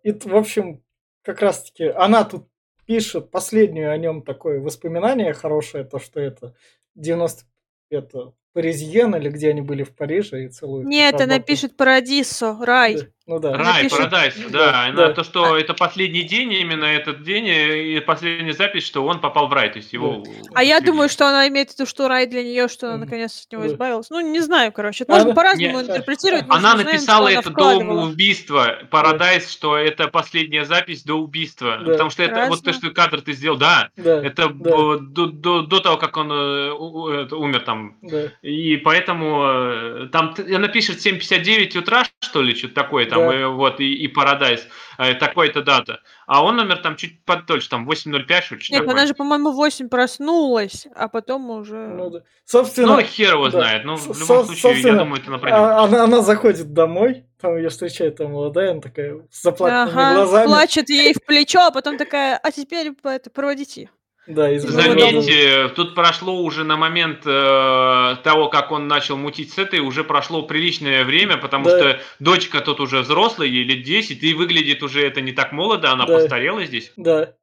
[0.02, 0.82] И, в общем,
[1.22, 2.48] как раз-таки она тут
[2.86, 6.54] пишет последнее о нем такое воспоминание хорошее, то, что это
[6.94, 7.44] 90...
[7.88, 10.88] Это Паризьен или где они были в Париже и целуют.
[10.88, 12.96] Нет, она пишет Парадисо, рай.
[12.96, 13.56] Да, Ну да.
[13.56, 14.92] Рай, пишет- Парадайс, Да, да.
[15.08, 15.12] да.
[15.12, 19.52] То, что это последний день, именно этот день, и последняя запись, что он попал в
[19.52, 20.22] рай, то есть его...
[20.54, 23.44] А я думаю, что она имеет в виду, что рай для нее, что она наконец
[23.46, 23.68] от него Да.
[23.68, 24.10] избавилась.
[24.10, 25.02] Ну, не знаю, короче.
[25.04, 26.44] Это можно по-разному Нет, интерпретировать.
[26.48, 31.78] Она знаем, написала это до убийства, Парадайс, что это последняя запись до убийства.
[31.84, 31.92] Да.
[31.92, 32.72] Потому что это вот то, Разно.
[32.88, 34.70] что кадр ты сделал, да, Да, это да.
[34.70, 37.96] до, до, до того, как он э, это, умер там.
[38.02, 38.30] да.
[38.42, 43.40] И поэтому э, там она пишет 7.59 утра, что ли, что-то такое там, Да.
[43.40, 44.66] и, вот, и, и Парадайс,
[44.98, 46.00] э, такой-то дата.
[46.26, 48.94] А он номер там чуть подольше, там 8.05, что-то Нет, такое.
[48.94, 51.76] она же, по-моему, в 8 проснулась, а потом уже...
[51.76, 52.20] Ну, да.
[52.44, 53.50] Собственно, Ну, хер его да.
[53.60, 53.84] знает.
[53.84, 55.62] Ну, в Со- любом случае, я собственно, думаю, это напрямую.
[55.64, 60.14] а- она, она заходит домой, там ее встречает там молодая, она такая с заплаканными Ага,
[60.16, 60.46] глазами.
[60.46, 63.90] плачет ей в плечо, а потом такая, а теперь это, проводите.
[64.26, 69.78] Да, Заметьте, тут прошло уже на момент э, того, как он начал мутить с этой,
[69.80, 71.78] уже прошло приличное время, потому Да.
[71.78, 75.92] что дочка тут уже взрослая, ей лет 10, и выглядит уже это не так молодо,
[75.92, 76.14] она Да.
[76.14, 76.92] постарела здесь.
[76.96, 77.34] Да.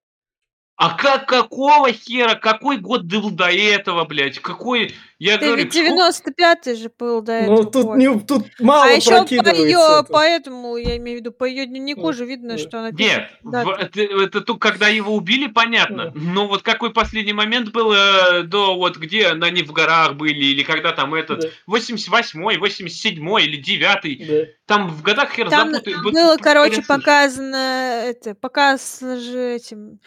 [0.76, 4.40] А как, какого хера, какой год был до этого, блядь?
[4.40, 7.56] Какой, я Ты говорю, ведь 95-й же был до этого.
[7.58, 10.08] Ну, тут, не, тут мало а еще по ее, это.
[10.10, 12.58] поэтому, я имею в виду, по ее дневнику Ну, же видно, да.
[12.58, 12.90] что она.
[12.90, 13.64] Нет, Да.
[13.64, 16.06] в- это, это то, когда его убили, понятно.
[16.06, 16.12] Да.
[16.16, 20.64] Но вот какой последний момент был э, до вот где они в горах были, или
[20.64, 24.52] когда там этот Да, 88-й, 87-й или 9 да.
[24.66, 26.04] Там в годах хер Там запутают.
[26.04, 27.56] Вот было, тут короче, показано,
[28.06, 30.00] это, показ же этим,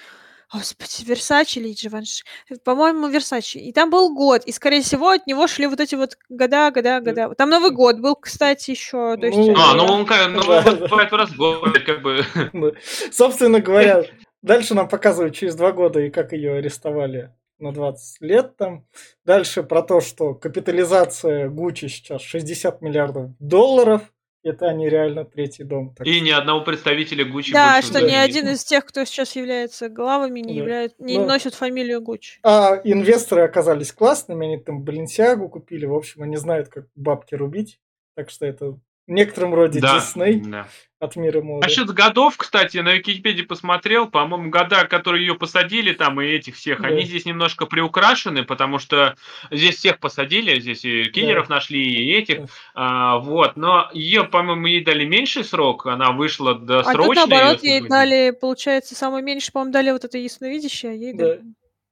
[0.52, 2.22] господи, Версачи или Givenchy,
[2.64, 3.58] по-моему, Версачи.
[3.58, 7.00] И там был год, и, скорее всего, от него шли вот эти вот года, года,
[7.00, 7.34] года.
[7.34, 9.16] Там Новый год был, кстати, еще.
[9.16, 12.24] То есть, Ну, А, э, ну он как, ну бывает раз в год, как бы.
[13.12, 14.04] Собственно говоря,
[14.42, 18.86] дальше нам показывают через два года и как ее арестовали на 20 лет там.
[19.24, 24.02] Дальше про то, что капитализация Гуччи сейчас 60 миллиардов долларов.
[24.46, 25.92] Это они реально третий дом.
[25.96, 28.54] Так И ни одного представителя Гуччи Да, больше что ни один нет.
[28.54, 30.60] из тех, кто сейчас является главами, не, Да.
[30.60, 32.38] являет, не Ну, носит фамилию Гуччи.
[32.44, 37.80] А инвесторы оказались классными, они там Баленсиагу купили, в общем, они знают, как бабки рубить.
[38.14, 40.66] Так что это в некотором роде Да, Дисней да.
[40.98, 41.64] от мира моды.
[41.66, 46.80] Насчет годов, кстати, на Википедии посмотрел, по-моему, года, которые ее посадили, там и этих всех,
[46.82, 46.88] Да.
[46.88, 49.14] они здесь немножко приукрашены, потому что
[49.50, 52.46] здесь всех посадили, здесь и киллеров нашли, и этих, Да.
[52.74, 57.14] а, вот, но ее, по-моему, ей дали меньший срок, она вышла А тут, досрочно.
[57.26, 61.24] наоборот, ей дали, получается, самое меньше, по-моему, дали вот это ясновидящее, а ей Да.
[61.28, 61.42] дали-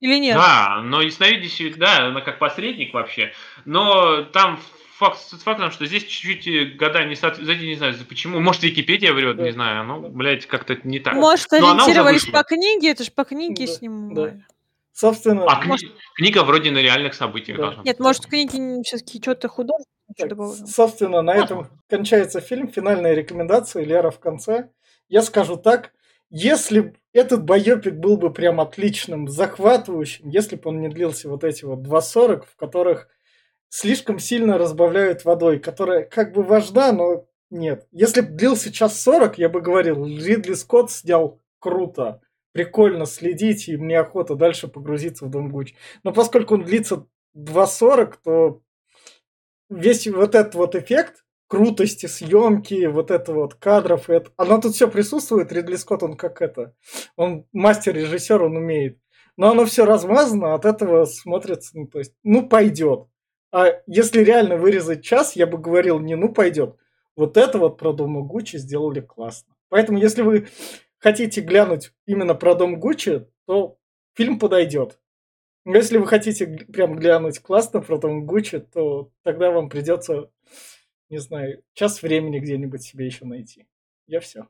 [0.01, 0.35] Или нет?
[0.37, 3.33] Да, но ясновидящий, да, она как посредник вообще.
[3.65, 4.59] Но там
[5.09, 7.61] факт с фактом, что здесь чуть-чуть э, года не соответствуют.
[7.63, 8.41] Не знаю, почему.
[8.41, 9.43] Может, Википедия врет, Да.
[9.45, 9.85] не знаю.
[9.85, 11.15] Ну, блядь, как-то не так.
[11.15, 14.45] Может, Но она уже ориентировались по книге, это же по книге Да, снимали.
[14.93, 17.63] Собственно, А кни- Может- книга вроде на реальных событиях Да.
[17.65, 17.87] должна быть.
[17.87, 20.67] Нет, может, в книге все-таки что-то художественное добавлено.
[20.67, 22.69] собственно, на этом кончается фильм.
[22.69, 24.69] Финальная рекомендация, Лера в конце.
[25.09, 25.93] Я скажу так,
[26.31, 31.65] если этот байопик был бы прям отличным, захватывающим, если бы он не длился вот эти
[31.65, 33.09] вот 2.40, в которых
[33.75, 37.89] слишком сильно разбавляют водой, которая как бы важна, но нет.
[37.91, 42.21] Если бы длился час 40, я бы говорил, Ридли Скотт снял круто,
[42.53, 45.75] прикольно следить, и мне охота дальше погрузиться в Дом Гуч.
[46.05, 48.63] Но поскольку он длится 2.40, то
[49.69, 54.87] весь вот этот вот эффект крутости съемки, вот это вот кадров, это, оно тут все
[54.89, 55.51] присутствует.
[55.51, 56.77] Ридли Скотт, он как это,
[57.17, 59.01] он мастер-режиссер, он умеет.
[59.37, 63.09] Но оно все размазано, от этого смотрится, ну, то есть, ну, пойдет.
[63.55, 66.75] А если реально вырезать час, я бы говорил, не, ну, пойдет.
[67.15, 69.55] Вот это вот про Дом Гуччи сделали классно.
[69.69, 70.49] Поэтому, если вы
[70.99, 73.79] хотите глянуть именно про Дом Гуччи, то
[74.15, 74.99] фильм подойдет.
[75.65, 80.33] Но если вы хотите прям глянуть классно про Том Гуччи, то тогда вам придется,
[81.09, 83.69] не знаю, час времени где-нибудь себе еще найти.
[84.09, 84.49] Я все.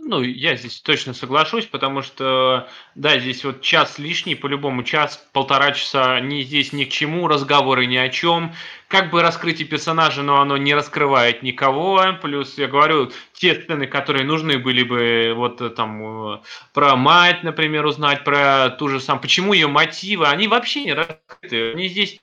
[0.00, 5.70] Ну, я здесь точно соглашусь, потому что, да, здесь вот час лишний, по-любому час, полтора
[5.72, 8.52] часа, ни здесь ни к чему, разговоры ни о чем.
[8.88, 12.02] Как бы раскрытие персонажа, но оно не раскрывает никого.
[12.20, 16.40] Плюс, я говорю, те сцены, которые нужны были бы, вот э, там, э,
[16.72, 21.72] про мать, например, узнать, про ту же самую, почему ее мотивы, они вообще не раскрыты.
[21.72, 22.20] Они здесь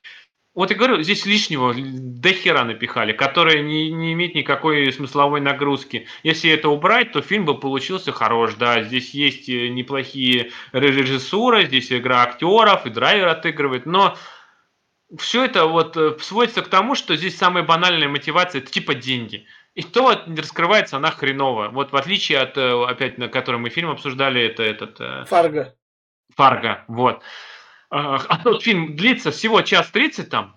[0.53, 6.07] вот я говорю, здесь лишнего до хера напихали, которые не, не имеет никакой смысловой нагрузки.
[6.23, 8.55] Если это убрать, то фильм бы получился хорош.
[8.55, 14.17] Да, здесь есть э, неплохие режиссуры, здесь игра актеров, и драйвер отыгрывает, но
[15.17, 19.45] все это вот э, сводится к тому, что здесь самая банальная мотивация это типа деньги.
[19.73, 21.69] И то вот раскрывается она хреново.
[21.69, 25.29] Вот в отличие от, э, опять, на котором мы фильм обсуждали, это этот...
[25.29, 25.73] Фарго.
[26.35, 27.23] Фарго, вот.
[27.91, 30.55] А тот фильм длится всего час тридцать там,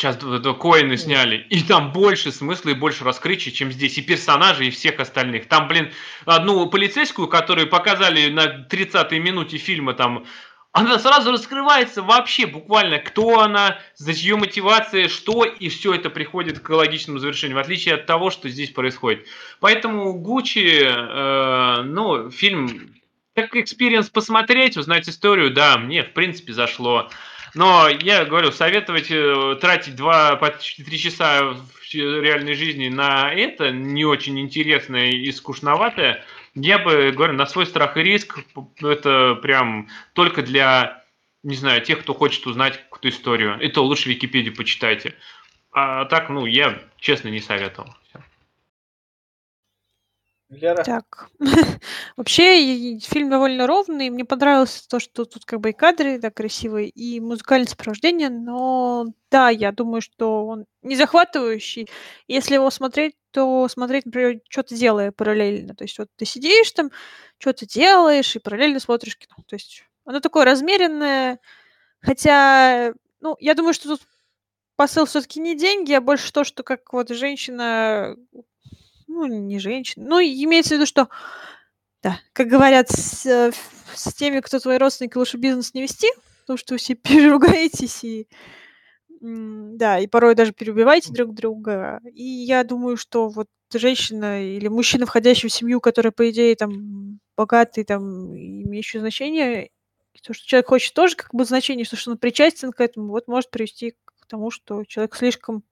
[0.00, 4.70] Сейчас Коины сняли, и там больше смысла и больше раскрытия, чем здесь, и персонажей, и
[4.70, 5.46] всех остальных.
[5.46, 5.92] Там, блин,
[6.24, 10.24] одну полицейскую, которую показали на 30-й минуте фильма, там,
[10.72, 16.60] она сразу раскрывается вообще, буквально, кто она, за ее мотивация, что, и все это приходит
[16.60, 19.26] к логичному завершению, в отличие от того, что здесь происходит.
[19.60, 22.99] Поэтому Гуччи, э, ну, фильм
[23.42, 27.10] как experience посмотреть, узнать историю, да, мне в принципе зашло.
[27.54, 33.70] Но я говорю, советовать э, тратить 2 по 3 часа в реальной жизни на это
[33.70, 36.24] не очень интересное и скучноватое.
[36.54, 38.38] Я бы, говорю, на свой страх и риск,
[38.80, 41.04] это прям только для,
[41.42, 43.58] не знаю, тех, кто хочет узнать какую-то историю.
[43.60, 45.14] Это лучше в Википедии почитайте.
[45.72, 47.94] А так, ну, я честно не советовал.
[48.08, 48.22] Все.
[50.50, 50.82] Лера?
[50.82, 51.30] Так,
[52.16, 54.10] вообще фильм довольно ровный.
[54.10, 59.06] Мне понравилось то, что тут как бы и кадры да, красивые, и музыкальное сопровождение, но
[59.30, 61.88] да, я думаю, что он не захватывающий.
[62.26, 65.76] Если его смотреть, то смотреть, например, что-то делая параллельно.
[65.76, 66.90] То есть вот ты сидишь там,
[67.38, 69.36] что-то делаешь, и параллельно смотришь кино.
[69.46, 71.38] То есть оно такое размеренное,
[72.00, 74.02] хотя, ну, я думаю, что тут
[74.76, 78.16] посыл все-таки не деньги, а больше то, что как вот женщина
[79.10, 80.04] ну, не женщин.
[80.04, 81.08] Ну, имеется в виду, что,
[82.02, 83.52] да, как говорят, с, э,
[83.94, 86.08] с теми, кто твои родственники, лучше бизнес не вести,
[86.42, 88.28] потому что вы все переругаетесь и
[89.22, 92.00] да, и порой даже переубиваете друг друга.
[92.14, 97.20] И я думаю, что вот женщина или мужчина, входящий в семью, которая, по идее, там,
[97.36, 99.70] богатый, там, имеющий значение,
[100.22, 103.28] то, что человек хочет тоже как бы значение, что, что он причастен к этому, вот
[103.28, 105.64] может привести к тому, что человек слишком,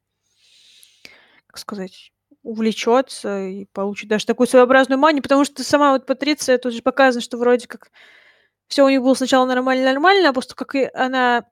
[1.46, 2.12] как сказать,
[2.48, 7.20] увлечется и получит даже такую своеобразную манию, потому что сама вот Патриция, тут же показано,
[7.20, 7.90] что вроде как
[8.68, 11.46] все у них было сначала нормально-нормально, а после как и она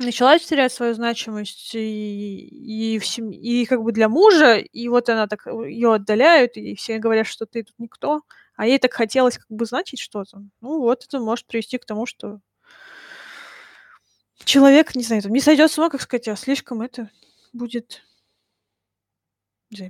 [0.00, 5.08] начала терять свою значимость и, и, в семье, и как бы для мужа, и вот
[5.08, 8.22] она так э, ее отдаляют, и все говорят, что ты тут никто,
[8.56, 10.42] а ей так хотелось как бы значить что-то.
[10.60, 12.40] Ну вот это может привести к тому, что
[14.44, 17.08] человек, не знаю, там, не сойдет с ума, как сказать, а слишком это
[17.52, 18.02] будет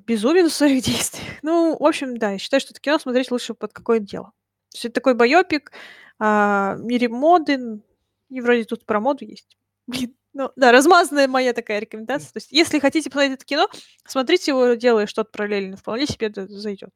[0.07, 1.43] безумен в своих действиях.
[1.43, 4.33] Ну, в общем, да, я считаю, что это кино смотреть лучше под какое дело.
[4.71, 5.73] То есть это такой байопик
[6.19, 7.81] о мире моды,
[8.31, 9.57] и вроде тут про моду есть.
[9.87, 12.33] Блин, ну да, размазанная моя такая рекомендация.
[12.33, 13.69] То есть, если хотите посмотреть это кино,
[14.07, 16.91] смотрите его, делая что-то параллельно, вполне себе это зайдет.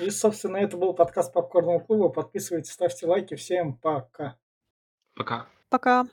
[0.00, 2.08] И, собственно, это был подкаст Попкорного клуба.
[2.08, 3.34] Подписывайтесь, ставьте лайки.
[3.34, 4.38] Всем пока.
[5.14, 5.46] Пока.
[5.68, 6.06] Пока.